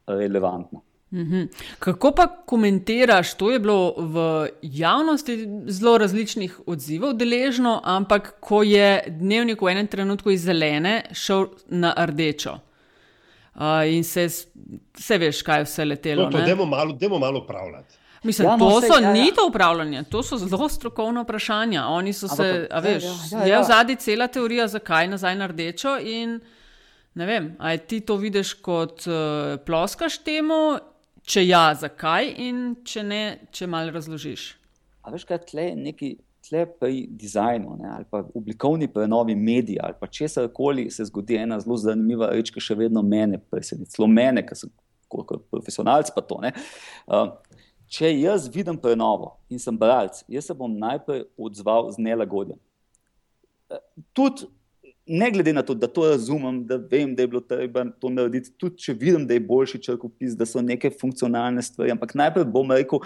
relevantna. 0.07 0.81
Mhm. 1.11 1.43
Kako 1.79 2.11
pa 2.11 2.27
komentiraš, 2.45 3.33
to 3.33 3.51
je 3.51 3.59
bilo 3.59 3.93
v 3.97 4.47
javnosti 4.61 5.47
zelo 5.67 5.97
različnih 5.97 6.59
odzivov 6.65 7.13
deležno, 7.13 7.81
ampak 7.83 8.33
ko 8.39 8.63
je 8.63 9.03
dnevnik 9.07 9.61
v 9.61 9.71
enem 9.71 9.87
trenutku 9.87 10.31
iz 10.31 10.43
zelene 10.43 11.05
šel 11.11 11.47
na 11.69 11.93
rdečo 11.97 12.57
uh, 13.55 13.87
in 13.87 14.03
se, 14.03 14.27
se 14.97 15.17
veš, 15.17 15.41
kaj 15.41 15.59
je 15.59 15.63
vse 15.63 15.85
letelo. 15.85 16.25
No, 16.27 16.31
to, 16.31 16.43
demo 16.45 16.65
malo, 16.65 16.93
demo 16.93 17.19
malo 17.19 17.39
upravljati. 17.39 17.95
Mislim, 18.23 18.47
ja, 18.47 18.57
no, 18.57 18.69
to 18.69 18.81
so, 18.81 18.99
ja, 18.99 19.07
ja. 19.07 19.13
ni 19.13 19.31
to 19.35 19.47
upravljanje, 19.47 20.03
to 20.11 20.23
so 20.23 20.37
zelo 20.37 20.69
strokovna 20.69 21.21
vprašanja. 21.21 21.85
Oni 21.87 22.13
so 22.13 22.27
se, 22.27 22.67
a 22.71 22.79
veš, 22.79 23.03
ja, 23.03 23.09
ja, 23.09 23.39
ja, 23.39 23.47
ja. 23.47 23.55
je 23.55 23.61
v 23.61 23.63
zadnji 23.63 23.95
cela 23.95 24.27
teorija, 24.27 24.67
zakaj 24.67 25.07
nazaj 25.07 25.35
na 25.35 25.47
rdečo. 25.47 25.97
Ne 27.13 27.25
vem, 27.25 27.55
ali 27.59 27.77
ti 27.77 27.99
to 27.99 28.15
vidiš 28.15 28.53
kot 28.53 29.07
uh, 29.07 29.57
ploskaš 29.65 30.17
temu 30.17 30.77
Če 31.27 31.43
ja, 31.43 31.65
zakaj 31.75 32.29
in 32.39 32.59
če 32.87 33.03
ne, 33.03 33.21
če 33.51 33.67
malo 33.67 33.91
razložiš. 33.91 34.47
A 35.03 35.11
veš, 35.11 35.25
kaj 35.27 35.43
tle 35.51 35.69
je 35.71 35.75
neki. 35.81 36.13
Tle 36.47 36.61
pri 36.79 37.01
dizajnu 37.19 37.73
ne, 37.75 37.87
ali 37.91 38.05
pa 38.07 38.21
oblikovni 38.37 38.87
prenovi 38.87 39.33
medija 39.35 39.81
ali 39.83 39.97
pa 39.99 40.07
česar 40.07 40.45
koli 40.53 40.85
se 40.93 41.03
zgodi 41.09 41.35
ena 41.35 41.57
zelo 41.59 41.75
zanimiva 41.81 42.29
reč, 42.31 42.53
ki 42.55 42.61
še 42.63 42.77
vedno 42.79 43.01
mene 43.03 43.39
preseneča, 43.51 43.97
zelo 43.97 44.07
mene, 44.07 44.45
ki 44.47 44.55
sem 44.55 44.71
kot 45.11 45.33
profesionalc 45.51 46.13
pa 46.15 46.23
to. 46.29 46.37
Uh, 46.39 47.33
če 47.91 48.13
jaz 48.13 48.47
vidim 48.53 48.77
prenovo 48.79 49.33
in 49.51 49.59
sem 49.59 49.75
bralec, 49.75 50.21
jaz 50.31 50.47
se 50.47 50.55
bom 50.55 50.77
najprej 50.79 51.25
odzval 51.35 51.91
z 51.97 52.05
nelagodjem. 52.05 52.61
Uh, 53.67 53.83
tudi 54.15 54.47
ne 55.07 55.31
glede 55.31 55.53
na 55.53 55.61
to, 55.61 55.73
da 55.73 55.87
to 55.87 56.09
razumem, 56.09 56.65
da 56.67 56.75
vem, 56.75 57.15
da 57.15 57.23
je 57.23 57.27
bilo 57.27 57.41
treba 57.41 57.85
to 57.99 58.09
narediti, 58.09 58.51
tudi 58.57 58.77
če 58.83 58.93
vidim, 58.93 59.27
da 59.27 59.33
je 59.33 59.43
boljši 59.43 59.81
črkopis, 59.83 60.35
da 60.37 60.45
so 60.45 60.61
neke 60.61 60.91
funkcionalne 61.01 61.61
stvari, 61.61 61.91
ampak 61.95 62.15
najprej 62.15 62.45
bom 62.51 62.71
rekel, 62.71 63.03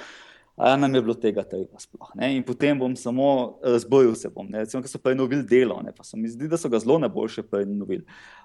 da 0.57 0.75
nam 0.77 0.95
je 0.95 1.01
bilo 1.01 1.13
tega 1.17 1.43
treba 1.47 1.79
sploh. 1.79 2.11
Ne? 2.15 2.35
In 2.35 2.43
potem 2.45 2.79
bom 2.79 2.95
samo 2.95 3.57
razbojil 3.63 4.15
se. 4.15 4.29
Bom, 4.29 4.49
recimo, 4.53 4.81
ker 4.83 4.91
so 4.91 5.01
prenovili 5.01 5.45
delo, 5.47 5.79
ne? 5.81 5.93
pa 5.95 6.03
se 6.03 6.17
mi 6.17 6.29
zdi, 6.29 6.49
da 6.51 6.57
so 6.57 6.69
ga 6.69 6.79
zelo 6.79 6.99
najboljše 7.01 7.43
prenovili. 7.49 8.03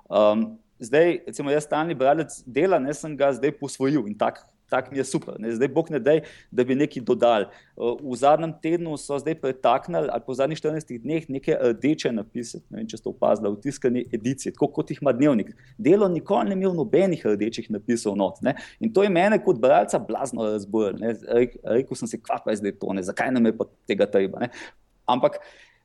Um, 0.09 0.47
zdaj, 0.79 1.19
recimo, 1.27 1.51
jaz 1.51 1.67
stalni 1.67 1.95
bralec 1.95 2.39
dela, 2.47 2.79
ne 2.79 2.95
sem 2.95 3.17
ga 3.17 3.33
zdaj 3.37 3.57
posvojil 3.59 4.07
in 4.07 4.17
tako 4.19 4.47
tak 4.71 4.91
mi 4.93 4.99
je 4.99 5.05
super. 5.05 5.35
Ne? 5.39 5.53
Zdaj, 5.55 5.69
bog 5.69 5.91
ne 5.91 6.01
dej, 6.03 6.23
da 6.51 6.65
bi 6.65 6.75
nekaj 6.75 7.03
dodali. 7.07 7.47
V 7.77 8.17
zadnjem 8.19 8.55
tednu 8.63 8.97
so 9.01 9.19
zdaj 9.19 9.39
pretaknili, 9.41 10.09
ali 10.13 10.23
po 10.27 10.35
zadnjih 10.35 10.61
14 10.61 11.03
dneh, 11.03 11.29
neke 11.29 11.59
rdeče 11.61 12.13
napise. 12.13 12.63
Ne 12.71 12.81
vem, 12.81 12.89
če 12.91 13.01
ste 13.01 13.11
opazili, 13.11 13.53
v 13.53 13.61
tiskani 13.63 14.05
ediciji, 14.13 14.55
tako 14.57 14.71
kot 14.79 14.91
jih 14.91 15.03
ima 15.03 15.15
dnevnik. 15.17 15.53
Delo 15.79 16.09
nikoli 16.11 16.51
ni 16.51 16.59
imel 16.59 16.75
nobenih 16.75 17.23
rdečih 17.27 17.71
napisov 17.71 18.17
not. 18.19 18.43
Ne? 18.43 18.57
In 18.81 18.93
to 18.95 19.07
je 19.07 19.13
mene 19.13 19.39
kot 19.43 19.61
bralca 19.63 20.01
blazno 20.03 20.49
razbojilo. 20.51 21.15
Rekl 21.63 21.99
sem 21.99 22.11
si, 22.11 22.21
kva 22.23 22.41
pa 22.43 22.55
je 22.55 22.63
zdaj 22.65 22.79
to, 22.81 22.91
ne? 22.97 23.07
zakaj 23.07 23.31
nam 23.35 23.47
je 23.47 23.57
pa 23.57 23.71
tega 23.87 24.11
treba. 24.11 24.47
Ne? 24.47 24.51
Ampak. 25.07 25.41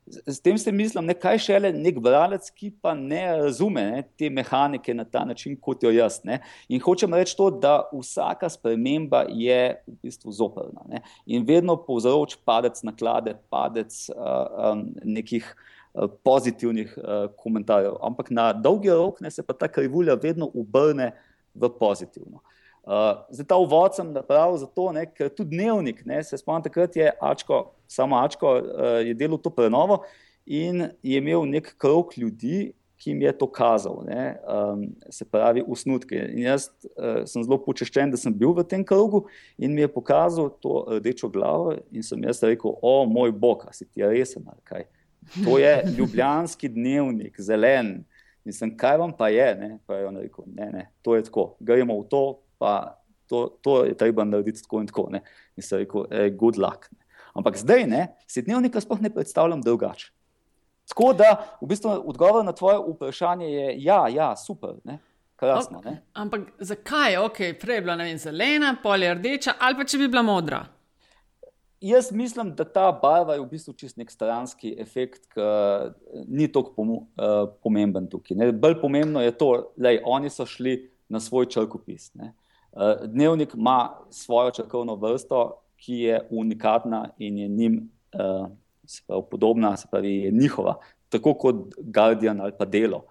S 0.06 0.40
tem 0.40 0.58
se 0.58 0.72
mislim, 0.72 1.06
ne, 1.06 1.14
kaj 1.14 1.38
šele 1.38 1.70
nek 1.72 1.98
bralec, 2.02 2.48
ki 2.58 2.72
pa 2.82 2.90
ne 2.98 3.20
razume 3.38 3.84
ne, 3.86 4.00
te 4.18 4.30
mehanike 4.30 4.94
na 4.94 5.04
ta 5.04 5.22
način, 5.24 5.54
kot 5.56 5.82
jo 5.82 5.92
jaz. 5.94 6.18
Ne. 6.26 6.40
In 6.68 6.82
hočem 6.82 7.14
reči 7.14 7.36
to, 7.38 7.48
da 7.62 7.76
vsaka 7.92 8.50
sprememba 8.50 9.22
je 9.30 9.60
v 9.86 9.94
bistvu 10.02 10.34
zoprna 10.34 10.82
ne. 10.90 11.02
in 11.26 11.46
vedno 11.46 11.76
povzroča 11.86 12.40
padec 12.44 12.82
naklade, 12.82 13.36
padec 13.50 13.94
uh, 14.10 14.72
um, 14.72 14.88
nekih 15.04 15.46
uh, 15.46 16.10
pozitivnih 16.26 16.96
uh, 16.98 17.28
komentarjev. 17.38 18.00
Ampak 18.02 18.34
na 18.34 18.50
dolgi 18.52 18.90
rok 18.90 19.22
ne, 19.22 19.30
se 19.30 19.46
pa 19.46 19.54
ta 19.54 19.70
krivulja 19.70 20.18
vedno 20.18 20.50
obrne 20.50 21.12
v 21.54 21.70
pozitivno. 21.78 22.42
Uh, 22.82 23.22
zdaj 23.30 23.46
ta 23.46 23.56
uvod 23.62 23.94
sem 23.94 24.08
napravil 24.10 24.58
zato, 24.58 24.88
ne, 24.90 25.06
ker 25.06 25.30
tudi 25.30 25.54
dnevnik, 25.54 26.02
ne, 26.02 26.18
se 26.26 26.34
spomnim, 26.40 26.64
takrat 26.66 26.96
je 26.98 27.12
Ačko, 27.22 27.68
samo 27.92 28.18
Ačko 28.22 28.56
uh, 28.58 29.00
je 29.06 29.14
delal 29.14 29.40
to 29.42 29.52
prenovo 29.52 30.02
in 30.46 30.88
je 31.02 31.18
imel 31.18 31.44
nek 31.46 31.74
krok 31.78 32.16
ljudi, 32.16 32.72
ki 33.02 33.10
jim 33.10 33.22
je 33.22 33.32
to 33.38 33.48
kazal, 33.50 34.04
ne, 34.06 34.36
um, 34.46 34.84
se 35.10 35.24
pravi, 35.26 35.64
usnutke. 35.66 36.20
In 36.30 36.44
jaz 36.44 36.68
uh, 36.94 37.24
sem 37.26 37.42
zelo 37.42 37.58
počaščen, 37.64 38.12
da 38.14 38.20
sem 38.20 38.34
bil 38.34 38.54
v 38.54 38.62
tem 38.68 38.84
krogu 38.86 39.24
in 39.58 39.74
mi 39.74 39.82
je 39.82 39.90
pokazal 39.90 40.52
to 40.62 40.84
rdečo 40.86 41.30
glavo 41.32 41.74
in 41.90 42.06
sem 42.06 42.22
jaz 42.22 42.44
rekel, 42.46 42.76
o 42.78 43.02
moj 43.10 43.34
bog, 43.34 43.66
si 43.74 43.88
ti 43.90 44.06
resen 44.06 44.46
ali 44.46 44.62
kaj. 44.70 44.86
To 45.42 45.58
je 45.58 45.74
ljubljanski 45.98 46.70
dnevnik, 46.70 47.42
zelen. 47.42 47.96
In 48.46 48.54
sem, 48.54 48.70
kaj 48.78 48.98
vam 49.02 49.12
pa 49.18 49.32
je? 49.34 49.50
Ne? 49.58 49.70
Pa 49.86 49.98
je 49.98 50.06
on 50.06 50.22
rekel, 50.22 50.46
ne, 50.54 50.70
ne, 50.70 50.88
to 51.02 51.18
je 51.18 51.26
tako, 51.26 51.52
gremo 51.62 51.98
v 52.00 52.08
to, 52.10 52.24
pa 52.58 53.02
to, 53.30 53.48
to 53.62 53.84
je 53.86 53.98
treba 53.98 54.24
narediti 54.24 54.62
tako 54.62 54.82
in 54.82 54.90
tako. 54.90 55.08
Ne? 55.10 55.22
In 55.56 55.66
se 55.66 55.82
rekel, 55.82 56.06
eh, 56.10 56.30
good 56.30 56.58
luck. 56.58 56.86
Ne? 56.92 57.01
Ampak 57.34 57.56
zdaj 57.56 57.86
ne, 57.86 58.02
si 58.28 58.42
dnevnika 58.42 58.80
sploh 58.80 59.00
ne 59.00 59.10
predstavljam 59.10 59.62
drugače. 59.62 60.10
Tako 60.88 61.12
da, 61.16 61.56
v 61.60 61.66
bistvu, 61.70 61.94
odgovor 62.10 62.44
na 62.44 62.52
tvoje 62.52 62.78
vprašanje 62.88 63.48
je, 63.48 63.74
ja, 63.84 64.08
ja 64.08 64.36
super. 64.36 64.76
Ne? 64.84 64.98
Krasno, 65.36 65.80
ne? 65.84 66.02
Ampak 66.12 66.52
zakaj 66.58 67.12
je 67.12 67.20
okay, 67.20 67.54
prej 67.58 67.80
bila 67.80 67.96
vem, 67.96 68.18
zelena, 68.18 68.76
pol 68.82 69.02
je 69.02 69.14
rdeča, 69.14 69.56
ali 69.58 69.78
pa 69.78 69.86
če 69.88 69.98
bi 69.98 70.10
bila 70.10 70.22
modra? 70.22 70.60
Jaz 71.82 72.12
mislim, 72.14 72.52
da 72.54 72.64
ta 72.64 72.92
barva 72.92 73.34
je 73.34 73.42
v 73.42 73.48
bistvu 73.50 73.72
čist 73.74 73.96
nek 73.98 74.10
stranski 74.10 74.76
efekt, 74.78 75.24
ki 75.34 75.46
ni 76.28 76.46
tako 76.52 76.76
pom 76.76 76.92
uh, 76.94 77.48
pomemben 77.64 78.06
tukaj. 78.10 78.36
Ne? 78.38 78.52
Bolj 78.52 78.76
pomembno 78.82 79.22
je 79.24 79.32
to, 79.34 79.50
da 79.74 79.96
oni 80.04 80.30
so 80.30 80.46
šli 80.46 80.76
na 81.10 81.20
svoj 81.20 81.48
črkopis. 81.50 82.12
Ne? 82.14 82.34
Eh, 82.72 83.06
dnevnik 83.06 83.54
ima 83.54 83.90
svojo 84.10 84.50
črkovno 84.50 84.94
vrsto, 84.94 85.61
ki 85.82 85.94
je 86.06 86.20
unikatna 86.30 87.08
in 87.18 87.38
je 87.38 87.48
njim 87.48 87.90
uh, 88.14 88.48
pravi, 89.06 89.22
podobna, 89.30 89.76
se 89.76 89.88
pravi, 89.90 90.16
je 90.16 90.30
njihova, 90.30 90.76
tako 91.08 91.34
kot 91.34 91.74
Guardian 91.78 92.40
ali 92.40 92.52
pa 92.58 92.64
Delo. 92.64 93.04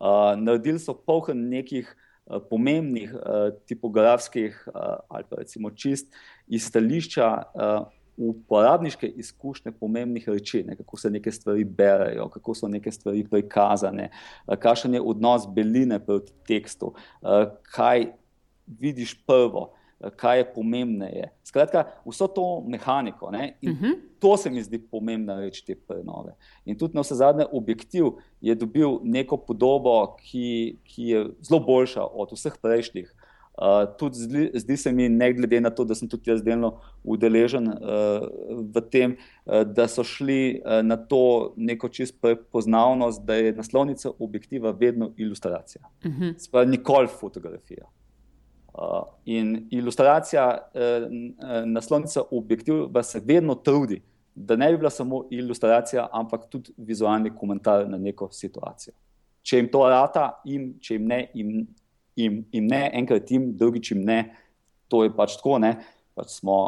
Uh, 0.00 0.34
naredili 0.38 0.78
so 0.78 0.94
poln 0.94 1.48
nekih 1.48 1.96
uh, 2.26 2.42
pomembnih 2.50 3.14
uh, 3.14 3.54
tipografskih 3.66 4.64
uh, 4.66 4.80
ali 5.08 5.24
pa 5.30 5.36
recimo 5.36 5.70
čist 5.70 6.14
iz 6.46 6.66
stališča. 6.66 7.42
Uh, 7.54 7.86
Uporabniške 8.18 9.06
izkušnje 9.06 9.70
pomembnih 9.78 10.24
reči, 10.28 10.64
ne, 10.66 10.74
kako 10.76 10.96
se 10.98 11.10
neke 11.10 11.30
stvari 11.32 11.64
berejo, 11.64 12.24
kako 12.28 12.54
so 12.54 12.68
neke 12.68 12.90
stvari 12.90 13.22
prikazane, 13.30 14.08
kakšen 14.58 14.94
je 14.94 15.00
odnos 15.00 15.46
beline 15.54 16.00
proti 16.02 16.32
tekstu, 16.48 16.90
kaj 17.62 18.08
vidiš 18.66 19.14
prvo, 19.22 19.77
kaj 20.16 20.38
je 20.38 20.44
pomembneje. 20.54 21.30
Skratka, 21.44 21.84
vso 22.06 22.28
to 22.28 22.46
mehaniko. 22.66 23.30
Ne, 23.30 23.58
uh 23.62 23.68
mhm. 23.68 23.84
-huh. 23.84 23.96
To 24.18 24.36
se 24.36 24.50
mi 24.50 24.62
zdi 24.62 24.78
pomembna 24.78 25.40
reč 25.40 25.62
te 25.62 25.74
prenove. 25.74 26.34
In 26.64 26.78
tudi 26.78 26.94
na 26.94 27.00
vse 27.00 27.14
zadnje, 27.14 27.46
objektiv 27.52 28.04
je 28.40 28.54
dobil 28.54 28.98
neko 29.02 29.36
podobo, 29.36 30.16
ki, 30.20 30.78
ki 30.84 31.02
je 31.02 31.26
zelo 31.40 31.60
boljša 31.60 32.04
od 32.04 32.32
vseh 32.32 32.52
prejšnjih. 32.62 33.14
Uh, 33.58 33.96
tudi 33.98 34.16
zdi, 34.16 34.50
zdi 34.54 34.76
se 34.76 34.92
mi, 34.92 35.08
ne 35.08 35.32
glede 35.32 35.60
na 35.60 35.70
to, 35.70 35.84
da 35.84 35.94
sem 35.94 36.08
tudi 36.08 36.30
jaz 36.30 36.42
delno 36.42 36.80
udeležen 37.04 37.66
uh, 37.68 37.74
v 38.74 38.80
tem, 38.90 39.16
uh, 39.46 39.62
da 39.62 39.88
so 39.88 40.04
šli 40.04 40.62
uh, 40.62 40.78
na 40.86 40.96
to 40.96 41.52
neko 41.56 41.88
čist 41.88 42.20
prepoznavnost, 42.20 43.22
da 43.22 43.34
je 43.34 43.52
naslovnica 43.52 44.10
objektiva 44.18 44.70
vedno 44.70 45.10
ilustracija. 45.16 45.82
Uh 46.04 46.10
-huh. 46.10 46.38
Sprav, 46.38 46.68
nikoli 46.68 47.06
fotografija. 47.20 47.84
Uh, 48.78 49.02
in 49.24 49.66
ilustracija, 49.70 50.70
eh, 50.74 50.80
eh, 50.80 51.66
naslovnica 51.66 52.20
objektiva 52.30 53.02
se 53.02 53.20
vedno 53.24 53.54
trudi, 53.54 54.02
da 54.34 54.56
ne 54.56 54.70
bi 54.70 54.78
bila 54.78 54.90
samo 54.90 55.24
ilustracija, 55.30 56.08
ampak 56.12 56.46
tudi 56.50 56.72
vizualni 56.76 57.30
komentar 57.36 57.88
na 57.88 57.98
neko 57.98 58.28
situacijo. 58.32 58.94
Če 59.42 59.56
jim 59.56 59.70
to 59.72 59.82
rata, 59.88 60.28
jim, 60.44 60.68
če 60.80 60.94
jim 60.94 61.08
ne, 61.10 61.18
jim, 61.34 61.66
jim, 62.16 62.38
jim 62.52 62.70
ne, 62.70 62.90
enkrat 63.00 63.30
jim, 63.30 63.50
drugič 63.56 63.90
jim 63.90 64.04
ne, 64.04 64.20
to 64.88 65.02
je 65.02 65.10
pač 65.16 65.34
tako. 65.40 65.58
Pač 66.14 66.38
smo, 66.38 66.60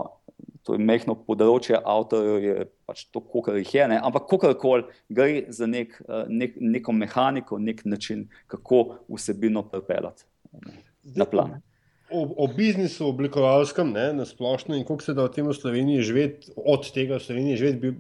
to 0.66 0.74
je 0.74 0.82
mehko 0.82 1.14
področje, 1.14 1.78
avtorjev 1.78 2.42
je 2.42 2.68
pač 2.90 3.06
to, 3.14 3.22
kar 3.22 3.62
jih 3.62 3.74
je. 3.78 3.88
Ne? 3.94 4.02
Ampak 4.02 4.26
kakorkoli 4.34 4.88
gre 5.06 5.46
za 5.54 5.70
nek, 5.70 5.94
eh, 6.08 6.26
nek, 6.26 6.58
neko 6.58 6.92
mehaniko, 7.06 7.62
nek 7.62 7.86
način, 7.86 8.26
kako 8.50 9.04
vsebino 9.06 9.68
pripeljati 9.70 10.26
na 11.14 11.24
plan 11.30 11.60
o, 12.10 12.44
o 12.44 12.46
biznisu, 12.46 13.06
oblikovalskem, 13.08 13.92
ne, 13.92 14.12
na 14.12 14.24
splošno 14.26 14.76
in 14.76 14.84
kako 14.84 15.02
se 15.02 15.14
da 15.14 15.24
v 15.24 15.32
tem 15.34 15.46
v 15.48 15.54
Sloveniji 15.54 16.02
živeti, 16.02 16.52
od 16.56 16.88
tega 16.94 17.18
v 17.18 17.24
Sloveniji 17.24 17.56
živeti, 17.56 17.78
bi 17.78 17.92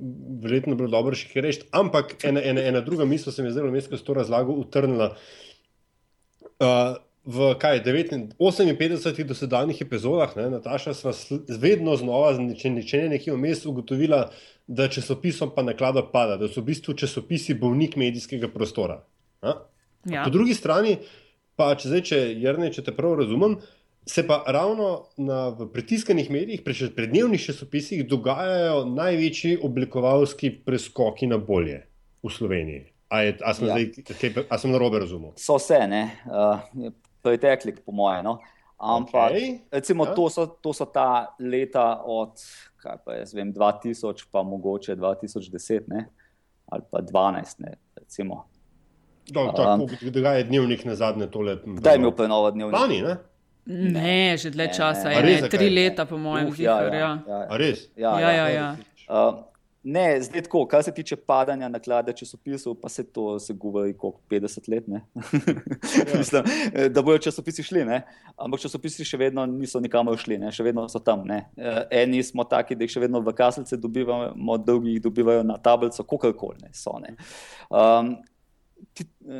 verjetno 0.42 0.76
bilo 0.78 0.90
dobro 0.92 1.16
še 1.16 1.30
kaj 1.30 1.44
reči. 1.46 1.68
Ampak 1.76 2.16
ena, 2.26 2.42
ena, 2.42 2.64
ena 2.72 2.82
druga 2.84 3.06
misel 3.08 3.32
se 3.32 3.42
mi 3.42 3.50
je 3.50 3.56
zdaj, 3.58 3.70
ko 3.90 4.00
sem 4.00 4.06
to 4.06 4.18
razlagal, 4.18 4.58
utrnila. 4.58 5.14
Uh, 6.60 6.98
v 7.30 7.54
kaj, 7.60 7.82
58 7.84 9.24
dosedanjih 9.28 9.82
epizodah, 9.84 10.32
ne, 10.36 10.48
Nataša, 10.56 10.94
smo 10.96 11.12
vedno 11.60 11.94
znova, 12.00 12.32
če, 12.56 12.72
če 12.84 13.02
ne 13.04 13.16
nekje 13.16 13.36
vmes, 13.36 13.64
ugotovila, 13.68 14.26
da 14.66 14.88
časopisom 14.90 15.52
pa 15.54 15.62
naklada 15.66 16.02
pada, 16.06 16.38
da 16.40 16.48
so 16.48 16.62
v 16.62 16.70
bistvu 16.72 16.94
časopisi 16.98 17.56
bolnik 17.58 17.96
medijskega 18.00 18.48
prostora. 18.52 19.02
Ja. 19.44 20.24
Po 20.24 20.30
drugi 20.32 20.54
strani, 20.56 20.96
pa 21.60 21.74
če 21.76 21.90
zdaj, 21.90 22.02
če, 22.08 22.20
Jrne, 22.40 22.70
če 22.72 22.86
te 22.86 22.94
prav 22.96 23.18
razumem, 23.20 23.58
uh, 23.58 23.79
Se 24.06 24.26
pa 24.26 24.44
ravno 24.46 25.06
na 25.16 25.56
pritiskanih 25.72 26.30
medijih, 26.30 26.62
pred 26.64 27.10
dnevnih 27.10 27.44
časopisih, 27.44 28.06
dogajajo 28.08 28.84
največji 28.84 29.58
oblikovalski 29.62 30.50
preskoki 30.64 31.26
na 31.26 31.38
bolje 31.38 31.82
v 32.22 32.32
Sloveniji. 32.32 32.86
A, 33.08 33.20
je, 33.22 33.36
a, 33.44 33.54
sem, 33.54 33.68
ja. 33.68 33.74
zdaj, 33.74 34.44
a 34.48 34.58
sem 34.58 34.70
na 34.70 34.78
robe 34.78 34.98
razumel? 35.02 35.32
So 35.36 35.58
vse, 35.58 35.82
ne, 35.90 36.02
uh, 36.30 36.92
pretekli, 37.22 37.74
po 37.84 37.92
mojem. 37.92 38.24
No? 38.24 38.38
Ampak, 38.80 39.34
okay. 39.34 39.58
recimo, 39.70 40.06
ja. 40.06 40.14
to, 40.14 40.30
so, 40.30 40.46
to 40.46 40.72
so 40.72 40.86
ta 40.88 41.34
leta 41.36 42.00
od 42.06 42.40
vem, 43.34 43.52
2000, 43.52 44.24
pa 44.32 44.42
mogoče 44.42 44.96
2010, 44.96 45.90
ne? 45.90 46.06
ali 46.70 46.82
pa 46.90 47.02
2012. 47.02 47.54
Ne, 47.58 47.76
Do, 49.30 49.52
tako, 49.56 49.82
um, 49.82 50.12
da 50.12 50.32
je 50.32 50.44
dnevnik 50.44 50.84
na 50.84 50.94
zadnje 50.94 51.26
tole. 51.30 51.58
Da 51.66 51.90
je 51.90 51.96
imel 51.96 52.10
prenovo 52.16 52.50
dnevnik. 52.50 52.80
Lani, 52.80 53.02
ne? 53.02 53.16
Ne, 53.66 54.36
že 54.36 54.50
dlje 54.50 54.68
časa, 54.72 55.08
ne, 55.08 55.22
ne. 55.22 55.40
Ne, 55.42 55.48
tri 55.48 55.70
leta, 55.70 56.06
po 56.06 56.18
mojem, 56.18 56.48
uh, 56.48 56.58
ja, 56.58 56.80
ja, 56.82 56.94
ja. 56.94 57.12
ja. 57.28 57.46
res. 57.56 57.86
Ja, 57.96 58.18
ja, 58.20 58.30
ja, 58.32 58.48
ja. 58.48 58.68
Uh, 59.10 59.44
ne, 59.82 60.20
zdaj 60.22 60.42
tako, 60.42 60.64
kar 60.66 60.82
se 60.82 60.94
tiče 60.94 61.16
padanja 61.16 61.68
naklade 61.68 62.12
časopisov, 62.12 62.74
pa 62.82 62.88
se 62.88 63.04
to 63.12 63.38
se 63.38 63.54
govori 63.54 63.94
kot 63.96 64.14
50 64.30 64.70
let. 64.70 64.84
Ja. 64.88 65.00
Mislim, 66.18 66.44
eh, 66.74 66.88
da 66.88 67.02
bodo 67.02 67.18
časopisi 67.18 67.62
šli, 67.62 67.84
ne? 67.84 68.02
ampak 68.36 68.60
časopisi 68.60 69.04
še 69.04 69.20
vedno 69.20 69.46
niso 69.46 69.80
nikamor 69.80 70.18
šli, 70.18 70.38
ne? 70.38 70.52
še 70.52 70.66
vedno 70.66 70.88
so 70.88 71.00
tam. 71.00 71.24
Ne? 71.28 71.44
Uh, 71.56 71.84
eni 71.90 72.22
smo 72.22 72.44
taki, 72.44 72.76
da 72.76 72.84
jih 72.84 72.96
še 72.96 73.04
vedno 73.06 73.20
v 73.24 73.34
kaselce 73.36 73.76
dobivamo, 73.76 74.58
drugi 74.58 74.96
jih 74.96 75.04
dobivajo 75.04 75.46
na 75.46 75.56
tablico, 75.60 76.04
kakorkoli 76.04 76.72
so. 76.76 76.98
Um, 77.70 78.16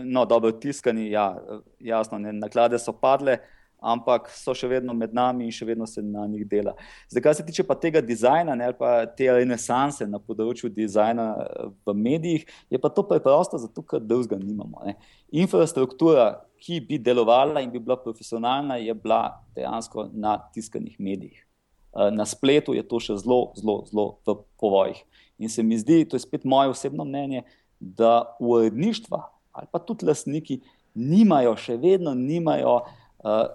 no, 0.05 0.25
dobro, 0.25 0.53
tiskani, 0.53 1.11
ja, 1.11 1.35
jasno, 1.79 2.19
ne, 2.19 2.33
naklade 2.33 2.79
so 2.79 2.93
padle, 2.93 3.39
ampak 3.81 4.29
so 4.37 4.53
še 4.57 4.69
vedno 4.69 4.95
med 4.97 5.15
nami 5.17 5.47
in 5.49 5.55
še 5.55 5.67
vedno 5.69 5.87
se 5.89 6.03
na 6.05 6.27
njih 6.29 6.45
dela. 6.49 6.75
Zdaj, 7.09 7.23
kar 7.25 7.35
se 7.37 7.45
tiče 7.47 7.65
pa 7.67 7.77
tega 7.81 8.03
dizajna 8.05 8.55
ne, 8.59 8.69
ali 8.69 8.77
pa 8.77 8.93
te 9.17 9.31
renesanse 9.33 10.07
na 10.09 10.21
področju 10.21 10.71
dizajna 10.75 11.27
eh, 11.41 11.71
v 11.89 11.97
medijih, 11.97 12.47
je 12.71 12.81
pa 12.81 12.93
to 12.93 13.05
preprosto, 13.09 13.61
zato 13.61 13.85
ker 13.85 14.05
drugega 14.05 14.39
nimamo. 14.41 14.85
Ne. 14.87 14.97
Infrastruktura, 15.43 16.45
ki 16.61 16.83
bi 16.85 17.01
delovala 17.01 17.63
in 17.65 17.73
bi 17.73 17.81
bila 17.81 17.97
profesionalna, 17.97 18.77
je 18.83 18.95
bila 18.95 19.41
dejansko 19.57 20.11
na 20.13 20.37
tiskanih 20.53 21.01
medijih. 21.01 21.41
Eh, 21.41 22.13
na 22.13 22.29
spletu 22.29 22.77
je 22.77 22.85
to 22.87 23.01
še 23.01 23.17
zelo, 23.25 23.51
zelo, 23.57 23.81
zelo 23.89 24.09
v 24.29 24.39
povojih. 24.61 25.01
In 25.41 25.49
se 25.49 25.65
mi 25.65 25.81
zdi, 25.81 26.05
to 26.05 26.21
je 26.21 26.27
spet 26.29 26.45
moje 26.45 26.75
osebno 26.75 27.09
mnenje, 27.09 27.47
da 27.81 28.37
uredništva 28.41 29.25
ali 29.57 29.67
pa 29.67 29.81
tudi 29.83 30.07
lastniki 30.07 30.61
nimajo, 30.95 31.57
še 31.59 31.75
vedno 31.81 32.13
nimajo 32.15 32.77
uh, 32.77 33.00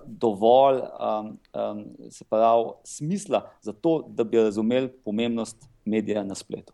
dovolj 0.06 0.80
um, 0.80 1.38
um, 1.54 1.86
pravi, 2.30 2.72
smisla 2.84 3.50
za 3.62 3.74
to, 3.74 4.04
da 4.08 4.24
bi 4.24 4.38
razumeli 4.38 4.90
pomembnost 5.06 5.70
medija 5.86 6.24
na 6.24 6.36
spletu. 6.36 6.74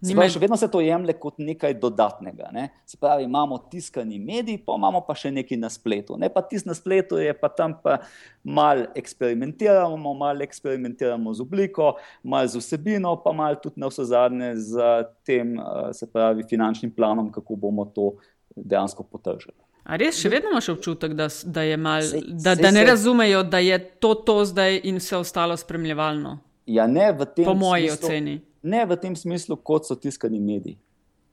Pravi, 0.00 0.32
še 0.32 0.40
vedno 0.40 0.56
se 0.56 0.64
to 0.72 0.80
jemlje 0.80 1.12
kot 1.20 1.42
nekaj 1.44 1.74
dodatnega. 1.76 2.48
Ne? 2.56 2.62
Se 2.88 2.96
pravi, 2.96 3.26
imamo 3.26 3.58
tiskani 3.68 4.16
medij, 4.16 4.56
pa 4.64 4.78
imamo 4.78 5.02
pa 5.04 5.12
še 5.18 5.28
nekaj 5.36 5.58
na 5.60 5.68
spletu. 5.68 6.16
Ne 6.16 6.30
pa 6.32 6.40
tisti 6.40 6.70
na 6.70 6.76
spletu, 6.76 7.18
je 7.20 7.34
pa 7.36 7.50
tam 7.52 7.74
pa 7.82 7.98
malo 8.40 8.88
eksperimentiramo, 8.96 10.14
malo 10.16 10.46
eksperimentiramo 10.46 11.34
z 11.36 11.44
obliko, 11.44 11.92
malo 12.24 12.48
z 12.48 12.62
vsebino, 12.62 13.12
pa 13.20 13.34
malo 13.36 13.60
tudi 13.60 13.82
na 13.82 13.92
vse 13.92 14.08
zadnje 14.08 14.54
z 14.72 14.92
tem, 15.28 15.58
se 15.92 16.08
pravi, 16.08 16.48
finančnim 16.48 16.94
planom, 16.96 17.28
kako 17.34 17.60
bomo 17.60 17.84
to 17.92 18.14
dejansko 18.56 19.04
potržili. 19.04 19.58
A 19.84 19.96
res 19.96 20.20
še 20.20 20.28
vedno 20.28 20.50
imaš 20.52 20.68
občutek, 20.68 21.14
da, 21.16 21.28
da, 21.44 21.64
mal, 21.76 22.02
sej, 22.02 22.22
da, 22.28 22.54
sej 22.54 22.62
da 22.62 22.70
ne 22.70 22.84
se... 22.84 22.90
razumejo, 22.90 23.42
da 23.42 23.58
je 23.58 23.78
to 23.78 24.14
to 24.14 24.44
zdaj 24.44 24.80
in 24.84 25.00
vse 25.00 25.16
ostalo 25.16 25.56
spremljevalno? 25.56 26.38
Ja, 26.66 26.86
ne 26.86 27.12
v 27.12 27.26
tem 27.26 27.44
po 27.44 27.54
moji 27.54 27.88
smislu. 27.88 28.06
oceni 28.06 28.40
ne 28.62 28.84
v 28.86 28.96
tem 28.96 29.16
smislu, 29.16 29.56
kot 29.56 29.88
so 29.88 29.96
tiskani 29.96 30.40
mediji. 30.40 30.78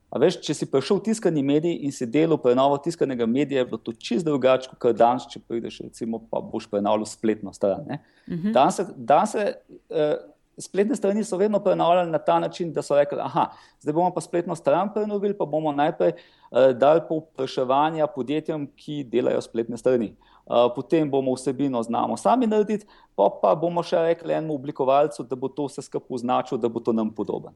Veš, 0.08 0.38
če 0.40 0.54
si 0.56 0.66
prišel 0.70 1.02
v 1.02 1.04
tiskani 1.10 1.42
medij 1.44 1.74
in 1.84 1.92
si 1.92 2.06
delal 2.08 2.40
prenovo 2.40 2.78
tiskanega 2.80 3.26
medija, 3.28 3.60
je 3.60 3.68
bilo 3.68 3.80
to 3.84 3.92
čisto 3.92 4.30
drugače, 4.30 4.70
kot 4.80 4.96
danes, 4.96 5.26
če 5.28 5.42
prideš, 5.44 5.82
recimo, 5.84 6.22
pa 6.30 6.40
boš 6.40 6.64
prenovil 6.72 7.04
spletno 7.08 7.52
stran. 7.52 7.84
Uh 7.84 7.98
mhm. 8.32 8.48
-huh. 8.48 8.52
Dan 8.52 8.72
se, 8.72 8.86
dan 8.96 9.26
se 9.26 9.54
uh, 9.90 10.16
spletne 10.58 10.96
strani 10.96 11.24
so 11.24 11.36
vedno 11.36 11.60
prenovljali 11.60 12.10
na 12.10 12.18
ta 12.18 12.38
način, 12.38 12.72
da 12.72 12.82
so 12.82 12.96
rekli, 12.96 13.16
da 13.18 13.50
zdaj 13.80 13.92
bomo 13.92 14.10
pa 14.14 14.20
spletno 14.20 14.54
stran 14.54 14.92
prenovili, 14.94 15.36
pa 15.38 15.44
bomo 15.44 15.72
najprej 15.72 16.12
uh, 16.12 16.58
dali 16.76 17.00
povpraševanja 17.08 18.06
podjetjem, 18.06 18.66
ki 18.76 19.04
delajo 19.04 19.40
spletne 19.40 19.76
strani. 19.76 20.14
Uh, 20.46 20.72
potem 20.74 21.10
bomo 21.10 21.34
vsebino 21.34 21.82
znamo 21.82 22.16
sami 22.16 22.46
narediti, 22.46 22.86
pa, 23.14 23.30
pa 23.42 23.54
bomo 23.54 23.82
še 23.82 24.02
rekli 24.10 24.32
enemu 24.32 24.54
oblikovalcu, 24.54 25.22
da 25.22 25.36
bo 25.36 25.48
to 25.48 25.68
vse 25.68 25.82
skupaj 25.82 26.14
označil, 26.20 26.58
da 26.58 26.68
bo 26.68 26.80
to 26.80 26.92
nam 26.92 27.10
podoben. 27.14 27.54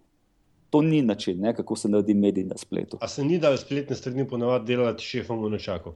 To 0.70 0.80
ni 0.82 1.02
način, 1.02 1.40
ne, 1.40 1.54
kako 1.54 1.76
se 1.76 1.88
naredi 1.88 2.14
medij 2.14 2.44
na 2.44 2.56
spletu. 2.56 2.98
A 3.00 3.08
se 3.08 3.24
ni 3.24 3.38
da 3.38 3.56
spletne 3.56 3.96
strani 3.96 4.28
ponovadi 4.28 4.72
delati 4.72 5.04
šefom 5.04 5.44
v 5.44 5.50
načaku? 5.52 5.92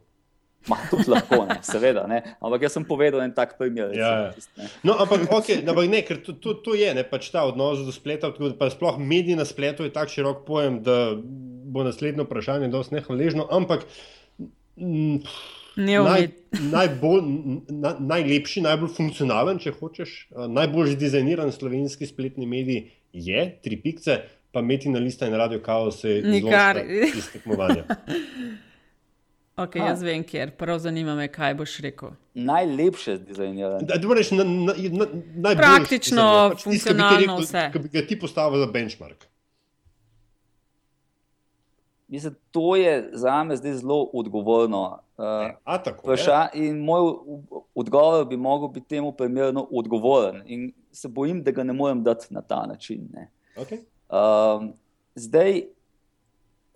Ma, 0.66 0.76
tudi 0.90 1.06
lahko, 1.10 1.44
ne, 1.46 1.60
seveda. 1.62 2.06
Ne. 2.10 2.22
Ampak 2.42 2.66
jaz 2.66 2.74
sem 2.74 2.84
povedal 2.86 3.22
en 3.22 3.32
tak 3.34 3.54
primer. 3.58 3.92
Ja, 3.94 4.10
ja. 4.26 4.68
No, 4.82 4.96
ampak, 4.98 5.28
okay, 5.30 5.60
ampak 5.62 5.86
ne, 5.90 6.02
ker 6.02 6.18
to, 6.24 6.34
to, 6.42 6.56
to 6.58 6.74
je 6.74 6.90
ne, 6.96 7.04
pač 7.06 7.30
ta 7.30 7.44
odnos 7.46 7.84
do 7.86 7.94
spleta. 7.94 8.32
Sploh 8.74 8.98
mediji 8.98 9.38
na 9.38 9.46
spletu 9.46 9.86
je 9.86 9.94
tako 9.94 10.14
širok 10.16 10.42
pojem, 10.48 10.80
da 10.82 11.14
bo 11.16 11.86
naslednje 11.86 12.26
vprašanje 12.26 12.72
dosti 12.74 12.98
nehvaležno. 12.98 13.46
Ampak 13.46 13.86
m, 14.74 15.22
naj, 15.78 16.28
najbolj, 16.58 17.22
na, 17.70 17.94
najlepši, 18.00 18.66
najbolj 18.66 18.94
funkcionalen, 18.98 19.62
če 19.62 19.74
hočeš, 19.78 20.18
najbolj 20.34 20.96
dizajniran 20.98 21.54
slovenski 21.54 22.10
spletni 22.10 22.50
medij 22.50 22.88
je 23.14 23.48
tri 23.62 23.78
pikce, 23.80 24.18
pa 24.50 24.66
metina 24.66 24.98
lista 24.98 25.28
in 25.28 25.38
radio 25.38 25.62
kaos 25.62 26.02
je 26.04 26.22
nekaj 26.26 26.82
iz 27.14 27.30
tekmovanja. 27.36 27.86
Okay, 29.56 29.80
jaz 29.80 30.02
vem, 30.04 30.20
ker 30.20 30.50
prav 30.52 30.82
zanima 30.84 31.14
me, 31.16 31.30
kaj 31.32 31.54
boš 31.56 31.78
rekel. 31.80 32.10
Najlepše 32.34 33.14
dizajniranje. 33.24 33.86
Na, 33.88 34.44
na, 34.44 34.74
na, 34.74 35.06
na, 35.32 35.52
Praktično, 35.56 36.26
pač 36.52 36.64
funkcionalno 36.66 37.38
vse. 37.40 37.62
Če 37.72 37.80
bi 37.80 37.92
ga 37.94 38.02
ti 38.04 38.18
postavil 38.20 38.60
za 38.60 38.66
benchmark. 38.74 39.24
Mislim, 42.12 42.36
to 42.52 42.76
je 42.76 42.98
za 43.16 43.38
me 43.44 43.56
zdaj 43.56 43.78
zelo 43.80 44.02
odgovorno. 44.12 44.82
Uh, 45.16 45.24
A, 45.64 45.78
tako, 45.82 46.12
vša, 46.12 46.50
moj 46.76 47.08
odgovor 47.74 48.28
bi 48.28 48.36
lahko 48.36 48.68
bil 48.68 48.84
temu 48.84 49.14
primerno 49.16 49.64
odgovoren. 49.72 50.42
In 50.46 50.68
se 50.92 51.08
bojim, 51.08 51.40
da 51.42 51.56
ga 51.56 51.64
ne 51.64 51.72
morem 51.72 52.04
dati 52.04 52.28
na 52.30 52.44
ta 52.44 52.66
način. 52.66 53.08
Okay. 53.56 53.80
Uh, 54.12 54.68
zdaj, 55.14 55.62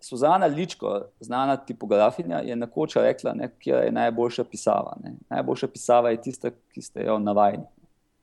Suzana 0.00 0.46
Ličko, 0.46 1.02
znana 1.20 1.56
tipografinja, 1.56 2.40
je 2.44 2.56
nekoč 2.56 2.96
rekla, 2.96 3.34
da 3.34 3.48
je 3.64 3.92
najboljša 3.92 4.44
pisava. 4.44 4.96
Ne. 5.04 5.14
Najboljša 5.28 5.68
pisava 5.68 6.10
je 6.10 6.22
tista, 6.22 6.50
ki 6.72 6.82
ste 6.82 7.04
jo 7.04 7.18
navajeni. 7.18 7.66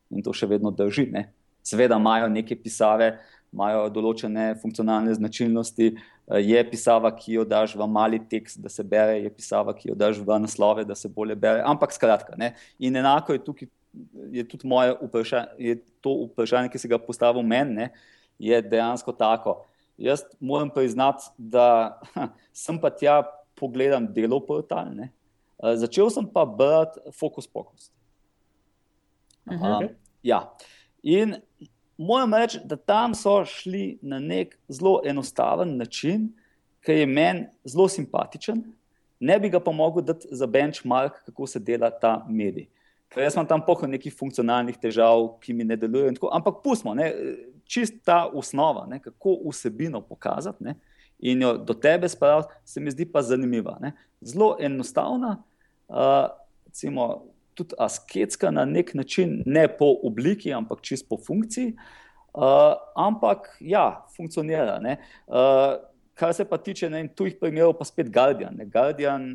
In 0.09 0.23
to 0.23 0.34
še 0.34 0.49
vedno 0.49 0.71
drži. 0.71 1.05
Ne. 1.13 1.28
Seveda 1.63 1.99
imajo 1.99 2.30
neke 2.34 2.55
pisave, 2.57 3.17
imajo 3.53 3.88
določene 3.93 4.55
funkcionalne 4.61 5.13
značilnosti. 5.13 5.91
Je 6.43 6.63
pisava, 6.71 7.11
ki 7.15 7.38
jo 7.38 7.45
daš 7.47 7.78
v 7.78 7.88
mali 7.88 8.19
tekst, 8.30 8.59
da 8.63 8.73
se 8.73 8.84
bere, 8.84 9.21
je 9.21 9.32
pisava, 9.32 9.75
ki 9.78 9.91
jo 9.91 9.95
daš 9.95 10.19
v 10.23 10.41
naslove, 10.43 10.84
da 10.88 10.95
se 10.95 11.11
bolje 11.13 11.38
bere. 11.39 11.61
Ampak 11.61 11.93
skratka. 11.95 12.36
Ne. 12.41 12.55
In 12.80 12.97
enako 12.97 13.38
je 13.38 13.43
tukaj, 13.45 13.69
je 14.34 14.43
tudi 14.49 14.67
moje 14.67 14.97
vprašanje, 14.97 15.47
je 15.61 15.80
to 16.01 16.17
vprašanje, 16.25 16.73
ki 16.73 16.82
se 16.82 16.89
ga 16.89 16.99
postavil 17.01 17.45
meni, 17.45 17.91
je 18.39 18.61
dejansko 18.61 19.13
tako. 19.13 19.59
Jaz 19.98 20.24
moram 20.39 20.70
priznati, 20.70 21.24
da 21.38 22.00
sem 22.54 22.80
pa 22.82 22.89
tja 22.89 23.24
pogledal 23.56 24.08
delo 24.14 24.39
portal. 24.45 24.93
Ne. 24.95 25.12
Eh, 25.64 25.76
začel 25.76 26.10
sem 26.14 26.26
pa 26.26 26.45
brati 26.45 27.00
Focus 27.20 27.48
Pocus. 27.48 27.91
Um, 29.48 29.89
ja. 30.24 30.43
In 31.04 31.36
moram 31.98 32.34
reči, 32.34 32.60
da 32.66 32.76
tam 32.76 33.16
so 33.16 33.39
šli 33.45 33.98
na 34.02 34.20
nek 34.20 34.58
zelo 34.70 35.02
enostaven 35.06 35.78
način, 35.78 36.30
ki 36.86 37.02
je 37.02 37.06
meni 37.06 37.48
zelo 37.66 37.88
simpatičen, 37.88 38.62
ne 39.20 39.39
bi 39.39 39.50
ga 39.50 39.60
pa 39.60 39.72
mogel 39.72 40.04
dati 40.06 40.28
za 40.32 40.45
benchmark, 40.48 41.24
kako 41.26 41.48
se 41.48 41.60
dela 41.60 41.89
ta 41.89 42.26
medij. 42.30 42.68
Ker 43.14 43.24
jaz 43.24 43.38
imam 43.38 43.47
tam 43.47 43.64
pohod 43.64 43.89
nekih 43.89 44.14
funkcionalnih 44.14 44.78
težav, 44.82 45.38
ki 45.43 45.53
mi 45.55 45.64
ne 45.64 45.78
delujejo. 45.80 46.32
Ampak 46.36 46.60
pustimo, 46.64 46.95
čist 47.68 48.01
ta 48.08 48.26
osnova, 48.28 48.86
ne, 48.88 48.99
kako 49.03 49.38
vsebino 49.47 50.01
pokazati 50.01 50.64
ne, 50.64 50.76
in 51.20 51.41
jo 51.41 51.53
do 51.58 51.74
tebe 51.74 52.10
spraviti, 52.10 52.53
se 52.66 52.82
mi 52.84 52.91
zdi 52.91 53.08
pa 53.12 53.22
zanimiva. 53.22 53.78
Ne. 53.82 53.93
Zelo 54.22 54.55
enostavna, 54.60 55.38
uh, 55.88 56.28
recimo, 56.66 57.26
tudi 57.58 57.76
asketska 57.80 58.51
na 58.51 58.66
nek 58.66 58.93
način, 58.93 59.41
ne 59.45 59.68
po 59.68 59.95
obliki, 60.03 60.53
ampak 60.53 60.82
čist 60.86 61.08
po 61.10 61.18
funkciji. 61.18 61.74
Uh, 62.38 62.76
ampak 62.95 63.58
ja, 63.60 64.05
funkcionira. 64.16 64.78
Uh, 65.26 65.80
kar 66.14 66.34
se 66.34 66.45
pa 66.45 66.58
tiče 66.58 66.89
ne, 66.89 67.08
tujih 67.08 67.39
primerov, 67.41 67.74
pa 67.80 67.86
spet 67.86 68.12
Guardian. 68.14 68.60
Ne. 68.60 68.66
Guardian 68.70 69.32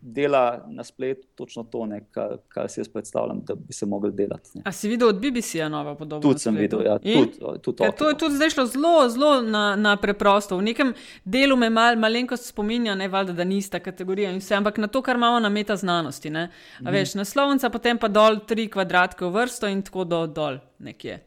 dela 0.00 0.64
na 0.68 0.84
spletu 0.84 1.26
točno 1.34 1.62
to, 1.64 1.86
ne, 1.86 2.00
kar, 2.10 2.36
kar 2.48 2.68
si 2.70 2.80
jaz 2.80 2.88
predstavljam, 2.88 3.40
da 3.44 3.54
bi 3.54 3.72
se 3.72 3.86
lahko 3.86 4.10
delati. 4.10 4.60
A 4.64 4.72
si 4.72 4.88
videl 4.88 5.08
od 5.08 5.20
BBC-ja 5.20 5.68
novo 5.68 5.94
podobo? 5.94 6.22
Tudi 6.22 6.40
sem 6.40 6.56
videl, 6.56 6.82
ja, 6.86 6.98
tudi, 6.98 7.38
tudi 7.62 7.76
to 7.98 8.08
je 8.08 8.18
tudi 8.18 8.34
zdaj 8.34 8.50
šlo 8.50 8.66
zelo, 8.66 9.08
zelo 9.08 9.42
na, 9.42 9.76
na 9.76 9.96
preprosto. 9.96 10.56
V 10.56 10.62
nekem 10.62 10.94
delu 11.24 11.56
me 11.56 11.70
mal, 11.70 11.96
malenkost 11.96 12.46
spominja, 12.46 12.94
ne 12.94 13.08
valjda, 13.08 13.32
da 13.32 13.44
nista 13.44 13.80
kategorija 13.80 14.30
in 14.30 14.40
vse, 14.40 14.54
ampak 14.54 14.78
na 14.78 14.86
to, 14.86 15.02
kar 15.02 15.16
imamo 15.16 15.40
na 15.40 15.48
meta 15.48 15.76
znanosti. 15.76 16.30
Ne. 16.30 16.48
A 16.84 16.90
veš, 16.90 17.14
mm. 17.14 17.18
naslovnica, 17.18 17.70
potem 17.70 17.98
pa 17.98 18.08
dol 18.08 18.40
tri 18.46 18.68
kvadratke 18.68 19.24
v 19.24 19.32
vrsto 19.40 19.68
in 19.70 19.82
tako 19.82 20.04
do 20.04 20.26
dol 20.26 20.60
nekje. 20.78 21.20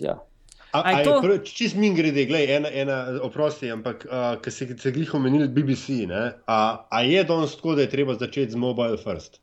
Ja. 0.00 0.18
Čez 1.44 1.74
min 1.74 1.94
grede, 1.94 2.24
gledaj, 2.26 2.56
ena, 2.56 2.68
ena 2.72 2.96
oprosti, 3.26 3.70
ampak 3.70 4.04
uh, 4.06 4.36
ker 4.42 4.52
se 4.52 4.68
je 4.70 4.92
glih 4.94 5.14
omenil 5.14 5.48
BBC, 5.48 6.04
ne, 6.08 6.32
a, 6.46 6.58
a 6.90 7.02
je 7.02 7.24
danes 7.24 7.56
tako, 7.56 7.74
da 7.74 7.86
je 7.86 7.90
treba 7.90 8.14
začeti 8.14 8.52
z 8.52 8.60
mobile 8.60 8.98
first? 8.98 9.40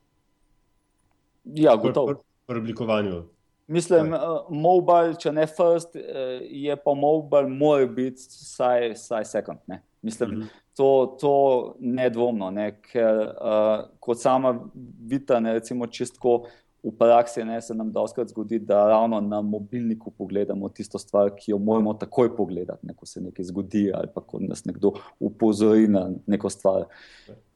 Ja, 1.44 1.76
gotovo. 1.76 2.22
Pri 2.46 2.58
oblikovanju. 2.58 3.22
Mislim, 3.68 4.14
uh, 4.16 4.48
mobile, 4.48 5.18
če 5.20 5.32
ne 5.36 5.44
first, 5.46 5.96
uh, 5.96 6.40
je 6.40 6.76
pa 6.84 6.94
mobile, 6.96 7.48
mora 7.48 7.86
biti 7.86 8.24
vsaj, 8.24 8.94
vsaj 8.96 9.28
second. 9.28 9.60
Ne. 9.66 9.82
Mislim, 10.02 10.30
mm 10.30 10.40
-hmm. 10.42 10.48
to, 10.76 11.16
to 11.20 11.34
nedvomno, 11.80 12.50
ne, 12.50 12.80
ker 12.80 13.20
uh, 13.20 13.84
kot 14.00 14.20
sama 14.20 14.58
vidite, 15.00 15.40
recimo 15.40 15.86
čistko 15.86 16.46
v 16.82 16.92
praksi 16.98 17.44
ne, 17.44 17.60
se 17.62 17.74
nam 17.74 17.92
doskrat 17.92 18.28
zgodi, 18.28 18.58
da 18.58 18.88
ravno 18.88 19.20
na 19.20 19.40
mobilniku 19.42 20.10
pogledamo 20.10 20.68
tisto 20.68 20.98
stvar, 20.98 21.30
ki 21.36 21.50
jo 21.50 21.58
moramo 21.58 21.94
takoj 21.94 22.36
pogledati, 22.36 22.86
ne, 22.86 22.94
ko 22.94 23.06
se 23.06 23.20
nekaj 23.20 23.44
zgodi 23.44 23.90
ali 23.94 24.08
pa 24.14 24.20
ko 24.20 24.38
nas 24.40 24.64
nekdo 24.64 24.92
upozori 25.20 25.88
na 25.88 26.10
neko 26.26 26.50
stvar. 26.50 26.84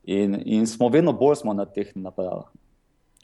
In, 0.04 0.42
in 0.44 0.66
smo 0.66 0.88
vedno 0.88 1.12
bolj 1.12 1.36
smo 1.36 1.54
na 1.54 1.64
teh 1.64 1.92
napravah. 1.94 2.50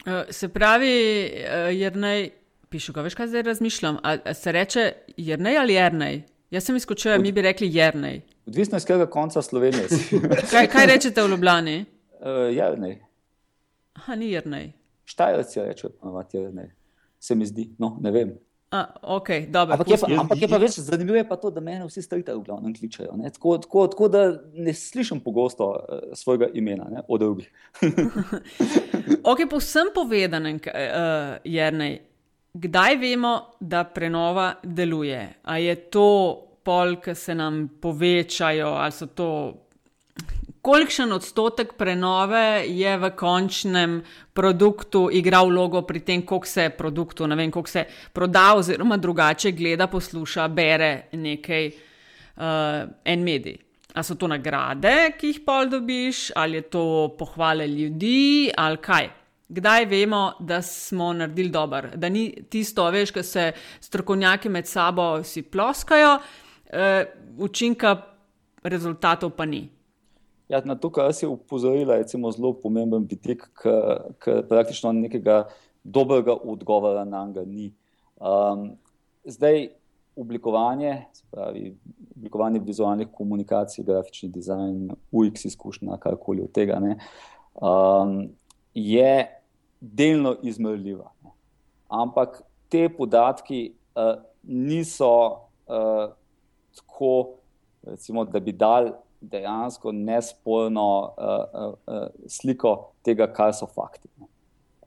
Uh, 0.05 0.13
se 0.29 0.47
pravi, 0.47 0.95
uh, 1.27 1.75
Jrnej, 1.75 2.29
pišu, 2.69 2.93
kaj 2.93 3.03
veš, 3.03 3.15
kaj 3.15 3.27
zdaj 3.27 3.41
razmišljam. 3.41 3.97
A, 4.03 4.17
a 4.25 4.33
se 4.33 4.51
reče 4.51 4.93
Jrnej 5.17 5.57
ali 5.57 5.73
Jrnej? 5.73 6.21
Jaz 6.51 6.63
sem 6.63 6.75
izkočil, 6.75 7.19
mi 7.21 7.31
bi 7.31 7.41
rekli 7.41 7.67
Jrnej. 7.73 8.21
Odvisno 8.47 8.77
iz 8.77 8.85
katerega 8.85 9.11
konca 9.11 9.41
Slovenije. 9.41 9.87
kaj, 10.51 10.67
kaj 10.67 10.85
rečete 10.85 11.21
v 11.21 11.35
Ljubljani? 11.35 11.85
Uh, 12.19 12.47
Jrnej. 12.55 13.01
Aha, 13.93 14.15
ni 14.15 14.31
Jrnej. 14.31 14.78
Štajerci 15.09 15.65
rečejo, 15.65 15.91
da 16.03 16.25
je 16.33 16.43
Jrnej. 16.43 16.69
Se 17.19 17.35
mi 17.35 17.45
zdi, 17.45 17.69
no, 17.77 17.97
ne 18.01 18.11
vem. 18.11 18.37
A, 18.69 18.85
okay, 19.17 19.47
dober, 19.49 19.73
ampak, 19.73 19.89
je 19.89 19.97
pa, 19.97 20.07
ampak 20.21 20.41
je 20.41 20.47
pa 20.47 20.57
več 20.61 20.75
zanimivo, 20.85 21.15
je 21.17 21.25
pa 21.25 21.39
to, 21.41 21.49
da 21.49 21.61
me 21.61 21.79
vsi 21.81 22.03
starite 22.05 22.35
v 22.37 22.43
glavnem 22.45 22.75
kličejo. 22.77 23.15
Tako, 23.33 23.55
tako, 23.63 23.85
tako 23.89 24.09
da 24.13 24.21
ne 24.53 24.73
slišim 24.77 25.23
pogosto 25.25 25.71
uh, 25.73 26.11
svojega 26.13 26.51
imena 26.53 26.85
ne, 26.91 27.01
od 27.07 27.23
drugih. 27.23 27.49
ok, 29.31 29.41
povsem 29.49 29.89
povedanem, 29.95 30.61
uh, 30.61 31.41
Jrnej, 31.41 31.97
kdaj 32.53 32.99
vemo, 33.01 33.33
da 33.59 33.81
prenova 33.89 34.51
deluje? 34.61 35.23
A 35.41 35.57
je 35.57 35.73
to 35.89 36.05
pol, 36.61 36.99
ki 37.01 37.17
se 37.17 37.33
nam 37.33 37.65
povečajo, 37.81 38.69
ali 38.77 38.93
so 38.93 39.09
to 39.09 39.31
kolikšen 40.61 41.11
odstotek 41.11 41.73
prenove 41.77 42.65
je 42.67 42.97
v 42.97 43.11
končnem 43.15 43.99
produktu 44.33 45.07
igral 45.11 45.49
vlogo 45.49 45.81
pri 45.87 45.99
tem, 45.99 46.25
koliko 46.25 46.47
se 46.47 46.69
produktu, 46.77 47.27
ne 47.27 47.35
vem, 47.35 47.51
koliko 47.51 47.69
se 47.69 47.85
proda, 48.13 48.53
oziroma 48.55 48.97
drugače 48.97 49.51
gleda, 49.51 49.87
posluša, 49.87 50.47
bere 50.47 50.91
nekaj 51.11 51.67
uh, 51.67 52.89
en 53.05 53.23
medij. 53.23 53.57
A 53.95 54.03
so 54.03 54.15
to 54.15 54.27
nagrade, 54.29 55.15
ki 55.17 55.31
jih 55.31 55.39
pol 55.45 55.69
dobiš, 55.71 56.29
ali 56.35 56.59
je 56.59 56.67
to 56.69 56.83
pohvale 57.17 57.67
ljudi, 57.67 58.51
ali 58.57 58.77
kaj. 58.77 59.09
Kdaj 59.49 59.85
vemo, 59.89 60.35
da 60.39 60.61
smo 60.61 61.09
naredili 61.13 61.49
dobro, 61.49 61.89
da 61.95 62.09
ni 62.09 62.29
tisto, 62.49 62.85
veš, 62.93 63.11
ki 63.11 63.23
se 63.23 63.51
strokovnjaki 63.81 64.49
med 64.49 64.67
sabo 64.67 65.23
si 65.23 65.41
ploskajo, 65.41 66.19
uh, 66.19 67.01
učinka 67.37 67.97
rezultatov 68.63 69.33
pa 69.33 69.45
ni. 69.45 69.78
Ja, 70.49 70.61
na 70.65 70.75
to, 70.75 70.89
kar 70.89 71.11
si 71.13 71.27
upozorila, 71.29 71.99
je 71.99 72.07
zelo 72.09 72.53
pomemben 72.57 73.03
vidik, 73.05 73.43
ker 73.53 74.39
praktično 74.49 74.91
nekega 74.97 75.43
dobrega 75.83 76.33
odgovora 76.33 77.05
na 77.05 77.25
njega 77.25 77.43
ni. 77.45 77.73
Um, 78.17 78.71
zdaj, 79.25 79.69
oblikovanje, 80.15 81.05
spravi, 81.13 81.77
oblikovanje 82.15 82.59
vizualnih 82.59 83.07
komunikacij, 83.13 83.83
grafični 83.83 84.29
dizajn, 84.29 84.89
UX 85.11 85.45
izkušnja, 85.45 85.97
karkoli 85.97 86.41
od 86.41 86.51
tega, 86.51 86.79
ne, 86.79 86.97
um, 87.61 88.29
je 88.73 89.27
delno 89.79 90.35
izmerljiva. 90.43 91.11
Ne. 91.23 91.31
Ampak 91.87 92.41
te 92.69 92.89
podatki 92.89 93.73
uh, 93.95 94.17
niso 94.43 95.13
uh, 95.29 96.09
tako, 96.75 97.13
recimo, 97.83 98.25
da 98.25 98.39
bi 98.39 98.51
dal 98.51 98.91
dejansko 99.21 99.91
nesporno 99.91 101.13
uh, 101.17 101.61
uh, 101.61 101.73
uh, 101.87 102.07
sliko 102.27 102.91
tega, 103.03 103.27
kaj 103.33 103.53
so 103.53 103.67
fakti. 103.67 104.09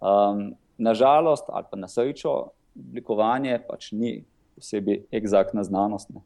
Um, 0.01 0.55
nažalost, 0.78 1.45
ali 1.49 1.64
pa 1.70 1.76
na 1.76 1.89
srečo, 1.89 2.53
oblikovanje 2.76 3.59
pač 3.68 3.93
ni 3.93 4.24
posebej 4.57 5.05
eksaktna 5.12 5.64
znanost, 5.64 6.11
ne. 6.11 6.22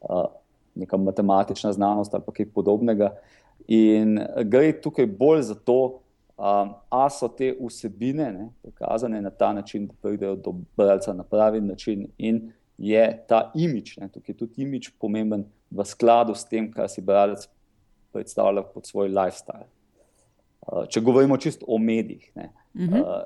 uh, 0.00 0.26
neka 0.74 0.96
matematična 0.96 1.72
znanost 1.72 2.14
ali 2.14 2.36
kaj 2.36 2.52
podobnega. 2.54 3.14
In 3.68 4.20
gre 4.44 4.72
tukaj 4.80 5.06
bolj 5.06 5.42
za 5.50 5.54
to, 5.54 6.00
um, 6.38 6.72
ali 6.88 7.10
so 7.10 7.28
te 7.28 7.52
vsebine 7.60 8.32
ne, 8.32 8.48
prikazane 8.62 9.20
na 9.22 9.30
ta 9.30 9.52
način, 9.52 9.86
da 9.86 9.94
pridejo 10.02 10.36
do 10.36 10.54
bralca 10.76 11.12
na 11.12 11.22
pravi 11.22 11.60
način, 11.60 12.06
in 12.18 12.52
je 12.80 13.04
ta 13.28 13.50
imič, 13.54 13.96
ne, 14.00 14.08
tukaj 14.08 14.32
je 14.32 14.38
tudi 14.40 14.62
imič 14.64 14.88
pomemben 14.98 15.44
v 15.70 15.84
skladu 15.84 16.34
s 16.34 16.48
tem, 16.48 16.70
kar 16.72 16.88
si 16.88 17.04
bralec 17.04 17.44
predstavlja 18.12 18.64
kot 18.72 18.88
svoj 18.88 19.12
lifestyle. 19.12 19.68
Uh, 20.64 20.86
če 20.88 21.02
govorimo 21.04 21.36
čisto 21.36 21.68
o 21.68 21.78
medijih. 21.78 22.32
Uh 22.34 22.42
-huh. 22.74 23.00
uh, 23.00 23.22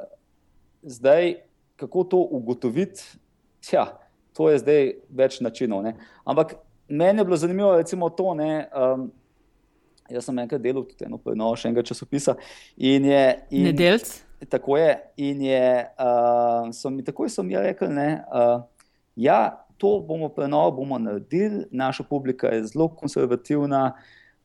zdaj, 0.82 1.36
kako 1.76 2.04
to 2.04 2.18
ugotoviti? 2.30 3.02
Ja, 3.72 3.98
to 4.32 4.50
je 4.50 4.58
zdaj 4.58 4.92
več 5.08 5.40
načinov. 5.40 5.82
Ne? 5.82 5.94
Ampak 6.24 6.54
meni 6.88 7.20
je 7.20 7.24
bilo 7.24 7.36
zanimivo, 7.36 7.76
recimo 7.76 8.10
to. 8.10 8.34
Ne, 8.34 8.68
um, 8.74 9.12
jaz 10.10 10.24
sem 10.24 10.38
enkrat 10.38 10.60
delal 10.60 10.84
tudi 10.84 11.04
eno 11.04 11.18
prenovo 11.18 11.56
še 11.56 11.68
enega 11.68 11.82
časopisa. 11.82 12.34
In 12.76 13.04
je, 13.04 13.24
in, 13.50 13.64
Nedeljc. 13.70 14.20
Tako 14.48 14.76
je. 14.76 15.00
In 15.16 15.42
je, 15.42 15.86
uh, 15.98 16.68
so 16.72 16.90
mi 16.90 17.04
takoj 17.04 17.30
so 17.30 17.42
mi 17.42 17.56
rekli, 17.56 17.88
da 17.88 18.08
uh, 18.12 18.73
ja, 19.16 19.66
to 19.78 20.00
bomo 20.08 20.28
prenovo 20.28 20.70
bomo 20.70 20.98
naredili, 20.98 21.64
naša 21.70 22.02
publika 22.02 22.48
je 22.48 22.64
zelo 22.64 22.88
konservativna, 22.88 23.92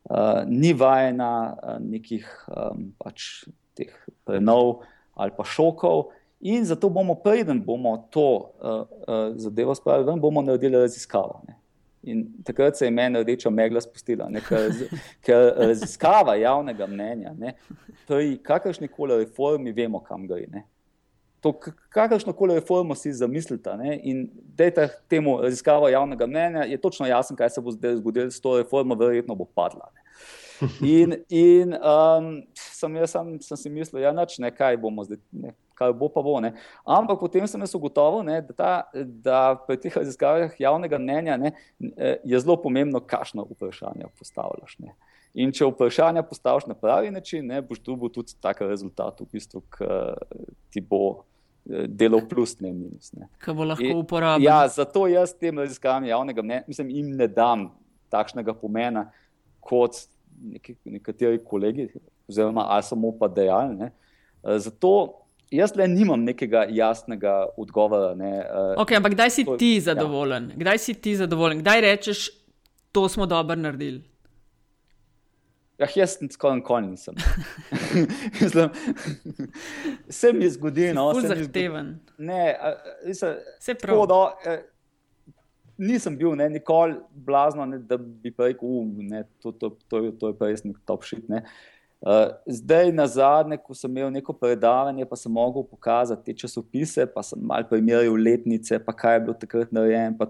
uh, 0.03 0.17
ni 0.47 0.73
vajena 0.73 1.57
uh, 1.63 1.75
nekih 1.79 2.47
um, 2.47 2.91
pač 2.97 3.45
teh 3.73 3.93
prenov 4.25 4.81
ali 5.15 5.31
pa 5.37 5.43
šokov. 5.43 6.09
In 6.39 6.65
zato 6.65 6.89
bomo, 6.89 7.15
preden 7.15 7.63
bomo 7.65 8.07
to 8.11 8.51
uh, 8.61 8.87
uh, 9.07 9.35
zadevo 9.35 9.75
spravili, 9.75 10.19
bomo 10.19 10.41
naredili 10.41 10.79
raziskavo. 10.79 11.41
Ne. 11.47 11.55
In 12.03 12.27
takrat 12.43 12.77
se 12.77 12.85
je 12.85 12.91
meni 12.91 13.19
rdeča 13.19 13.49
megla 13.49 13.81
spustila, 13.81 14.29
ne, 14.31 14.39
ker, 14.39 14.71
ker 15.25 15.49
raziskava 15.57 16.37
javnega 16.39 16.87
mnenja, 16.87 17.33
ne, 17.35 17.57
pri 18.07 18.37
kakršni 18.43 18.87
koli 18.87 19.17
reformi, 19.25 19.75
vemo, 19.75 19.99
kam 19.99 20.23
gre. 20.27 20.45
Ne 20.47 20.63
to, 21.41 21.53
kakršno 21.89 22.33
koli 22.33 22.55
reformo 22.59 22.95
si 22.95 23.13
zamislite, 23.13 23.75
in 24.03 24.27
dajte 24.57 24.89
temu 25.09 25.37
raziskavo 25.41 25.89
javnega 25.89 26.27
mnenja, 26.27 26.67
je 26.67 26.77
točno 26.77 27.07
jasno, 27.07 27.35
kaj 27.35 27.49
se 27.49 27.61
bo 27.61 27.71
zdaj 27.71 27.95
zgodilo 27.95 28.31
s 28.31 28.41
to 28.41 28.57
reformo, 28.57 28.95
verjetno 28.95 29.35
bo 29.35 29.45
padla. 29.45 29.91
Ne. 29.95 30.01
In, 30.81 31.15
in 31.29 31.73
um, 31.73 32.43
sem, 32.53 33.07
sem, 33.07 33.41
sem 33.41 33.57
si 33.57 33.69
mislil, 33.69 34.01
da 34.01 34.09
ja, 34.09 34.27
ne 34.39 34.51
kaj 34.51 34.77
bomo 34.77 35.05
zdaj, 35.07 35.19
ne, 35.31 35.53
kaj 35.79 35.93
bo 35.95 36.09
pa 36.11 36.23
bo. 36.23 36.35
Ne. 36.43 36.51
Ampak 36.83 37.21
potem 37.21 37.47
sem 37.47 37.61
jaz 37.63 37.75
ugotovil, 37.77 38.25
ne, 38.27 38.41
da, 38.43 38.55
ta, 38.55 38.71
da 39.23 39.39
pri 39.67 39.79
teh 39.79 39.95
raziskavah 39.95 40.57
javnega 40.59 40.99
mnenja 40.99 41.37
ne, 41.39 41.53
je 41.79 42.41
zelo 42.43 42.59
pomembno, 42.59 42.99
kakšno 42.99 43.47
vprašanje 43.53 44.11
postavljaš. 44.19 44.75
Ne. 44.83 44.95
In 45.39 45.53
če 45.55 45.69
vprašanja 45.69 46.25
postaviš 46.27 46.67
na 46.67 46.75
pravi 46.75 47.11
način, 47.13 47.47
ne, 47.47 47.61
boš 47.63 47.83
dobil 47.85 48.11
tudi 48.11 48.35
tak 48.41 48.63
rezultat, 48.65 49.21
v 49.21 49.29
bistvu, 49.37 49.61
ki 49.77 49.89
ti 50.73 50.83
bo 50.83 51.28
delal 51.65 52.21
plus, 52.29 52.55
ne 52.59 52.71
minus. 52.73 53.11
Kaj 53.37 53.53
bo 53.53 53.67
lahko 53.67 53.97
uporabljal? 53.99 54.45
Ja, 54.45 54.67
zato 54.67 55.07
jaz 55.07 55.33
tem 55.37 55.57
raziskavam 55.59 56.05
javnega 56.05 56.41
mnenja, 56.41 56.63
mislim, 56.67 56.89
jim 56.89 57.11
ne 57.17 57.27
dam 57.27 57.69
takšnega 58.09 58.53
pomena 58.57 59.09
kot 59.59 59.97
neki, 60.39 60.75
nekateri 60.85 61.41
kolegi, 61.45 61.89
oziroma 62.29 62.65
ali 62.69 62.83
samo 62.83 63.11
pa 63.19 63.27
dejali. 63.27 63.89
Zato 64.43 64.93
jaz 65.51 65.75
le 65.75 65.87
nimam 65.87 66.23
nekega 66.23 66.65
jasnega 66.69 67.45
odgovora. 67.57 68.15
Ne. 68.15 68.31
Okay, 68.77 68.97
ampak 68.97 69.13
kdaj 69.17 69.29
si 69.29 69.45
ti 69.59 69.71
zadovoljen? 69.81 70.51
Ja. 70.53 70.61
Kdaj 70.63 70.77
si 70.77 70.93
ti 70.93 71.15
zadovoljen? 71.19 71.59
Kdaj 71.61 71.81
rečeš, 71.81 72.29
to 72.91 73.09
smo 73.09 73.25
dobro 73.25 73.55
naredili? 73.55 74.01
Ja, 75.79 75.87
jaz 75.95 76.17
skoraj 76.31 76.57
nikoli 76.59 76.87
nisem. 76.87 77.15
Vse 80.09 80.33
mi 80.33 80.43
je 80.43 80.49
zgodilo. 80.49 80.93
No, 80.93 81.21
zahteven. 81.21 81.99
Ne, 82.17 82.57
vse 83.07 83.75
prav. 83.81 84.03
Do, 84.07 84.19
eh, 84.45 84.59
nisem 85.77 86.17
bil 86.17 86.35
ne, 86.35 86.49
nikoli 86.49 86.99
blazno, 87.11 87.65
ne, 87.65 87.79
da 87.79 87.97
bi 87.97 88.33
rekel, 88.37 88.69
da 89.09 89.23
to, 89.39 89.51
to, 89.51 89.69
to, 89.87 90.11
to 90.11 90.33
je 90.33 90.37
pa 90.37 90.51
res 90.51 90.65
nek 90.67 90.81
top 90.85 91.07
shit. 91.07 91.23
Ne. 91.31 91.45
Uh, 91.99 92.29
zdaj, 92.47 92.91
na 92.95 93.07
zadnje, 93.07 93.57
ko 93.63 93.75
sem 93.75 93.91
imel 93.91 94.11
neko 94.11 94.33
predavanje, 94.35 95.07
pa 95.07 95.15
sem 95.19 95.31
mogel 95.31 95.63
pokazati 95.67 96.29
te 96.29 96.35
časopise, 96.43 97.07
pa 97.11 97.23
sem 97.23 97.39
mal 97.43 97.65
primerjal 97.67 98.15
letnice, 98.19 98.79
pa 98.83 98.95
kaj 98.95 99.17
je 99.17 99.23
bilo 99.25 99.35
takrat 99.39 99.73
narejeno, 99.75 100.15
pa, 100.19 100.29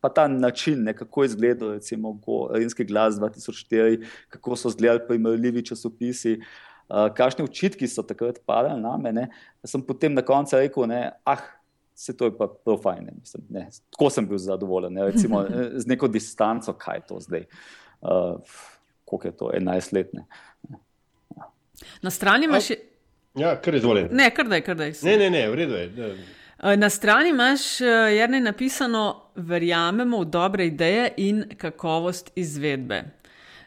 pa 0.00 0.08
ta 0.08 0.28
način, 0.28 0.82
ne, 0.82 0.96
kako 0.96 1.22
je 1.22 1.26
izgledal, 1.26 1.72
recimo, 1.72 2.18
Rimski 2.54 2.84
glas 2.84 3.14
2004, 3.14 4.04
kako 4.28 4.56
so 4.56 4.68
izgledali 4.68 5.06
primerljivi 5.08 5.64
časopisi, 5.66 6.40
uh, 6.88 7.08
kakšni 7.14 7.44
učitki 7.44 7.88
so 7.88 8.02
takrat 8.02 8.38
padali 8.46 8.80
na 8.80 8.96
mene. 8.96 9.28
Sem 9.64 9.82
potem 9.82 10.14
na 10.14 10.22
koncu 10.22 10.56
rekel, 10.56 10.86
ne, 10.86 11.10
ah, 11.24 11.42
se 11.94 12.16
to 12.16 12.24
je 12.24 12.36
pa 12.38 12.48
prav 12.64 12.78
fajn. 12.82 13.08
Mislim, 13.20 13.46
ne, 13.50 13.68
tako 13.90 14.10
sem 14.10 14.28
bil 14.28 14.38
zadovoljen, 14.38 14.92
ne, 14.92 15.10
recimo, 15.10 15.44
z 15.82 15.86
neko 15.86 16.08
distanco, 16.08 16.72
kaj 16.72 16.96
je 16.96 17.06
to 17.08 17.20
zdaj. 17.20 17.44
Uh, 18.00 18.38
koliko 19.04 19.28
je 19.28 19.36
to, 19.36 19.50
11 19.54 19.94
let. 19.94 20.12
Ne. 20.12 20.24
Na 22.02 22.10
strani 22.10 22.44
imaš. 22.44 22.70
Ja, 23.34 23.60
kar 23.60 23.74
je 23.74 23.78
izvoljen. 23.78 24.08
Ne, 24.12 24.30
kar 24.34 24.48
da 24.48 24.54
je, 24.54 24.62
kar 24.62 24.76
da 24.76 24.84
je. 24.84 24.94
Ne, 25.02 25.16
ne, 25.16 25.30
ne, 25.30 25.48
v 25.50 25.54
redu 25.54 25.74
je. 25.74 25.84
Eh, 25.84 26.16
na 26.62 26.90
strani 26.90 27.28
imaš, 27.28 27.80
eh, 27.80 28.16
Jrnej, 28.16 28.40
napisano: 28.40 29.22
Verjamemo 29.34 30.20
v 30.20 30.24
dobre 30.24 30.66
ideje 30.66 31.12
in 31.16 31.44
kakovost 31.58 32.30
izvedbe. 32.36 33.02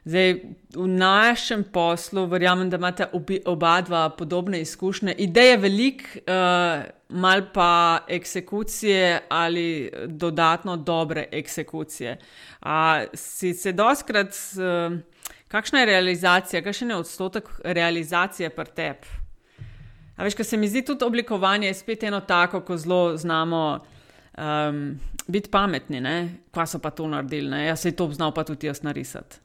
Zdaj, 0.06 0.34
v 0.76 0.88
našem 0.88 1.64
poslu, 1.64 2.28
verjamem, 2.30 2.70
da 2.70 2.78
imate 2.78 3.08
oba 3.46 3.82
dva 3.82 4.10
podobne 4.10 4.62
izkušnje. 4.62 5.16
Ideje 5.18 5.58
veliko, 5.58 6.04
uh, 6.06 6.84
mal 7.10 7.41
pa 7.54 8.06
eksekucije 8.08 9.22
ali 9.30 9.91
dodatno 10.08 10.78
dobre 10.78 11.26
eksekucije. 11.32 12.18
Uh, 12.62 12.70
si 13.14 13.54
se 13.54 13.72
doskrat, 13.72 14.30
uh, 14.30 14.98
kakšna 15.48 15.80
je 15.80 15.86
realizacija, 15.86 16.62
kakšen 16.62 16.89
je 16.89 16.96
odstotek 16.96 17.50
realizacije 17.64 18.50
pri 18.50 18.66
tebi? 18.76 19.24
A 20.16 20.24
veš, 20.24 20.36
kar 20.36 20.45
se 20.45 20.57
mi 20.57 20.68
zdi 20.68 20.82
tudi 20.86 21.05
oblikovanje, 21.05 21.68
je 21.68 21.74
spet 21.74 22.03
eno 22.03 22.22
tako, 22.22 22.61
ko 22.61 22.78
zelo 22.78 23.18
znamo 23.18 23.80
um, 24.38 24.99
biti 25.28 25.49
pametni, 25.51 26.01
kva 26.51 26.66
so 26.66 26.80
pa 26.80 26.89
to 26.89 27.07
naredili, 27.07 27.49
ne? 27.49 27.66
jaz 27.66 27.80
se 27.80 27.91
to 27.91 28.07
znal 28.11 28.32
pa 28.34 28.43
tudi 28.43 28.68
jaz 28.68 28.84
narisati. 28.84 29.41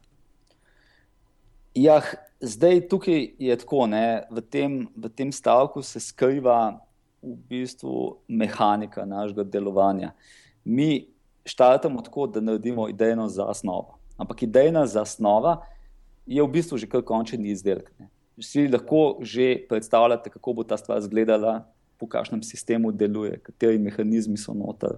Ja, 1.75 2.01
zdaj 2.41 2.89
tukaj 2.89 3.29
je 3.39 3.57
tako, 3.57 3.87
v 4.31 4.41
tem, 4.51 4.89
v 4.97 5.09
tem 5.09 5.33
stavku 5.33 5.83
se 5.83 6.01
skriva 6.01 6.81
v 7.23 7.35
bistvu 7.49 8.17
mehanika 8.29 9.05
našega 9.05 9.45
delovanja. 9.45 10.13
Mi 10.65 11.07
štartamo 11.45 12.03
tako, 12.03 12.27
da 12.27 12.41
naredimo 12.41 12.89
idejno 12.89 13.29
zasnovo. 13.29 13.99
Ampak 14.17 14.43
idejna 14.43 14.87
zasnova 14.87 15.67
je 16.27 16.43
v 16.43 16.49
bistvu 16.49 16.79
že 16.79 16.87
kar 16.87 17.03
končni 17.03 17.51
izdelek. 17.51 17.91
Ne? 17.99 18.09
Si 18.41 18.69
lahko 18.69 19.21
že 19.23 19.67
predstavljate, 19.69 20.31
kako 20.31 20.53
bo 20.53 20.65
ta 20.65 20.77
stvar 20.77 20.99
izgledala, 20.99 21.61
po 22.01 22.09
kakšnem 22.09 22.43
sistemu 22.43 22.93
deluje, 22.93 23.37
kateri 23.45 23.79
mehanizmi 23.79 24.39
so 24.41 24.55
noter, 24.57 24.97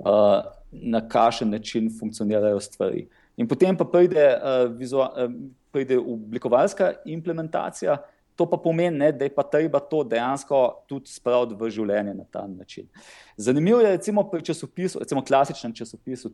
uh, 0.00 0.40
na 0.72 1.02
kakšen 1.08 1.50
način 1.52 1.90
funkcionirajo 1.98 2.60
stvari. 2.60 3.06
In 3.36 3.48
potem 3.48 3.76
pa 3.76 3.84
pride, 3.84 4.24
uh, 4.32 4.64
vizual, 4.72 5.12
uh, 5.12 5.34
pride 5.72 5.98
oblikovalska 5.98 6.92
implementacija, 7.04 7.98
to 8.36 8.46
pa 8.48 8.56
pomeni, 8.56 8.96
ne, 8.98 9.10
da 9.12 9.28
je 9.28 9.34
pa 9.34 9.44
treba 9.44 9.80
to 9.80 10.00
dejansko 10.08 10.62
tudi 10.88 11.12
spraviti 11.12 11.56
v 11.58 11.68
življenje 11.70 12.14
na 12.16 12.24
ta 12.24 12.46
način. 12.48 12.88
Zanimivo 13.36 13.80
je, 13.80 13.92
recimo 13.92 14.24
pri 14.30 14.40
časopisu, 14.48 15.02
recimo 15.04 15.24
klasičnem 15.24 15.74
časopisu, 15.76 16.32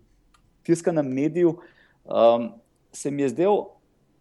tiskanem 0.62 1.10
mediju, 1.14 1.56
um, 2.04 2.52
se 2.92 3.10
mi 3.10 3.22
je 3.26 3.32
zdel, 3.34 3.64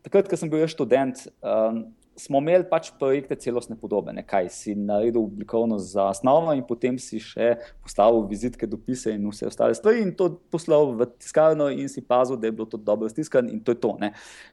takrat, 0.02 0.30
ko 0.30 0.40
sem 0.40 0.50
bil 0.50 0.66
študent, 0.68 1.28
um, 1.46 1.84
smo 2.18 2.40
imeli 2.42 2.66
pač 2.70 2.90
projekte 3.00 3.36
celostne 3.36 3.76
podobe, 3.78 4.14
ne? 4.14 4.24
kaj 4.26 4.50
si 4.50 4.74
naredil 4.76 5.22
oblikovno 5.22 5.78
zasnovo 5.78 6.54
in 6.58 6.64
potem 6.66 6.98
si 7.00 7.20
še 7.22 7.54
postavil 7.84 8.26
vizitke, 8.30 8.68
dopise 8.68 9.14
in 9.14 9.28
vse 9.30 9.48
ostale 9.48 9.78
stvari 9.78 10.02
in 10.02 10.16
to 10.18 10.32
poslal 10.52 10.96
v 10.98 11.08
tiskarno 11.22 11.70
in 11.70 11.90
si 11.90 12.02
pazil, 12.02 12.40
da 12.42 12.50
je 12.50 12.56
bilo 12.58 12.66
to 12.66 12.82
dobro 12.82 13.10
stiskan 13.10 13.50
in 13.50 13.62
to 13.62 13.76
je 13.76 13.82
to. 13.86 13.94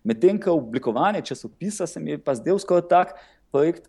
Medtem, 0.05 0.39
ko 0.41 0.59
oblikovanje 0.61 1.25
časopisa 1.33 1.89
se 1.89 2.01
mi 2.01 2.15
je 2.15 2.21
pa 2.21 2.37
zdel 2.37 2.61
skoraj 2.61 2.89
tak 2.93 3.17
projekt, 3.51 3.89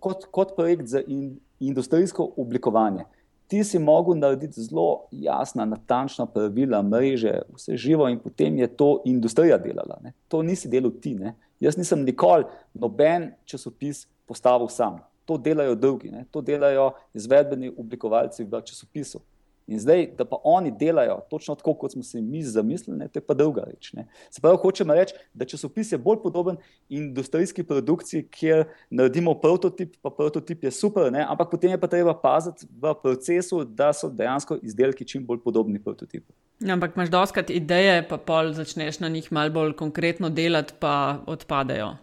kot, 0.00 0.26
kot 0.32 0.56
projekt 0.56 0.88
za 0.88 1.04
in, 1.06 1.36
industrijsko 1.60 2.32
oblikovanje. 2.40 3.04
Ti 3.50 3.64
si 3.66 3.80
mogel 3.82 4.14
narediti 4.14 4.62
zelo 4.62 5.08
jasna, 5.10 5.64
natančna 5.66 6.24
pravila, 6.30 6.78
mreže, 6.86 7.40
vse 7.50 7.76
živo, 7.76 8.06
in 8.08 8.20
potem 8.22 8.56
je 8.62 8.68
to 8.78 9.02
industrija 9.10 9.58
delala. 9.58 9.98
Ne? 10.04 10.12
To 10.30 10.42
nisi 10.46 10.70
delal 10.70 10.94
ti. 11.02 11.16
Ne? 11.18 11.34
Jaz 11.60 11.76
nisem 11.76 12.04
nikoli 12.04 12.44
noben 12.74 13.32
časopis 13.44 14.06
postavil 14.26 14.68
sam. 14.68 14.98
To 15.24 15.36
delajo 15.36 15.74
drugi, 15.74 16.10
ne? 16.10 16.24
to 16.30 16.40
delajo 16.40 16.90
izvedbeni 17.14 17.70
oblikovalci 17.78 18.44
v 18.44 18.62
časopisu. 18.64 19.20
In 19.66 19.78
zdaj, 19.78 20.06
da 20.18 20.24
pa 20.24 20.36
oni 20.44 20.72
delajo 20.78 21.20
točno 21.30 21.54
tako, 21.54 21.74
kot 21.74 21.92
smo 21.92 22.02
si 22.02 22.20
mi 22.22 22.42
zamislili, 22.42 22.98
ne, 22.98 23.08
to 23.08 23.18
je 23.18 23.26
pa 23.26 23.34
druga 23.34 23.64
reč. 23.66 23.92
Ne. 23.92 24.06
Se 24.30 24.40
pravi, 24.40 24.58
hočemo 24.62 24.94
reči, 24.94 25.14
da 25.34 25.44
časopis 25.44 25.92
je 25.92 25.98
bolj 25.98 26.18
podoben 26.22 26.56
industrijski 26.88 27.62
produkciji, 27.62 28.26
kjer 28.30 28.64
naredimo 28.90 29.34
prototip, 29.34 29.94
pa 30.02 30.10
prototip 30.10 30.64
je 30.64 30.70
super, 30.70 31.12
ne, 31.12 31.24
ampak 31.28 31.50
potem 31.50 31.70
je 31.70 31.80
pa 31.80 31.86
treba 31.86 32.14
paziti 32.14 32.66
v 32.70 32.94
procesu, 33.02 33.64
da 33.64 33.92
so 33.92 34.10
dejansko 34.10 34.58
izdelki 34.62 35.04
čim 35.04 35.26
bolj 35.26 35.42
podobni 35.44 35.82
prototipu. 35.82 36.32
Ja, 36.60 36.74
ampak 36.74 36.96
imaš 36.96 37.08
doskrat 37.08 37.50
ideje, 37.50 38.02
pa 38.08 38.18
pol 38.18 38.52
začneš 38.52 39.00
na 39.00 39.08
njih 39.08 39.32
malo 39.32 39.50
bolj 39.50 39.72
konkretno 39.72 40.28
delati, 40.28 40.74
pa 40.78 41.22
odpadejo. 41.26 41.94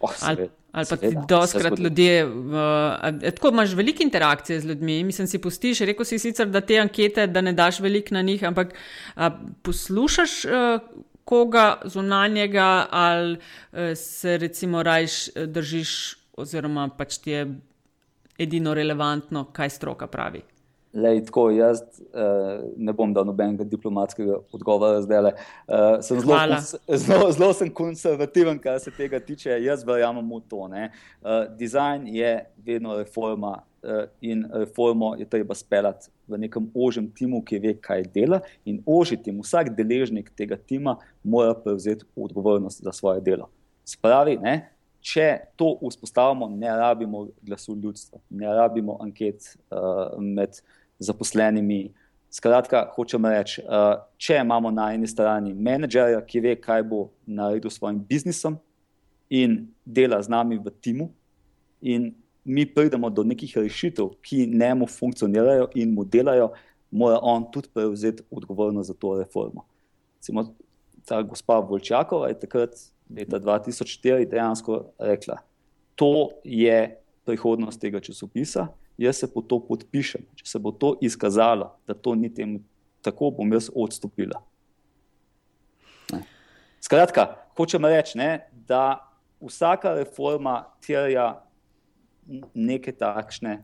Oh, 0.00 0.12
ali, 0.20 0.48
ali 0.72 0.86
pa 0.90 0.96
ti 0.96 1.10
doskrat 1.28 1.78
ljudje, 1.78 2.24
uh, 2.26 2.32
tako 3.34 3.48
imaš 3.48 3.72
veliko 3.72 4.02
interakcije 4.02 4.60
z 4.60 4.66
ljudmi. 4.66 5.04
Mislim, 5.04 5.26
si 5.26 5.38
pustiš, 5.38 5.80
rekel 5.80 6.04
si 6.04 6.18
sicer, 6.18 6.48
da 6.48 6.60
te 6.60 6.78
ankete, 6.80 7.26
da 7.26 7.40
ne 7.40 7.52
daš 7.52 7.80
veliko 7.80 8.14
na 8.14 8.22
njih, 8.22 8.44
ampak 8.44 8.74
uh, 8.74 9.22
poslušaš 9.62 10.44
uh, 10.44 10.52
koga 11.24 11.80
zunanjega 11.84 12.86
ali 12.90 13.32
uh, 13.36 13.78
se 13.94 14.36
recimo 14.38 14.82
rajš 14.82 15.28
držiš, 15.46 16.16
oziroma 16.36 16.88
pač 16.88 17.18
ti 17.18 17.30
je 17.30 17.46
edino 18.38 18.74
relevantno, 18.74 19.44
kaj 19.52 19.70
stroka 19.70 20.06
pravi. 20.06 20.42
Lej, 20.96 21.26
tako, 21.26 21.50
jaz 21.52 21.82
uh, 21.82 22.62
ne 22.76 22.92
bom 22.96 23.10
dal 23.12 23.26
nobenega 23.28 23.66
diplomatskega 23.68 24.38
odgovora 24.56 25.02
zdaj. 25.04 25.34
Uh, 25.68 25.98
sem 26.00 26.20
zelo, 26.22 26.38
zelo, 27.04 27.26
zelo 27.36 27.52
sem 27.58 27.68
konservativen, 27.68 28.56
kar 28.62 28.78
se 28.80 28.90
tega 28.96 29.20
tiče. 29.20 29.58
Jaz 29.60 29.84
verjamem 29.84 30.24
v 30.24 30.40
to. 30.48 30.62
Uh, 30.64 30.86
design 31.58 32.06
je 32.08 32.30
vedno 32.64 32.96
reforma 32.96 33.58
uh, 33.58 34.06
in 34.24 34.46
reformo 34.52 35.12
je 35.20 35.26
treba 35.28 35.54
speljati 35.54 36.08
v 36.28 36.40
nekem 36.46 36.70
ožjem 36.74 37.10
timu, 37.12 37.42
ki 37.44 37.60
ve, 37.60 37.74
kaj 37.76 38.06
dela. 38.14 38.40
In 38.64 38.80
ožji 38.86 39.18
tim, 39.26 39.42
vsak 39.44 39.74
deležnik 39.76 40.32
tega 40.32 40.56
tima 40.56 40.96
mora 41.22 41.52
prevzeti 41.54 42.08
odgovornost 42.16 42.80
za 42.82 42.92
svoje 42.92 43.20
delo. 43.20 43.50
Spravi, 43.84 44.38
ne, 44.40 44.56
če 45.04 45.28
to 45.60 45.74
vzpostavimo, 45.82 46.48
ne 46.56 46.72
rabimo 46.72 47.26
glasu 47.44 47.76
ljudstva, 47.76 48.18
ne 48.30 48.56
rabimo 48.56 48.96
anket 49.04 49.52
uh, 49.70 50.16
med 50.18 50.56
zaposlenimi. 50.98 51.92
Skratka, 52.30 52.82
hočem 52.96 53.24
reči, 53.30 53.62
uh, 53.62 54.02
če 54.18 54.40
imamo 54.42 54.70
na 54.74 54.90
eni 54.94 55.08
strani 55.08 55.54
menedžerja, 55.54 56.20
ki 56.26 56.42
ve, 56.42 56.54
kaj 56.60 56.82
bo 56.84 57.06
naredil 57.26 57.70
s 57.70 57.78
svojim 57.78 58.00
biznisom 58.04 58.58
in 59.30 59.66
dela 59.84 60.18
z 60.22 60.32
nami 60.32 60.58
v 60.58 60.72
timu, 60.82 61.06
in 61.80 62.10
mi 62.44 62.66
pridemo 62.66 63.10
do 63.10 63.24
nekih 63.24 63.56
rešitev, 63.56 64.10
ki 64.22 64.46
ne 64.46 64.74
mu 64.74 64.86
funkcionirajo 64.86 65.70
in 65.74 65.94
mu 65.94 66.04
delajo, 66.04 66.52
mora 66.90 67.18
on 67.22 67.46
tudi 67.52 67.68
prevzeti 67.74 68.22
odgovornost 68.30 68.88
za 68.88 68.94
to 68.94 69.16
reformo. 69.18 69.66
Recimo, 70.18 70.44
ta 71.04 71.22
gospa 71.22 71.58
Volčakova 71.58 72.28
je 72.28 72.38
takrat, 72.40 72.74
leta 73.10 73.40
2004, 73.40 74.26
dejansko 74.30 74.84
rekla: 74.98 75.38
To 75.94 76.30
je 76.44 76.98
prihodnost 77.24 77.80
tega 77.80 78.00
časopisa 78.00 78.68
jaz 78.98 79.16
se 79.16 79.28
po 79.32 79.42
to 79.42 79.60
podpišem. 79.60 80.24
Če 80.36 80.46
se 80.46 80.58
bo 80.62 80.72
to 80.72 80.94
izkazalo, 81.04 81.72
da 81.86 81.94
to 81.94 82.14
ni 82.14 82.32
temu 82.34 82.60
tako, 83.04 83.30
bom 83.30 83.52
jaz 83.52 83.68
odstopila. 83.74 84.40
Ne. 86.12 86.22
Skratka, 86.82 87.28
hočem 87.58 87.84
reči, 87.84 88.18
ne, 88.18 88.48
da 88.66 88.98
vsaka 89.40 89.94
reforma 89.98 90.64
terja 90.84 91.34
neke 92.54 92.92
takšne. 92.92 93.60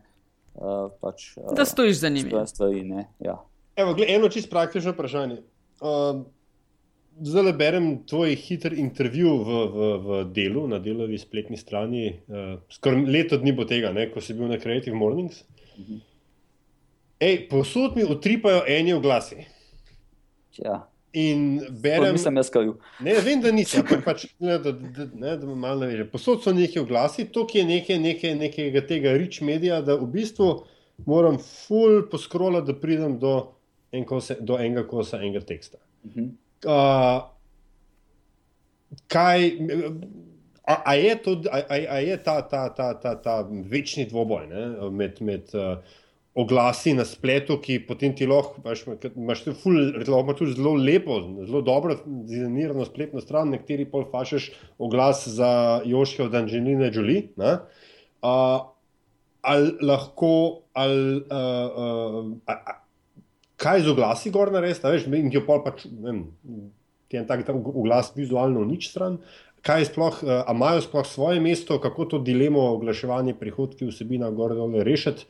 Uh, 0.53 0.91
pač, 1.01 1.31
uh, 1.39 1.49
da 1.57 1.65
stojiš 1.65 2.03
za 2.03 2.09
njimi. 2.13 2.29
Stvari, 2.45 2.85
ja. 3.19 3.39
Evo, 3.75 3.95
gled, 3.97 4.09
eno 4.09 4.29
čisto 4.29 4.51
praktično 4.53 4.93
vprašanje. 4.93 5.41
Uh, 5.81 6.21
Zdaj 7.21 7.43
le 7.43 7.53
berem 7.53 7.87
tvoj 8.09 8.33
hiter 8.35 8.73
intervju 8.73 9.35
v, 9.43 9.57
v, 9.73 9.89
v 10.05 10.21
delu, 10.33 10.63
na 10.67 10.79
delovi 10.81 11.17
spletni 11.21 11.57
strani. 11.57 12.07
Uh, 12.27 12.55
Skoraj 12.73 13.05
leto 13.05 13.37
dni 13.37 13.53
bo 13.53 13.67
tega, 13.69 13.93
ne, 13.93 14.07
ko 14.09 14.21
si 14.21 14.33
bil 14.33 14.49
na 14.49 14.57
Creative 14.57 14.95
Mornings. 14.97 15.43
Mhm. 15.77 16.01
Ej, 17.23 17.37
posod 17.49 17.95
mi 17.95 18.03
utripajo 18.03 18.65
eni 18.67 18.93
oglasi. 18.93 19.45
Ja. 20.57 20.81
In 21.13 21.61
berem, 21.69 22.17
nisem 22.17 22.35
jaz 22.41 22.49
kaj. 22.51 22.73
Ne, 23.05 23.13
vem, 23.21 23.39
da 23.41 23.51
nisem, 23.53 23.85
ampak 23.85 24.01
pač, 24.03 24.25
ne, 24.41 24.57
da, 24.59 24.73
da, 24.73 25.05
ne, 25.13 25.35
da 25.37 25.55
malo 25.55 25.85
ne 25.85 25.93
veš. 25.93 26.09
Posod 26.11 26.41
so 26.43 26.51
neki 26.51 26.81
oglasi, 26.81 27.29
to 27.31 27.45
je 27.53 27.63
nekaj, 27.63 27.99
nekaj, 28.01 28.33
nekaj 28.41 28.85
tega 28.89 29.13
rich 29.13 29.45
medija, 29.45 29.79
da 29.85 29.95
v 30.01 30.09
bistvu 30.09 30.49
moram 31.05 31.37
full 31.37 32.07
poskrolati, 32.09 32.73
da 32.73 32.79
pridem 32.81 33.19
do, 33.21 33.35
en 33.93 34.07
kose, 34.09 34.41
do 34.41 34.57
enega 34.57 34.87
kosa, 34.89 35.21
enega 35.21 35.45
teksta. 35.45 35.77
Uh 36.03 36.09
mhm. 36.09 36.19
-huh 36.19 36.31
uh, 36.65 37.23
kaj, 39.07 39.51
a, 40.65 40.77
a, 40.85 40.93
je 40.95 41.15
to, 41.23 41.35
a, 41.51 41.61
a 41.69 41.99
je 42.03 42.17
ta, 42.23 42.41
ta, 42.47 42.69
ta, 42.75 42.93
ta, 42.99 43.15
ta 43.21 43.41
večni 43.49 44.05
dvoboj 44.09 44.47
ne, 44.47 44.65
med, 44.91 45.21
med 45.21 45.53
uh, 45.57 45.77
oglasi 46.33 46.95
na 46.97 47.05
spletu, 47.05 47.59
ki 47.61 47.79
potem 47.87 48.15
ti 48.17 48.25
lahko, 48.29 48.61
imaš 49.13 49.43
tudi 49.45 50.53
zelo 50.55 50.73
lepo, 50.79 51.19
zelo 51.45 51.61
dobro 51.61 51.97
dizajnirano 52.05 52.85
spletno 52.89 53.21
stran, 53.21 53.53
na 53.53 53.61
kateri 53.61 53.85
pol 53.89 54.07
fašeš 54.11 54.51
oglas 54.81 55.27
za 55.27 55.81
Joške 55.85 56.25
od 56.25 56.35
Angelina 56.35 56.89
Jolie. 56.93 57.29
Ne, 57.37 57.57
uh, 58.21 58.69
Ali 59.43 59.73
lahko, 59.83 60.61
ali, 60.79 61.17
uh, 61.27 62.29
uh, 62.47 62.69
kaj 63.63 63.85
z 63.85 63.93
oglasi 63.93 64.31
gor 64.33 64.51
narediti, 64.51 64.83
veš, 64.83 65.07
in 65.07 65.31
ti 65.31 65.41
pol 65.43 65.63
pač, 65.63 65.85
vem, 65.87 66.25
ti 67.11 67.19
en 67.19 67.27
tak 67.29 67.47
oglas 67.53 68.11
vizualno 68.17 68.65
nič 68.67 68.89
stran. 68.91 69.19
Kaj 69.63 69.79
je 69.79 69.89
sploh, 69.91 70.19
uh, 70.25 70.31
imajo 70.51 70.83
sploh 70.83 71.07
svoje 71.07 71.39
mesto, 71.39 71.79
kako 71.79 72.05
to 72.11 72.19
dilemo 72.19 72.65
oglaševanje 72.73 73.37
prihodki 73.39 73.87
vsebina 73.87 74.31
gor 74.35 74.55
dol 74.57 74.75
rešiti, 74.83 75.27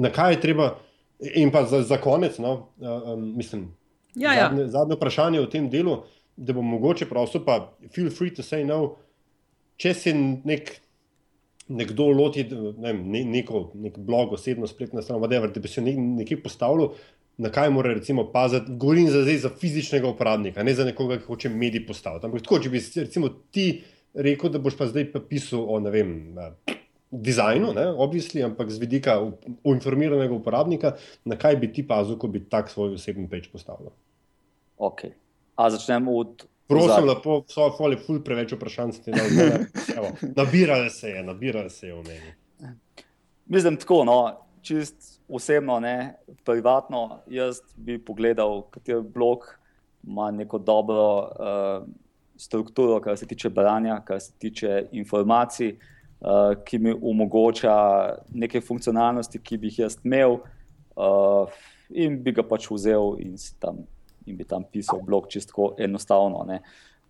na 0.00 0.12
kaj 0.12 0.36
je 0.36 0.42
treba. 0.46 0.74
In 1.16 1.48
pa 1.48 1.62
za, 1.64 1.80
za 1.80 1.96
konec, 1.96 2.36
no, 2.38 2.68
uh, 2.76 3.12
um, 3.14 3.30
mislim, 3.36 3.70
ja, 4.14 4.32
ja. 4.36 4.48
zadnje, 4.48 4.66
zadnje 4.72 4.96
vprašanje 4.96 5.40
v 5.40 5.50
tem 5.52 5.68
delu, 5.72 6.02
da 6.36 6.52
bo 6.52 6.64
mogoče 6.64 7.08
prosto, 7.08 7.40
pa 7.44 7.72
feel 7.92 8.10
free 8.12 8.34
to 8.36 8.44
say 8.44 8.64
no, 8.68 8.96
če 9.80 9.94
si 9.96 10.12
nek, 10.16 10.74
nekdo 11.68 12.10
loti 12.12 12.44
ne, 12.52 12.92
ne, 12.92 13.24
neko, 13.24 13.70
nek 13.80 13.96
blog, 13.98 14.36
osebno 14.36 14.68
spletno 14.68 15.02
stran, 15.02 15.20
whatever, 15.24 15.52
da 15.52 15.60
bi 15.60 15.72
se 15.72 15.84
nek, 15.84 15.96
nekje 16.20 16.40
postavil, 16.44 16.92
na 17.38 17.50
kaj 17.52 17.70
mora 17.70 17.92
recimo 17.94 18.24
paziti, 18.32 18.72
govorim 18.80 19.10
za, 19.10 19.22
zdaj, 19.22 19.38
za 19.44 19.50
fizičnega 19.60 20.08
uporabnika, 20.08 20.62
ne 20.62 20.74
za 20.74 20.84
nekoga, 20.84 21.18
ki 21.20 21.28
hoče 21.28 21.52
medij 21.52 21.86
postaviti. 21.86 22.26
Ampak 22.26 22.42
tako, 22.46 22.60
če 22.64 22.72
bi 22.72 22.80
recimo 22.96 23.28
ti 23.50 23.66
rekel, 24.14 24.50
da 24.50 24.62
boš 24.62 24.78
pa 24.78 24.88
zdaj 24.88 25.10
pa 25.12 25.20
pisal 25.20 25.66
o 25.68 25.78
ne 25.80 25.92
vem. 25.92 26.16
Dizajnu, 27.10 27.70
ne, 27.76 27.86
obvisli, 28.02 28.42
ampak 28.42 28.70
z 28.72 28.82
vidika 28.82 29.14
informiranega 29.64 30.34
uporabnika, 30.34 30.96
na 31.24 31.36
kaj 31.38 31.56
bi 31.60 31.70
ti 31.72 31.84
pazil, 31.86 32.18
ko 32.18 32.28
bi 32.28 32.42
tak 32.50 32.72
svoj 32.72 32.96
osebni 32.96 33.28
peč 33.30 33.46
postavil? 33.52 33.92
Ok. 34.76 35.06
A 35.56 35.70
začnemo 35.70 36.16
od 36.18 36.48
Prosim, 36.66 37.06
lepo, 37.06 37.44
so 37.46 37.68
fali 37.78 37.94
ful 38.00 38.18
preveč 38.26 38.56
vprašanj, 38.56 38.92
ste 38.96 39.12
nabirali. 39.14 39.66
Nabirali 40.34 40.90
se 40.90 41.12
je, 41.12 41.22
nabirali 41.22 41.70
se 41.70 41.86
je 41.86 41.94
v 41.94 42.02
meni. 42.02 42.32
Mislim 43.46 43.76
tako, 43.78 44.02
no, 44.04 44.16
čist 44.66 45.15
osebno, 45.28 45.80
ne, 45.80 46.14
privatno, 46.44 47.20
jaz 47.26 47.60
bi 47.76 47.98
pogledal, 47.98 48.62
kater 48.70 49.00
blog 49.00 49.46
ima 50.06 50.30
neko 50.30 50.58
dobro 50.58 51.06
uh, 51.18 51.88
strukturo, 52.36 53.00
kar 53.00 53.16
se 53.18 53.26
tiče 53.26 53.50
branja, 53.50 54.00
kar 54.04 54.20
se 54.20 54.32
tiče 54.38 54.86
informacij, 54.92 55.72
uh, 56.20 56.54
ki 56.64 56.78
mi 56.78 56.94
omogoča 57.02 57.74
neke 58.34 58.60
funkcionalnosti, 58.60 59.42
ki 59.42 59.58
bi 59.58 59.66
jih 59.72 59.78
jaz 59.78 59.98
imel 60.04 60.38
uh, 60.96 61.50
in 61.90 62.22
bi 62.22 62.32
ga 62.32 62.44
pač 62.46 62.70
vzel 62.70 63.16
in 63.22 63.36
tam 63.60 63.84
in 64.26 64.36
bi 64.36 64.44
tam 64.44 64.64
pisal 64.72 65.02
blog 65.02 65.28
čisto 65.30 65.74
enostavno. 65.78 66.44
Ne. 66.46 66.60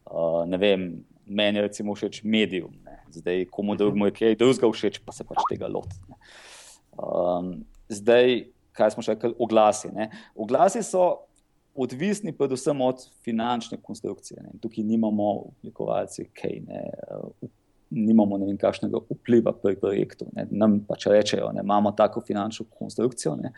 Uh, 0.05 0.45
ne 0.47 0.57
vem, 0.57 1.05
meni 1.27 1.59
je 1.59 1.63
recimo 1.63 1.95
všeč 1.95 2.21
medium, 2.25 2.75
ne. 2.85 2.99
zdaj 3.11 3.47
komu 3.51 3.75
drugemu 3.77 4.07
je 4.07 4.17
kaj 4.19 4.37
drugega 4.37 4.71
všeč, 4.73 5.01
pa 5.05 5.13
se 5.17 5.25
pač 5.25 5.41
tega 5.51 5.69
loti. 5.69 5.97
Um, 6.97 7.65
zdaj, 7.89 8.47
kaj 8.77 8.95
smo 8.95 9.05
še 9.05 9.17
rekli, 9.17 9.35
oglasi. 9.39 9.91
Ne. 9.95 10.11
Oglasi 10.35 10.83
so 10.85 11.27
odvisni 11.77 12.33
predvsem 12.33 12.81
od 12.81 13.05
finančne 13.25 13.79
konstrukcije. 13.83 14.43
Ne. 14.43 14.57
Tukaj 14.63 14.85
nimamo 14.85 15.31
oblikovalci, 15.51 16.31
kaj 16.37 16.61
ne. 16.69 16.89
Uh, 17.11 17.53
Nimamo 17.87 18.35
ne 18.35 18.49
vem, 18.49 18.57
kakšnega 18.59 18.99
vpliva 19.13 19.53
pri 19.55 19.77
projektu. 19.79 20.27
Ne. 20.35 20.49
Nam 20.51 20.81
pač 20.89 21.05
rečejo, 21.07 21.53
da 21.55 21.63
imamo 21.63 21.93
tako 21.95 22.19
finančno 22.27 22.67
konstrukcijo, 22.75 23.37
ne 23.39 23.53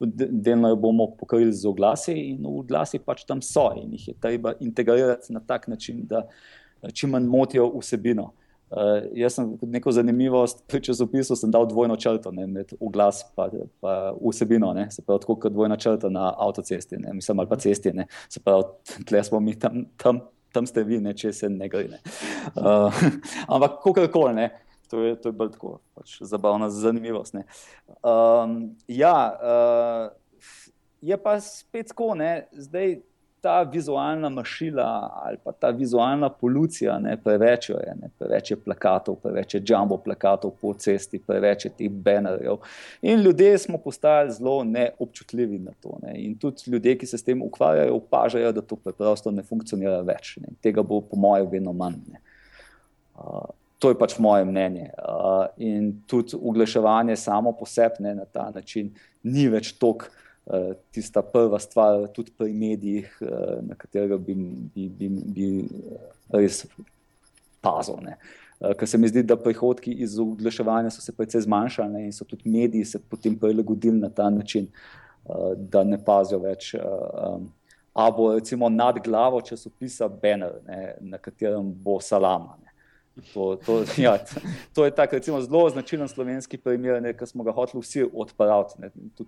delno 0.00 0.68
jo 0.68 0.76
bomo 0.76 1.06
pokrili 1.18 1.52
z 1.52 1.66
oglasi, 1.66 2.12
in 2.12 2.46
oglasi 2.46 2.98
pač 3.02 3.24
tam 3.26 3.42
so, 3.42 3.68
in 3.78 3.94
jih 3.96 4.08
je 4.08 4.14
treba 4.20 4.52
integrirati 4.62 5.32
na 5.34 5.40
tak 5.40 5.68
način, 5.68 6.04
da 6.06 6.24
čim 6.94 7.10
manj 7.10 7.26
motijo 7.26 7.66
vsebino. 7.78 8.22
Uh, 8.22 8.47
jaz 9.14 9.34
sem 9.34 9.50
kot 9.58 9.68
neko 9.72 9.92
zanimivost 9.92 10.64
pri 10.68 10.80
časopisu 10.84 11.36
dal 11.50 11.66
dvojno 11.68 11.96
črto 11.96 12.32
ne, 12.32 12.46
med 12.46 12.72
oglas 12.80 13.22
in 13.52 13.68
vsebino, 14.20 14.72
ne, 14.76 14.90
se 14.90 15.02
pravi, 15.02 15.24
kot 15.26 15.52
dvojna 15.52 15.76
črta 15.76 16.08
na 16.08 16.34
avtocesti, 16.36 16.96
ne, 16.96 17.14
mislim, 17.14 17.40
ali 17.40 17.48
pa 17.48 17.56
cesti. 17.56 17.92
Ne, 17.92 18.06
se 18.28 18.40
pravi, 18.40 18.64
tle 19.08 19.24
smo 19.24 19.40
mi 19.40 19.58
tam, 19.58 19.84
tam, 19.96 20.20
tam 20.52 20.66
ste 20.66 20.84
vi, 20.84 21.00
ne, 21.00 21.14
če 21.16 21.32
se 21.32 21.48
ne 21.48 21.68
gre. 21.68 22.00
Uh, 22.54 23.02
ampak, 23.48 23.80
kako 23.84 24.08
koli. 24.12 24.48
To 24.88 25.02
je, 25.04 25.16
to 25.20 25.28
je 25.28 25.36
bolj 25.36 25.50
tako, 25.52 25.74
pač 25.94 26.14
zabavna 26.24 26.70
zanimivost. 26.72 27.34
Um, 28.00 28.54
ja, 28.88 29.16
uh, 29.36 30.38
je 31.04 31.18
pa 31.20 31.36
spet 31.44 31.92
tako, 31.92 32.14
ne, 32.16 32.48
zdaj 32.52 32.96
ta 33.40 33.62
vizualna 33.62 34.28
mašila 34.28 35.10
ali 35.24 35.36
pa 35.44 35.52
ta 35.52 35.70
vizualna 35.70 36.28
polucija, 36.28 36.98
ne, 36.98 37.16
preveč 37.24 37.68
je, 37.70 37.94
ne, 38.00 38.10
preveč 38.18 38.50
je 38.50 38.56
plakatov, 38.56 39.16
preveč 39.22 39.54
je 39.54 39.62
jumbo 39.66 39.96
plakatov 39.96 40.54
po 40.60 40.72
cesti, 40.74 41.18
preveč 41.18 41.64
je 41.64 41.70
teh 41.78 41.90
banerjev. 41.90 42.58
In 43.02 43.20
ljudje 43.22 43.58
smo 43.58 43.78
postali 43.78 44.32
zelo 44.32 44.64
neobčutljivi 44.64 45.58
na 45.58 45.72
to. 45.82 45.98
Ne. 46.02 46.16
In 46.22 46.38
tudi 46.38 46.70
ljudje, 46.70 46.98
ki 46.98 47.06
se 47.06 47.18
s 47.18 47.24
tem 47.24 47.42
ukvarjajo, 47.42 47.96
opažajo, 47.96 48.52
da 48.52 48.62
to 48.62 48.76
preprosto 48.76 49.30
ne 49.30 49.42
funkcionira 49.42 50.00
več. 50.00 50.36
Ne. 50.42 50.56
Tega 50.62 50.82
bo, 50.82 51.00
po 51.00 51.16
mojem, 51.16 51.48
vedno 51.50 51.72
manj. 51.72 52.02
Uh, 53.14 53.46
To 53.78 53.92
je 53.92 53.94
pač 53.98 54.16
moje 54.18 54.42
mnenje. 54.44 54.88
Uh, 54.98 55.46
in 55.62 55.92
tudi 56.10 56.34
uglaševanje 56.34 57.16
samo 57.16 57.52
po 57.54 57.66
sebi 57.66 58.02
na 58.02 58.24
ta 58.24 58.50
način 58.54 58.90
ni 59.22 59.46
več 59.48 59.76
tok. 59.78 60.08
Tista 60.90 61.22
prva 61.22 61.58
stvar, 61.58 62.06
tudi 62.12 62.32
pri 62.38 62.52
medijih, 62.52 63.08
uh, 63.20 63.58
na 63.68 63.74
katerega 63.74 64.16
bi, 64.16 64.34
bi, 64.74 64.88
bi, 64.88 65.08
bi 65.08 65.48
res 66.32 66.62
pazil. 67.60 67.98
Uh, 68.60 68.72
ker 68.78 68.88
se 68.88 68.98
mi 68.98 69.10
zdi, 69.10 69.22
da 69.28 69.36
prihodki 69.36 69.92
iz 69.92 70.16
oglaševanja 70.18 70.90
so 70.94 71.04
se 71.04 71.12
precej 71.12 71.44
zmanjšali 71.44 72.06
in 72.06 72.14
so 72.16 72.24
tudi 72.24 72.48
mediji 72.48 72.84
se 72.84 72.98
potem 72.98 73.36
prilagodili 73.38 74.00
na 74.00 74.08
ta 74.08 74.30
način, 74.30 74.70
da 75.56 75.84
ne 75.84 75.98
pazijo 76.04 76.38
več. 76.40 76.72
A 77.98 78.10
bo 78.10 78.30
recimo 78.34 78.68
nad 78.68 78.98
glavo 79.04 79.40
časopisa 79.40 80.08
Banner, 80.08 80.52
ne, 80.66 80.94
na 81.00 81.18
katerem 81.18 81.72
bo 81.84 81.98
salama. 82.00 82.56
Ne. 82.62 82.68
To, 83.34 83.56
to, 83.66 83.82
ja, 84.06 84.18
to 84.74 84.84
je 84.84 84.94
tak, 84.94 85.12
recimo, 85.12 85.40
zelo 85.42 85.68
značilen 85.70 86.08
slovenski 86.08 86.58
primer, 86.58 87.02
ki 87.18 87.26
smo 87.26 87.44
ga 87.44 87.52
hoteli 87.52 87.82
vsi 87.82 88.06
odpraviti. 88.06 88.78
Uh, 89.18 89.26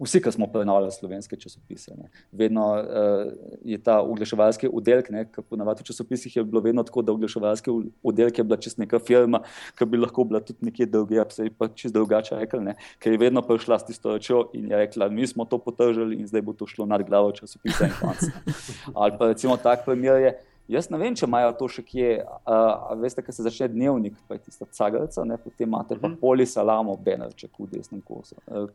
vsi, 0.00 0.20
ki 0.22 0.32
smo 0.32 0.46
prenašali 0.46 0.90
slovenske 0.92 1.36
časopise. 1.36 1.94
Ne. 1.96 2.10
Vedno 2.32 2.66
uh, 2.74 3.32
je 3.64 3.78
ta 3.82 4.00
oglaševalski 4.00 4.70
oddelek, 4.72 5.10
ki 5.34 5.42
ponavadi 5.50 5.82
v 5.82 5.90
časopisih 5.90 6.36
je 6.36 6.44
bilo 6.44 6.60
vedno 6.62 6.82
tako, 6.82 7.02
da 7.02 7.12
oglaševalski 7.12 7.70
oddelek 8.02 8.38
je 8.38 8.44
bila 8.44 8.56
čist 8.60 8.78
neka 8.78 8.98
firma, 8.98 9.42
ki 9.78 9.86
bi 9.86 9.98
lahko 9.98 10.24
bila 10.24 10.40
tudi 10.40 10.70
nekje 10.70 10.86
druge, 10.86 11.22
pa 11.24 11.30
se 11.30 11.48
je 11.48 11.54
pa 11.58 11.68
čist 11.68 11.94
drugače 11.94 12.38
rekla, 12.38 12.74
ker 12.98 13.12
je 13.12 13.18
vedno 13.18 13.42
prišla 13.42 13.78
s 13.78 13.88
tisto 13.90 14.14
rečjo 14.14 14.44
in 14.54 14.70
je 14.70 14.76
rekla, 14.76 15.08
mi 15.08 15.26
smo 15.26 15.44
to 15.44 15.58
potržili 15.58 16.20
in 16.20 16.26
zdaj 16.26 16.42
bo 16.42 16.52
to 16.52 16.66
šlo 16.66 16.86
nad 16.86 17.02
glavo 17.02 17.32
časopisa 17.32 17.86
in 17.86 17.96
konc. 18.00 18.22
Ali 19.00 19.18
pa 19.18 19.32
recimo 19.32 19.56
tak 19.56 19.84
primer 19.84 20.22
je. 20.22 20.38
Jaz 20.68 20.90
ne 20.92 20.98
vem, 21.00 21.14
če 21.16 21.24
imajo 21.24 21.52
to 21.56 21.66
še 21.72 21.82
kje. 21.86 22.08
Uh, 22.44 22.90
veste, 23.00 23.22
kaj 23.24 23.38
se 23.38 23.44
začne 23.46 23.70
dnevnik, 23.72 24.18
pa 24.28 24.36
je 24.36 24.42
tista 24.50 24.66
cagalca, 24.76 25.24
ne? 25.24 25.38
potem 25.40 25.64
imate 25.64 25.96
pa 25.96 26.10
mhm. 26.10 26.18
poli 26.20 26.44
salamo, 26.46 26.96
benerček 27.04 27.54
v 27.56 27.70
desnem 27.72 28.02
kosu. 28.04 28.36
Uh, 28.44 28.68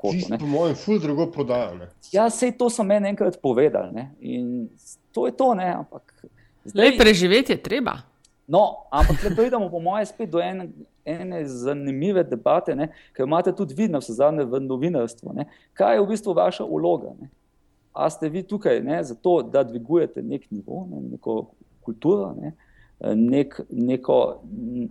po 0.00 0.14
mojem, 0.48 0.78
ful 0.80 1.02
drugo 1.02 1.28
prodajo. 1.34 1.90
Ja, 2.14 2.30
sej 2.32 2.54
to 2.56 2.70
so 2.72 2.86
meni 2.86 3.12
enkrat 3.12 3.36
povedali 3.44 3.92
ne? 3.92 4.06
in 4.24 4.70
to 5.12 5.28
je 5.28 5.36
to. 5.36 5.52
Ne? 5.58 5.68
Ampak 5.82 6.16
zdaj 6.64 6.96
preživeti 6.96 7.52
je 7.52 7.60
treba. 7.60 7.98
No, 8.48 8.88
ampak 8.92 9.20
če 9.20 9.36
pridemo, 9.36 9.68
po 9.72 9.84
mojem, 9.84 10.08
spet 10.08 10.32
do 10.32 10.40
ene, 10.40 10.70
ene 11.04 11.44
zanimive 11.48 12.24
debate, 12.28 12.72
ne? 12.76 12.88
ker 13.12 13.28
imate 13.28 13.52
tudi 13.56 13.76
vidno, 13.76 14.00
vse 14.00 14.16
zadnje 14.16 14.48
v 14.48 14.64
novinarstvu. 14.64 15.36
Ne? 15.36 15.48
Kaj 15.76 15.98
je 15.98 16.04
v 16.04 16.12
bistvu 16.12 16.36
vaša 16.40 16.64
uloga? 16.64 17.12
Ne? 17.20 17.28
A 17.94 18.10
ste 18.10 18.28
vi 18.28 18.42
tukaj 18.42 18.80
ne, 18.82 18.98
zato, 19.04 19.42
da 19.42 19.62
dvigujete 19.64 20.22
nek 20.22 20.50
nivo, 20.50 20.86
ne, 20.90 21.00
neko 21.14 21.36
kulturo, 21.86 22.32
ne, 22.40 22.52
nek, 23.14 23.60
neko, 23.70 24.18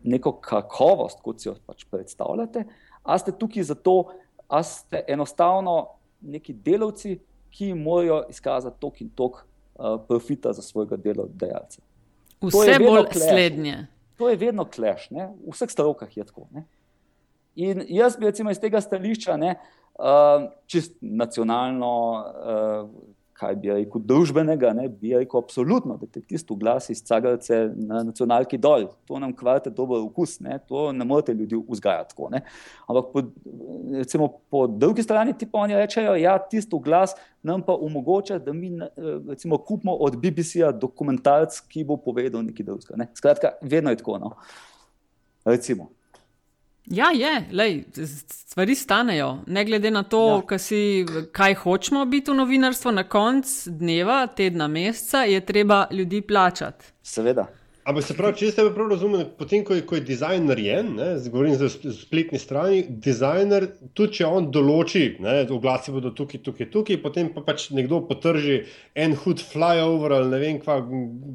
neko 0.04 0.32
kakovost, 0.42 1.20
kot 1.24 1.42
si 1.42 1.50
jo 1.50 1.56
pač 1.68 1.84
predstavljate, 1.92 2.64
a 3.04 3.18
ste 3.20 3.36
tukaj 3.36 3.68
zato, 3.74 3.98
da 4.50 4.62
ste 4.64 5.04
enostavno 5.08 5.78
neki 6.22 6.54
delavci, 6.54 7.18
ki 7.54 7.74
morajo 7.78 8.24
izkazati 8.30 8.80
tok 8.82 9.02
in 9.02 9.10
tok 9.14 9.36
uh, 9.44 10.00
profita 10.08 10.54
za 10.54 10.62
svojega 10.62 10.98
delodajalca. 10.98 11.82
Vse 12.42 12.80
bolj 12.80 13.12
slednje. 13.14 13.76
To 14.18 14.30
je 14.30 14.38
vedno 14.38 14.66
kleš, 14.66 15.10
ne? 15.12 15.28
v 15.46 15.54
vseh 15.54 15.70
strokah 15.70 16.18
je 16.18 16.26
tako. 16.26 16.48
Ne? 16.54 16.66
In 17.56 17.84
jaz 17.88 18.18
bi 18.18 18.26
recimo 18.26 18.52
iz 18.52 18.60
tega 18.60 18.82
stališča, 18.82 19.38
ne, 19.38 19.56
uh, 20.00 20.48
čist 20.66 20.96
nacionalno, 21.02 21.92
uh, 22.18 23.14
kaj 23.44 23.56
bi 23.60 23.72
rekel, 23.74 24.02
družbenega, 24.08 24.72
ne, 24.78 24.88
bi 24.90 25.14
rekel, 25.18 25.42
absolutno, 25.42 25.98
da 26.00 26.08
te 26.08 26.22
tisto 26.22 26.56
glas 26.56 26.90
iz 26.94 27.02
Cagalce 27.06 27.60
na 27.76 28.04
nacionalki 28.08 28.58
dol, 28.62 28.88
to 29.10 29.20
nam 29.20 29.34
kvarte 29.36 29.74
dober 29.74 30.02
okus, 30.06 30.38
ne, 30.44 30.60
to 30.70 30.92
ne 30.96 31.06
morete 31.06 31.34
ljudi 31.34 31.60
vzgajati 31.70 32.14
tako. 32.14 32.30
Ne. 32.34 32.44
Ampak 32.88 33.10
po, 33.14 33.24
recimo, 33.94 34.30
po 34.50 34.66
drugi 34.68 35.04
strani 35.04 35.36
ti 35.38 35.50
pa 35.50 35.66
oni 35.66 35.78
rečejo, 35.78 36.16
ja, 36.22 36.38
tisto 36.40 36.80
glas 36.80 37.18
nam 37.44 37.62
pa 37.66 37.76
omogoča, 37.76 38.40
da 38.40 38.54
mi 38.54 38.72
recimo 39.28 39.58
kupimo 39.58 39.98
od 40.00 40.18
BBC-ja 40.22 40.72
dokumentarc, 40.72 41.60
ki 41.68 41.84
bo 41.90 41.98
povedal 41.98 42.46
nekaj 42.46 42.70
drugega. 42.70 43.02
Ne. 43.02 43.10
Skratka, 43.18 43.58
vedno 43.62 43.92
je 43.92 44.00
tako. 44.00 44.18
No. 44.22 44.38
Recimo. 45.46 45.92
Ja, 46.86 47.12
je, 47.16 47.46
Lej, 47.52 47.84
stvari 48.28 48.76
stanejo. 48.76 49.38
Ne 49.48 49.66
glede 49.66 49.92
na 49.92 50.04
to, 50.04 50.28
ja. 50.28 50.42
kaj, 50.48 50.60
si, 50.60 51.06
kaj 51.32 51.56
hočemo 51.64 52.06
biti 52.06 52.32
v 52.32 52.38
novinarstvu, 52.42 52.92
na 52.92 53.08
koncu 53.08 53.72
dneva, 53.80 54.28
tedna, 54.28 54.68
meseca, 54.68 55.24
je 55.24 55.40
treba 55.46 55.86
ljudi 55.92 56.22
plačati. 56.22 56.86
Seveda. 57.04 57.48
Ampak 57.84 58.06
se 58.08 58.16
pravi, 58.16 58.38
če 58.40 58.50
ste 58.54 58.64
prav 58.72 58.94
razumeli, 58.94 59.26
potem, 59.38 59.64
ko 59.68 59.76
je, 59.76 59.82
ko 59.84 59.98
je 59.98 60.06
dizajn 60.08 60.46
narejen, 60.48 60.92
govorim 61.28 61.58
za 61.60 61.68
spletni 61.68 62.40
strani, 62.40 62.86
dizajner, 62.88 63.66
tudi 63.92 64.20
če 64.20 64.30
on 64.30 64.48
določi, 64.56 65.18
ne, 65.24 65.42
oglasi 65.52 65.92
bodo 65.92 66.14
tukaj, 66.16 66.40
tukaj, 66.46 66.70
tukaj, 66.72 67.02
potem 67.04 67.34
pa 67.36 67.44
pač 67.44 67.68
nekdo 67.76 68.00
potrži 68.08 68.62
en 68.96 69.18
hud 69.20 69.44
flyover 69.44 70.16
ali 70.16 70.32
ne 70.32 70.40
vem, 70.46 70.62
kva 70.64 70.80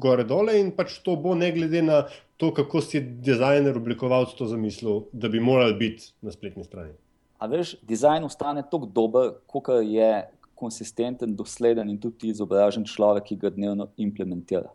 gore 0.01 0.25
dole 0.29 0.57
in 0.57 0.73
pač 0.73 0.97
to 1.05 1.19
bo 1.21 1.37
ne 1.37 1.51
glede 1.53 1.85
na 1.85 2.01
to, 2.39 2.53
kako 2.55 2.81
si 2.81 3.01
dizajner 3.01 3.77
oblikoval 3.77 4.25
to 4.37 4.47
zamisel, 4.47 5.03
da 5.11 5.27
bi 5.29 5.41
moral 5.43 5.73
biti 5.75 6.13
na 6.21 6.31
spletni 6.31 6.63
strani. 6.63 6.93
A 7.39 7.47
veš, 7.51 7.75
dizajn 7.83 8.23
ostane 8.23 8.63
tako 8.63 8.87
dober, 8.87 9.33
kot 9.47 9.67
je 9.83 10.11
konsistenten, 10.55 11.35
dosleden 11.35 11.91
in 11.91 11.99
tudi 11.99 12.31
izobražen 12.31 12.85
človek, 12.87 13.27
ki 13.27 13.37
ga 13.43 13.51
dnevno 13.51 13.89
implementira. 13.97 14.71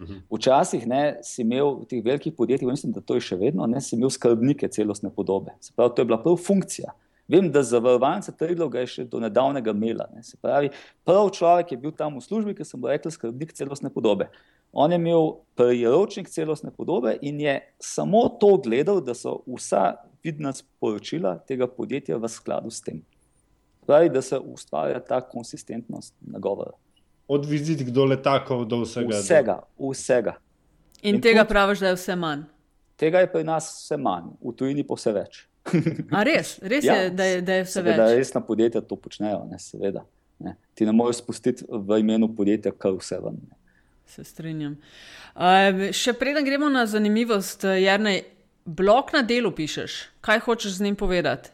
Mhm. 0.00 0.26
Včasih 0.28 0.84
ne, 0.86 1.02
si 1.24 1.40
imel 1.40 1.78
v 1.80 1.88
teh 1.88 2.04
velikih 2.04 2.34
podjetjih, 2.36 2.68
mislim, 2.68 2.92
da 2.92 3.00
to 3.00 3.16
je 3.16 3.24
še 3.30 3.40
vedno, 3.40 3.64
ne, 3.66 3.80
si 3.80 3.96
imel 3.96 4.12
skrbnike 4.12 4.68
celostne 4.68 5.08
podobe. 5.08 5.56
Se 5.60 5.72
pravi, 5.72 5.96
to 5.96 6.04
je 6.04 6.10
bila 6.12 6.20
prva 6.20 6.36
funkcija. 6.36 6.92
Vem, 7.28 7.48
da 7.50 7.62
za 7.62 7.80
varovalnice 7.82 8.30
Trilog 8.38 8.76
je 8.76 8.86
še 8.86 9.04
do 9.10 9.18
nedavnega 9.24 9.72
imela. 9.72 10.06
Se 10.22 10.36
pravi, 10.36 10.68
prvi 11.04 11.32
človek 11.40 11.72
je 11.72 11.80
bil 11.80 11.96
tam 11.96 12.20
v 12.20 12.22
službi, 12.22 12.54
ki 12.54 12.68
sem 12.68 12.80
mu 12.80 12.92
rekel, 12.92 13.10
skrbnik 13.10 13.56
celostne 13.56 13.90
podobe. 13.90 14.28
On 14.72 14.92
je 14.92 14.96
imel 14.96 15.30
priročnik 15.56 16.28
celostne 16.28 16.70
podobe 16.70 17.16
in 17.22 17.40
je 17.40 17.60
samo 17.80 18.28
to 18.28 18.56
gledal, 18.64 19.00
da 19.00 19.14
so 19.14 19.40
vsa 19.46 19.94
vidna 20.24 20.52
sporočila 20.52 21.38
tega 21.38 21.66
podjetja 21.66 22.16
v 22.16 22.28
skladu 22.28 22.70
s 22.70 22.80
tem. 22.80 23.02
Pravi, 23.86 24.10
da 24.10 24.22
se 24.22 24.38
ustvarja 24.38 25.00
ta 25.00 25.20
konsistentnost 25.20 26.14
nagovora. 26.20 26.72
Od 27.28 27.46
vizit 27.46 27.80
do 27.90 28.04
letakov, 28.04 28.64
do 28.64 28.82
vsega. 28.82 29.18
Vsega, 29.18 29.60
vsega. 29.78 30.34
In, 31.02 31.14
In 31.14 31.20
tega 31.22 31.44
tudi, 31.44 31.52
praviš, 31.52 31.78
da 31.78 31.88
je 31.88 31.98
vse 31.98 32.16
manj. 32.16 32.42
Tega 32.96 33.20
je 33.22 33.30
pri 33.32 33.44
nas 33.44 33.68
vse 33.82 33.96
manj, 33.96 34.32
v 34.40 34.54
tujini 34.56 34.84
pa 34.86 34.98
vse 34.98 35.12
več. 35.14 35.40
A 36.16 36.22
res, 36.26 36.56
res 36.62 36.84
ja, 36.86 36.94
je, 36.94 37.10
da 37.10 37.24
je, 37.24 37.40
da 37.42 37.60
je 37.60 37.66
vse 37.66 37.78
seveda, 37.80 38.06
več. 38.06 38.18
Resna 38.20 38.42
podjetja 38.46 38.82
to 38.82 38.98
počnejo, 38.98 39.44
ne, 39.50 39.58
seveda. 39.62 40.04
Ne. 40.38 40.56
Ti 40.74 40.86
ne 40.86 40.92
moreš 40.92 41.22
spustiti 41.22 41.66
v 41.68 42.00
imenu 42.02 42.28
podjetja, 42.36 42.74
kar 42.76 42.94
vse 42.98 43.18
ven. 43.22 43.38
Ne. 43.42 43.55
Se 44.06 44.24
strinjam. 44.24 44.78
Uh, 45.34 45.90
še 45.92 46.14
preden 46.16 46.46
gremo 46.46 46.70
na 46.72 46.86
zanimivost, 46.86 47.66
Jarnej, 47.66 48.22
blok 48.64 49.12
na 49.12 49.22
delu 49.26 49.50
pišeš. 49.52 49.98
Kaj 50.24 50.44
hočeš 50.46 50.78
z 50.78 50.88
njim 50.88 50.96
povedati? 50.96 51.50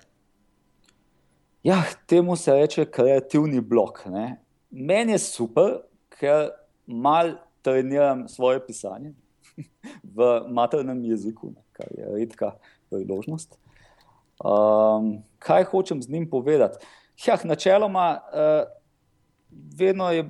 Ja, 1.62 1.82
temu 2.06 2.36
se 2.36 2.54
reče 2.54 2.86
kreativni 2.90 3.60
blok. 3.60 4.04
Ne 4.10 4.42
meni 4.72 5.12
je 5.12 5.18
super, 5.18 5.80
ker 6.08 6.50
mal 6.86 7.36
treniram 7.62 8.28
svoje 8.28 8.62
pisanje 8.66 9.12
v 10.16 10.30
maternem 10.48 11.04
jeziku, 11.04 11.52
ne, 11.52 11.62
kar 11.72 11.92
je 11.96 12.08
redka 12.16 12.54
priložnost. 12.90 13.58
Um, 14.42 15.22
kaj 15.38 15.68
hočem 15.70 16.02
z 16.02 16.10
njim 16.10 16.30
povedati? 16.30 16.80
Ja, 17.26 17.36
načeloma, 17.44 18.18
uh, 18.32 18.64
vedno 19.78 20.10
je 20.10 20.24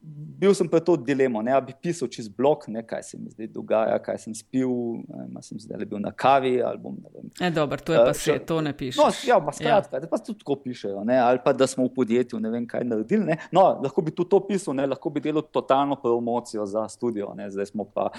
bil 0.00 0.54
sem 0.54 0.68
pred 0.68 0.84
to 0.84 0.96
dilemo, 0.96 1.42
da 1.42 1.60
bi 1.60 1.74
pisal 1.82 2.08
čez 2.08 2.28
blok, 2.28 2.68
ne, 2.68 2.84
kaj 2.86 3.02
se 3.02 3.18
mi 3.18 3.30
zdaj 3.30 3.50
dogaja, 3.52 3.98
kaj 4.02 4.18
sem 4.22 4.34
spil, 4.34 4.70
ali 5.10 5.42
sem 5.42 5.58
zdaj 5.60 5.84
bil 5.84 5.98
na 6.02 6.12
kavi. 6.14 6.54
Bom, 6.82 6.96
e, 7.40 7.50
dobro, 7.50 7.80
to 7.82 7.92
je 7.92 7.98
pa 7.98 8.14
vse, 8.14 8.36
uh, 8.38 8.44
to 8.46 8.60
ne 8.62 8.72
pišeš. 8.76 9.00
No, 9.00 9.08
ja, 9.26 9.40
pa 9.42 9.52
skratka, 9.52 10.00
ja. 10.00 10.10
pa 10.10 10.20
tudi 10.22 10.38
tako 10.38 10.58
pišejo, 10.62 11.04
ne, 11.08 11.18
ali 11.18 11.42
pa 11.44 11.52
da 11.52 11.66
smo 11.66 11.88
v 11.88 11.94
podjetju, 11.96 12.40
ne 12.40 12.52
vem 12.54 12.66
kaj 12.70 12.86
naredili. 12.86 13.26
Ne. 13.32 13.38
No, 13.52 13.66
lahko 13.82 14.04
bi 14.06 14.14
tudi 14.14 14.30
to 14.30 14.40
pisal, 14.46 14.76
ne, 14.78 14.86
lahko 14.86 15.10
bi 15.10 15.22
delal 15.24 15.42
totalno 15.42 15.98
promocijo 16.02 16.66
za 16.66 16.86
studio, 16.88 17.34
ne, 17.36 17.50
zdaj 17.50 17.72
smo 17.72 17.88
pa. 17.94 18.10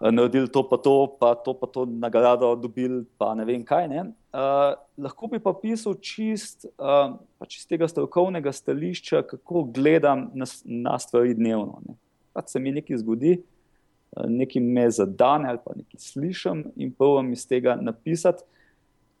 Eh, 0.00 0.12
naredili 0.12 0.48
to, 0.48 0.62
pa 0.68 0.76
to, 0.76 1.16
pa 1.20 1.34
to, 1.34 1.54
pa 1.54 1.66
to 1.66 1.86
nagrado 1.86 2.54
dobili, 2.56 3.04
pa 3.18 3.34
ne 3.34 3.44
vem 3.44 3.64
kaj. 3.64 3.88
Ne. 3.88 4.02
Uh, 4.36 4.76
lahko 5.00 5.30
bi 5.32 5.40
pa 5.40 5.54
pisal 5.56 5.94
čist, 6.04 6.66
uh, 6.76 7.14
pač 7.40 7.56
iz 7.56 7.64
tega 7.64 7.88
strokovnega 7.88 8.52
stališča, 8.52 9.22
kako 9.24 9.64
gledam 9.72 10.26
na, 10.36 10.44
na 10.64 10.98
stvari 11.00 11.32
dnevno. 11.38 11.80
Ne. 11.88 11.96
Pač 12.36 12.52
se 12.52 12.60
mi 12.60 12.74
nekaj 12.76 13.00
zgodi, 13.00 13.38
uh, 13.40 14.26
nekaj 14.28 14.60
me 14.60 14.84
zadane 14.92 15.48
ali 15.54 15.62
pa 15.64 15.72
nekaj 15.78 16.02
slišim 16.10 16.66
in 16.76 16.92
pravim 16.92 17.32
iz 17.32 17.46
tega 17.48 17.78
napisati. 17.80 18.44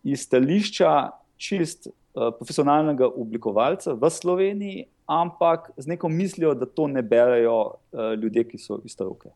Iz 0.04 0.28
stališča 0.28 0.92
čist 1.40 1.88
uh, 1.88 2.28
profesionalnega 2.36 3.08
oblikovalca 3.08 3.96
v 3.96 4.12
Sloveniji 4.12 4.84
ampak 5.06 5.70
z 5.76 5.86
neko 5.86 6.08
mislijo, 6.08 6.54
da 6.54 6.66
to 6.66 6.86
ne 6.86 7.02
berajo 7.02 7.58
uh, 7.64 8.12
ljudje, 8.22 8.44
ki 8.48 8.58
so 8.58 8.80
iz 8.84 8.92
stroke. 8.92 9.28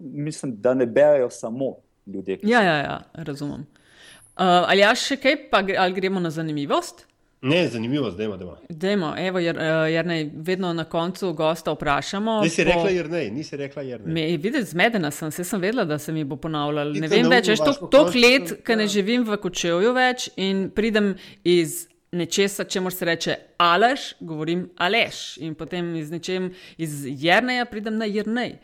Mislim, 0.00 0.56
da 0.60 0.74
ne 0.74 0.86
berajo 0.86 1.30
samo 1.30 1.74
ljudje. 2.06 2.38
Ja, 2.42 2.62
ja, 2.62 2.76
ja, 2.76 3.00
razumem. 3.14 3.60
Uh, 3.60 4.44
ali 4.44 4.80
ja 4.80 4.94
še 4.94 5.16
kaj, 5.16 5.48
pa 5.50 5.60
ali 5.78 5.94
gremo 5.94 6.20
na 6.20 6.30
zanimivost? 6.30 7.06
Ne, 7.42 7.68
zanimivo, 7.68 8.10
zdaj 8.10 8.26
imamo. 8.26 8.56
Dajmo, 8.68 9.14
evo, 9.18 9.38
jer, 9.38 9.58
eh, 9.58 9.92
Jernej, 9.92 10.30
vedno 10.34 10.72
na 10.72 10.84
koncu 10.84 11.32
gosta 11.32 11.72
vprašamo. 11.72 12.40
Nisi 12.40 12.64
po... 12.64 12.70
rekla, 12.70 12.90
Jernej, 12.90 13.30
nisi 13.30 13.56
rekla, 13.56 13.82
Jernej. 13.82 14.14
Me, 14.14 14.36
videti, 14.36 14.64
zmedena 14.64 15.10
sem, 15.10 15.30
se 15.30 15.44
sem 15.44 15.60
vedela, 15.60 15.84
da 15.84 15.98
se 15.98 16.12
mi 16.12 16.24
bo 16.24 16.36
ponavljalo. 16.36 16.92
Ne 16.92 17.08
vem 17.08 17.26
več, 17.30 17.48
veš, 17.48 17.58
toliko 17.90 18.12
let, 18.14 18.52
ker 18.62 18.78
ne 18.78 18.86
živim 18.86 19.26
v 19.26 19.40
kočevju 19.42 19.90
več 19.92 20.28
in 20.36 20.68
pridem 20.70 21.16
iz 21.42 21.88
nečesa, 22.12 22.64
če 22.68 22.82
moraš 22.84 23.02
reči 23.08 23.34
alež, 23.60 24.12
govorim 24.20 24.66
alež. 24.76 25.38
In 25.42 25.56
potem 25.58 25.94
iz 25.96 26.12
nečem 26.12 26.50
iz 26.76 27.02
jrneja 27.06 27.66
pridem 27.70 27.98
na 28.00 28.08
jrnej. 28.08 28.58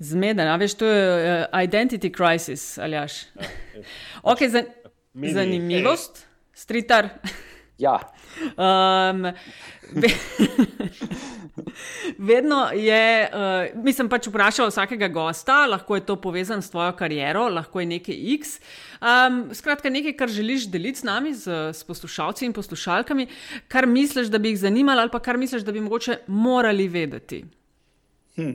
Zmeden, 0.00 0.48
a 0.48 0.56
veš, 0.60 0.78
to 0.80 0.88
je 0.88 1.00
uh, 1.04 1.44
identity 1.60 2.08
crisis, 2.12 2.78
aljaš. 2.80 3.26
Ja, 3.36 3.48
ok, 4.32 4.46
zan 4.48 4.70
zanimivost, 5.12 6.24
stritar. 6.56 7.10
Ja. 7.80 7.98
Um, 8.56 9.26
vedno 12.30 12.68
je, 12.74 13.30
uh, 13.32 13.84
mislim, 13.84 14.08
pač 14.12 14.28
vprašal 14.28 14.68
vsakega 14.68 15.08
gosta, 15.08 15.64
lahko 15.66 15.96
je 15.96 16.04
to 16.06 16.16
povezano 16.20 16.62
s 16.62 16.70
tvojo 16.70 16.92
kariero, 16.98 17.48
lahko 17.48 17.80
je 17.80 17.86
nekaj 17.94 18.16
X. 18.36 18.58
Um, 19.00 19.48
skratka, 19.56 19.90
nekaj, 19.90 20.12
kar 20.18 20.28
želiš 20.28 20.68
deliti 20.70 21.00
z 21.00 21.08
nami, 21.08 21.34
z, 21.34 21.72
z 21.72 21.84
poslušalci 21.88 22.46
in 22.46 22.56
poslušalkami, 22.56 23.26
kar 23.68 23.88
misliš, 23.88 24.28
da 24.28 24.38
bi 24.38 24.52
jih 24.52 24.60
zanimalo, 24.66 25.00
ali 25.00 25.12
pa 25.12 25.22
kar 25.24 25.40
misliš, 25.40 25.64
da 25.64 25.72
bi 25.72 25.80
mogoče 25.80 26.18
morali 26.26 26.88
vedeti. 26.88 27.44
Hm. 28.36 28.52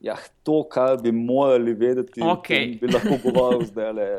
Ja, 0.00 0.16
to, 0.42 0.64
kar 0.68 0.96
bi 1.02 1.12
morali 1.12 1.74
vedeti, 1.78 2.20
okay. 2.20 2.80
bi 2.80 2.90
lahko 2.90 3.20
govoril 3.22 3.66
zdaj 3.68 3.92
le. 3.92 4.10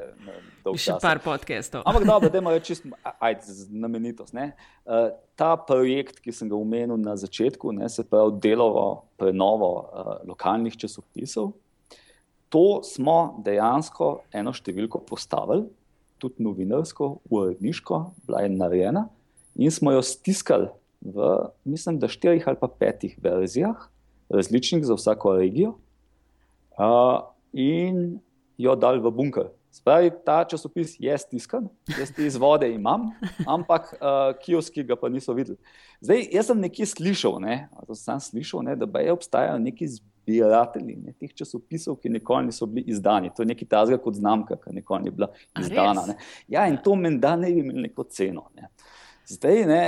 Še 0.64 0.96
par 1.04 1.20
podcastov. 1.20 1.84
Ampak 1.84 2.06
dobro, 2.08 2.30
da 2.32 2.40
imajo 2.40 2.62
čisto 2.68 2.88
znamenitost. 3.44 4.32
Uh, 4.34 5.12
ta 5.36 5.54
projekt, 5.60 6.22
ki 6.24 6.32
sem 6.32 6.48
ga 6.48 6.56
omenil 6.56 6.96
na 7.02 7.18
začetku, 7.20 7.74
ne, 7.76 7.90
se 7.92 8.06
pravi 8.08 8.40
delovo 8.44 9.04
prenovo 9.20 9.72
uh, 9.84 10.14
lokalnih 10.28 10.78
časopisov, 10.80 11.52
to 12.54 12.84
smo 12.86 13.42
dejansko 13.44 14.24
eno 14.32 14.54
številko 14.54 15.02
postavili, 15.10 15.66
tudi 16.22 16.46
novinarsko, 16.46 17.18
uredniško, 17.34 18.00
bila 18.28 18.46
je 18.46 18.54
narejena 18.54 19.08
in 19.60 19.74
smo 19.74 19.92
jo 19.92 20.02
stiskali 20.06 20.70
v, 21.04 21.34
mislim, 21.68 21.98
da 22.00 22.08
štirih 22.08 22.46
ali 22.48 22.58
pa 22.62 22.70
petih 22.72 23.18
verzijah, 23.22 23.90
različnih 24.32 24.86
za 24.88 24.96
vsako 24.96 25.36
regijo, 25.42 25.74
uh, 26.80 27.26
in 27.52 28.22
jo 28.58 28.78
dali 28.80 29.04
v 29.04 29.12
bunker. 29.12 29.52
Spravi, 29.74 30.12
ta 30.26 30.44
časopis 30.46 30.92
je 31.02 31.16
stiskan, 31.18 31.66
jaz 31.98 32.12
te 32.14 32.28
izvode 32.28 32.68
imam, 32.70 33.08
ampak 33.50 33.88
uh, 33.96 34.36
kioski 34.38 34.84
ga 34.86 34.94
pa 34.96 35.10
niso 35.10 35.34
videli. 35.34 35.58
Zdaj, 35.98 36.28
jaz 36.36 36.52
sem 36.52 36.62
nekje 36.62 36.86
slišal, 36.92 37.40
ne, 37.42 37.56
sem 37.98 38.20
slišal 38.22 38.62
ne, 38.68 38.76
da 38.78 39.02
je 39.02 39.16
obstajalo 39.16 39.58
neki 39.64 39.88
zbiratelji 39.96 41.00
ne, 41.02 41.16
teh 41.18 41.34
časopisov, 41.34 41.98
ki 42.04 42.14
nikoli 42.14 42.52
niso 42.52 42.70
bili 42.70 42.94
izdani. 42.94 43.34
To 43.34 43.42
je 43.42 43.50
nekaj 43.50 43.72
tazga 43.74 43.98
kot 43.98 44.22
znamka, 44.22 44.60
ki 44.62 44.76
nikoli 44.78 45.10
ni 45.10 45.16
bila 45.18 45.32
izdana. 45.58 46.06
Ne. 46.12 46.20
Ja, 46.54 46.68
in 46.70 46.78
to 46.78 46.94
menda 46.96 47.34
ne 47.36 47.50
bi 47.50 47.66
imeli 47.66 47.88
neko 47.88 48.06
ceno. 48.14 48.52
Ne. 48.54 48.70
Zdaj, 49.34 49.66
ne, 49.74 49.84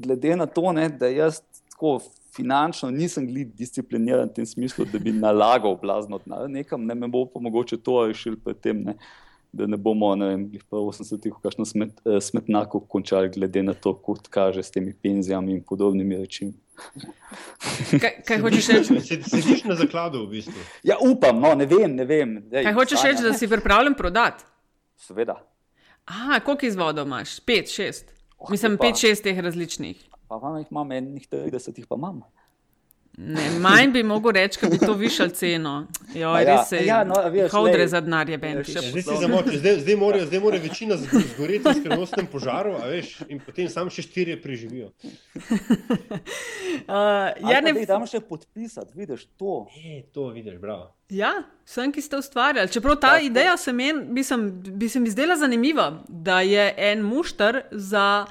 glede 0.00 0.36
na 0.40 0.48
to, 0.48 0.72
ne, 0.72 0.88
da 0.88 1.12
jaz 1.12 1.42
tako 1.74 1.98
finančno 2.36 2.90
nisem 2.90 3.26
bil 3.26 3.44
discipliniran 3.58 4.28
v 4.28 4.34
tem 4.38 4.46
smislu, 4.46 4.86
da 4.92 4.98
bi 4.98 5.12
nalagal 5.12 5.76
blazno 5.80 6.20
nekam, 6.48 6.86
ne 6.86 6.94
me 6.94 7.08
bo 7.08 7.26
pa 7.26 7.40
mogoče 7.40 7.78
to 7.82 8.06
rešil 8.06 8.36
pred 8.44 8.60
tem. 8.60 8.82
Ne. 8.82 8.98
Da 9.54 9.68
ne 9.70 9.76
bomo, 9.78 10.08
ne 10.18 10.26
vem, 10.26 10.44
se 10.98 11.14
tiho, 11.22 11.38
kakšno 11.38 11.62
smet, 11.64 12.00
eh, 12.02 12.18
smetnako 12.20 12.80
končali, 12.90 13.28
glede 13.30 13.62
na 13.62 13.74
to, 13.74 13.92
kot 13.94 14.26
kaže 14.26 14.62
s 14.62 14.70
temi 14.74 14.90
penzijami 15.02 15.52
in 15.52 15.60
podobnimi 15.62 16.16
rečimi. 16.18 16.56
Kaj, 18.00 18.16
kaj 18.26 18.40
hočeš 18.42 18.68
reči? 18.68 19.20
Sediš 19.30 19.62
na 19.64 19.76
zakladu, 19.78 20.24
v 20.26 20.30
bistvu. 20.32 20.64
Ja, 20.82 20.96
upam, 20.98 21.38
no, 21.40 21.54
ne 21.54 21.68
vem, 21.70 21.94
ne 21.94 22.04
vem. 22.04 22.40
Dej, 22.50 22.66
kaj 22.66 22.74
hočeš 22.74 23.04
reči, 23.06 23.22
da 23.22 23.32
si 23.38 23.48
pripravljen 23.48 23.94
prodati? 23.94 24.42
Seveda. 25.06 25.38
Aha, 26.10 26.40
koliko 26.44 26.66
izvodov 26.66 27.06
imaš? 27.06 27.38
Pet, 27.46 27.70
šest. 27.70 28.10
Oh, 28.38 28.50
Mislim, 28.50 28.74
pa. 28.76 28.88
pet, 28.88 28.98
šest 29.00 29.22
teh 29.22 29.38
različnih. 29.38 30.02
Pa 30.28 30.36
vam 30.36 30.58
jih 30.58 30.66
imam 30.70 30.92
enih 30.92 31.28
30, 31.28 31.78
jih 31.78 31.86
pa 31.86 31.96
imam. 31.96 32.22
Ne, 33.16 33.50
manj 33.60 33.92
bi 33.92 34.02
mogel 34.02 34.32
reči, 34.34 34.58
da 34.62 34.68
bi 34.68 34.78
to 34.78 34.92
višal 34.92 35.28
ceno. 35.28 35.86
Jo, 36.14 36.32
Ma 36.32 36.40
ja, 36.40 36.56
res 36.56 36.72
je. 36.72 36.80
ja, 36.86 37.04
no, 37.04 37.14
a 37.14 37.28
veš, 37.28 37.52
Hodre 37.52 37.84
lej, 37.84 37.88
za 37.88 38.00
denar 38.00 38.28
je 38.28 38.38
še 38.64 38.80
Zdaj 38.82 39.76
zdaj, 39.78 39.96
morajo, 39.96 40.26
zdaj 40.26 40.40
morajo 40.40 40.62
večina 40.62 40.96
zg- 40.96 41.22
zgoreti 41.34 41.62
v 41.62 41.74
skrivnostnem 41.74 42.26
požaru, 42.26 42.72
a 42.74 42.88
veš, 42.90 43.20
in 43.28 43.38
potem 43.38 43.68
samo 43.70 43.90
še 43.90 44.02
štirje 44.02 44.40
preživijo. 44.42 44.90
Uh, 46.84 47.30
ja, 47.48 47.60
ne, 47.62 47.72
ne, 47.72 47.86
tam 47.86 48.02
še 48.04 48.18
podpisati, 48.20 48.92
vidiš 48.98 49.22
to. 49.38 49.62
E, 49.78 50.02
to 50.12 50.26
vidiš, 50.34 50.58
bravo. 50.60 50.90
ja, 51.08 51.30
sem, 51.64 51.92
ki 51.94 52.02
ste 52.02 52.18
ustvarjali. 52.18 52.68
Čeprav 52.68 52.98
ta 52.98 53.14
Tako. 53.14 53.24
ideja 53.24 53.54
se, 53.56 53.72
men, 53.72 54.02
bi, 54.12 54.24
sem, 54.26 54.42
bi 54.74 54.88
se 54.90 55.00
mi 55.00 55.08
zdela 55.08 55.36
zanimiva, 55.38 55.86
da 56.08 56.42
je 56.44 56.66
en 56.90 57.06
mušter 57.06 57.62
za 57.70 58.26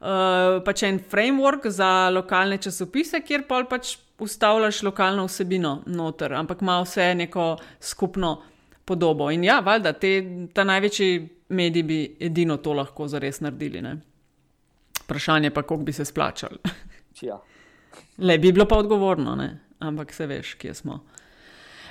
uh, 0.00 0.58
pač 0.64 0.82
en 0.82 1.00
framework 1.00 1.68
za 1.70 2.10
lokalne 2.10 2.58
časopise, 2.58 3.20
kjer 3.20 3.46
pa 3.48 3.62
pač 3.68 3.96
ustavljaš 4.18 4.82
lokalno 4.82 5.26
vsebino 5.26 5.82
noter, 5.86 6.34
ampak 6.34 6.62
ima 6.62 6.80
vse 6.82 7.14
neko 7.14 7.56
skupno 7.80 8.42
podobo. 8.84 9.30
In 9.30 9.44
ja, 9.44 9.60
valjda, 9.60 9.92
te, 9.92 10.12
ta 10.54 10.64
največji 10.64 11.10
mediji 11.48 11.82
bi 11.82 12.00
edino 12.20 12.56
to 12.56 12.72
lahko 12.72 13.08
zares 13.08 13.40
naredili. 13.40 13.82
Ne? 13.82 13.96
Vprašanje 15.04 15.50
pa, 15.50 15.62
koliko 15.62 15.84
bi 15.84 15.92
se 15.92 16.04
splačali. 16.04 16.58
Ja. 17.18 17.34
Le 18.22 18.36
bi 18.38 18.52
bilo 18.52 18.62
pa 18.70 18.76
odgovorno, 18.78 19.32
ne? 19.34 19.48
ampak 19.82 20.12
se 20.14 20.26
veš, 20.26 20.52
kje 20.54 20.74
smo. 20.74 21.00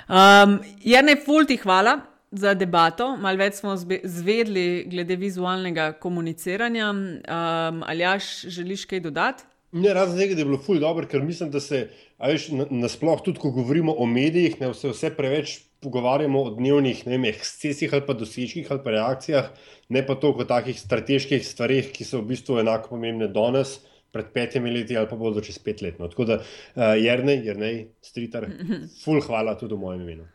Um, 0.08 0.54
Jrnej, 0.80 1.18
ful 1.20 1.44
ti 1.44 1.58
hvala 1.60 1.98
za 2.30 2.54
debato. 2.54 3.16
Mal 3.16 3.38
več 3.40 3.60
smo 3.60 3.76
zvedli 3.76 4.84
glede 4.90 5.16
vizualnega 5.16 5.92
komuniciranja. 6.00 6.90
Um, 6.90 7.82
ali 7.86 8.04
jaš 8.04 8.32
želiš 8.58 8.84
kaj 8.90 9.00
dodati? 9.06 9.44
Ne, 9.72 9.92
razen 9.92 10.16
tega, 10.16 10.34
da 10.34 10.40
je 10.40 10.48
bilo 10.48 10.58
ful 10.64 10.78
dobro, 10.80 11.04
ker 11.08 11.20
mislim, 11.22 11.50
da 11.52 11.60
se 11.60 11.88
veš, 12.18 12.48
na- 12.56 12.66
nasploh 12.70 13.20
tudi, 13.24 13.40
ko 13.40 13.50
govorimo 13.52 13.92
o 13.92 14.06
medijih, 14.06 14.60
ne 14.60 14.72
se 14.74 14.88
vse 14.88 15.10
preveč 15.16 15.58
pogovarjamo 15.80 16.40
o 16.42 16.54
dnevnih 16.56 17.04
ne 17.06 17.12
vem, 17.12 17.26
ekscesih 17.28 17.92
ali 17.94 18.06
pa 18.06 18.16
dosežkih 18.16 18.70
ali 18.70 18.80
pa 18.84 18.90
reakcijah, 18.90 19.50
ne 19.88 20.02
pa 20.06 20.16
toliko 20.16 20.42
o 20.42 20.48
takih 20.48 20.80
strateških 20.80 21.44
stvarih, 21.46 21.92
ki 21.92 22.04
so 22.04 22.22
v 22.22 22.32
bistvu 22.32 22.58
enako 22.64 22.96
pomembne 22.96 23.28
danes, 23.28 23.78
pred 24.12 24.32
petimi 24.32 24.72
leti 24.72 24.96
ali 24.96 25.06
pa 25.08 25.16
bodo 25.20 25.44
čez 25.44 25.58
pet 25.62 25.82
let. 25.84 25.98
No. 26.00 26.08
Tako 26.08 26.24
da, 26.24 26.40
uh, 26.40 26.96
Jrnej, 26.96 27.44
Jrnej, 27.44 27.78
Stritar, 28.02 28.48
ful 29.04 29.20
hvala 29.20 29.54
tudi 29.60 29.76
v 29.76 29.84
mojem 29.84 30.02
imenu. 30.08 30.26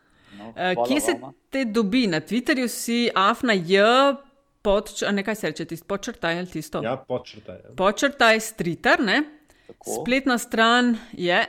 No, 0.44 0.48
Uh, 0.50 0.54
hvala 0.74 0.86
kje 0.88 1.00
se 1.00 1.12
vama. 1.12 1.32
te 1.50 1.64
dobi? 1.64 2.06
Na 2.06 2.20
Twitterju 2.20 2.68
si 2.68 3.10
afna 3.14 3.52
j, 3.52 3.80
pod, 4.62 4.90
ne 5.12 5.24
kaj 5.24 5.34
se 5.34 5.50
reče, 5.50 5.64
tisto 5.64 5.86
počrtaj 5.88 6.38
ali 6.38 6.46
tisto. 6.46 6.82
Ja, 6.84 6.96
podčrtaj. 6.96 7.56
Ja. 7.64 7.74
Počrtaj 7.76 8.40
stritar, 8.40 9.00
ne? 9.00 9.22
Tako. 9.66 9.90
Spletna 10.00 10.38
stran 10.38 10.96
je 11.12 11.42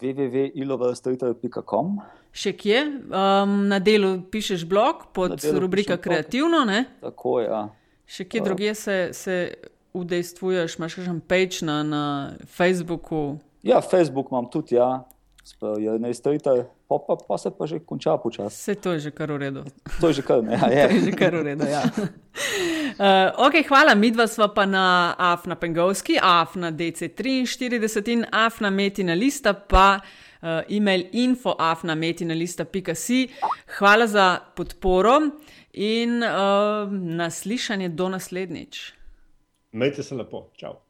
www.ilovelstoiter.com 0.00 1.98
še 2.32 2.52
kje. 2.56 2.80
Um, 3.12 3.68
na 3.68 3.78
delu 3.78 4.16
pišeš 4.32 4.64
blog 4.68 5.06
pod 5.14 5.36
rubrika. 5.54 5.96
Kreativno, 5.96 6.64
ne? 6.64 6.84
Tako 7.00 7.40
je. 7.40 7.48
Ja. 7.48 7.62
Še 8.08 8.24
kje 8.28 8.40
drugje 8.44 8.74
se, 8.74 8.96
se 9.12 9.36
udejstvuješ, 9.96 10.78
imaš 10.78 10.96
kakšen 10.98 11.20
page 11.28 11.64
na, 11.68 11.82
na 11.82 12.02
Facebooku. 12.48 13.38
ja, 13.62 13.80
Facebook 13.80 14.32
imam 14.32 14.48
tudi, 14.50 14.74
ja, 14.74 15.04
je 15.78 15.98
ne 15.98 16.14
stoiter, 16.14 16.64
pa, 16.88 16.96
pa, 17.06 17.16
pa 17.28 17.38
se 17.38 17.50
pa 17.50 17.66
že 17.66 17.78
konča 17.78 18.16
počasi. 18.16 18.56
Vse 18.56 18.74
to 18.74 18.92
je 18.92 18.98
že 19.00 19.10
kar 19.10 19.32
v 19.32 19.36
redu. 19.36 19.64
To 20.00 20.08
je 20.08 20.14
že 20.14 20.22
kar 20.22 20.42
ne. 20.42 20.52
Ja, 20.52 20.60
To 20.60 20.70
je 20.70 20.94
je. 20.94 21.00
že 21.04 21.12
kar 21.12 21.34
v 21.34 21.42
redu, 21.42 21.66
ja. 21.66 21.82
Uh, 22.92 23.32
ok, 23.48 23.64
hvala, 23.68 23.94
midva 23.96 24.26
sva 24.28 24.48
pa 24.52 24.66
na 24.68 25.16
Afna 25.18 25.56
Pengovski, 25.56 26.18
Afna 26.20 26.72
DC43 26.72 28.12
in 28.12 28.26
Afna 28.32 28.70
Metina 28.70 29.16
lista, 29.16 29.54
pa 29.54 29.96
uh, 30.42 30.60
e-mail 30.68 31.08
info 31.12 31.56
afna 31.58 31.94
metina 31.94 32.34
lista.si. 32.34 33.28
Hvala 33.78 34.06
za 34.06 34.38
podporo 34.56 35.20
in 35.72 36.22
uh, 36.22 36.92
naslišanje 36.92 37.88
do 37.88 38.08
naslednjič. 38.08 38.92
Majte 39.72 40.02
se 40.02 40.14
lepo, 40.14 40.50
čau. 40.56 40.82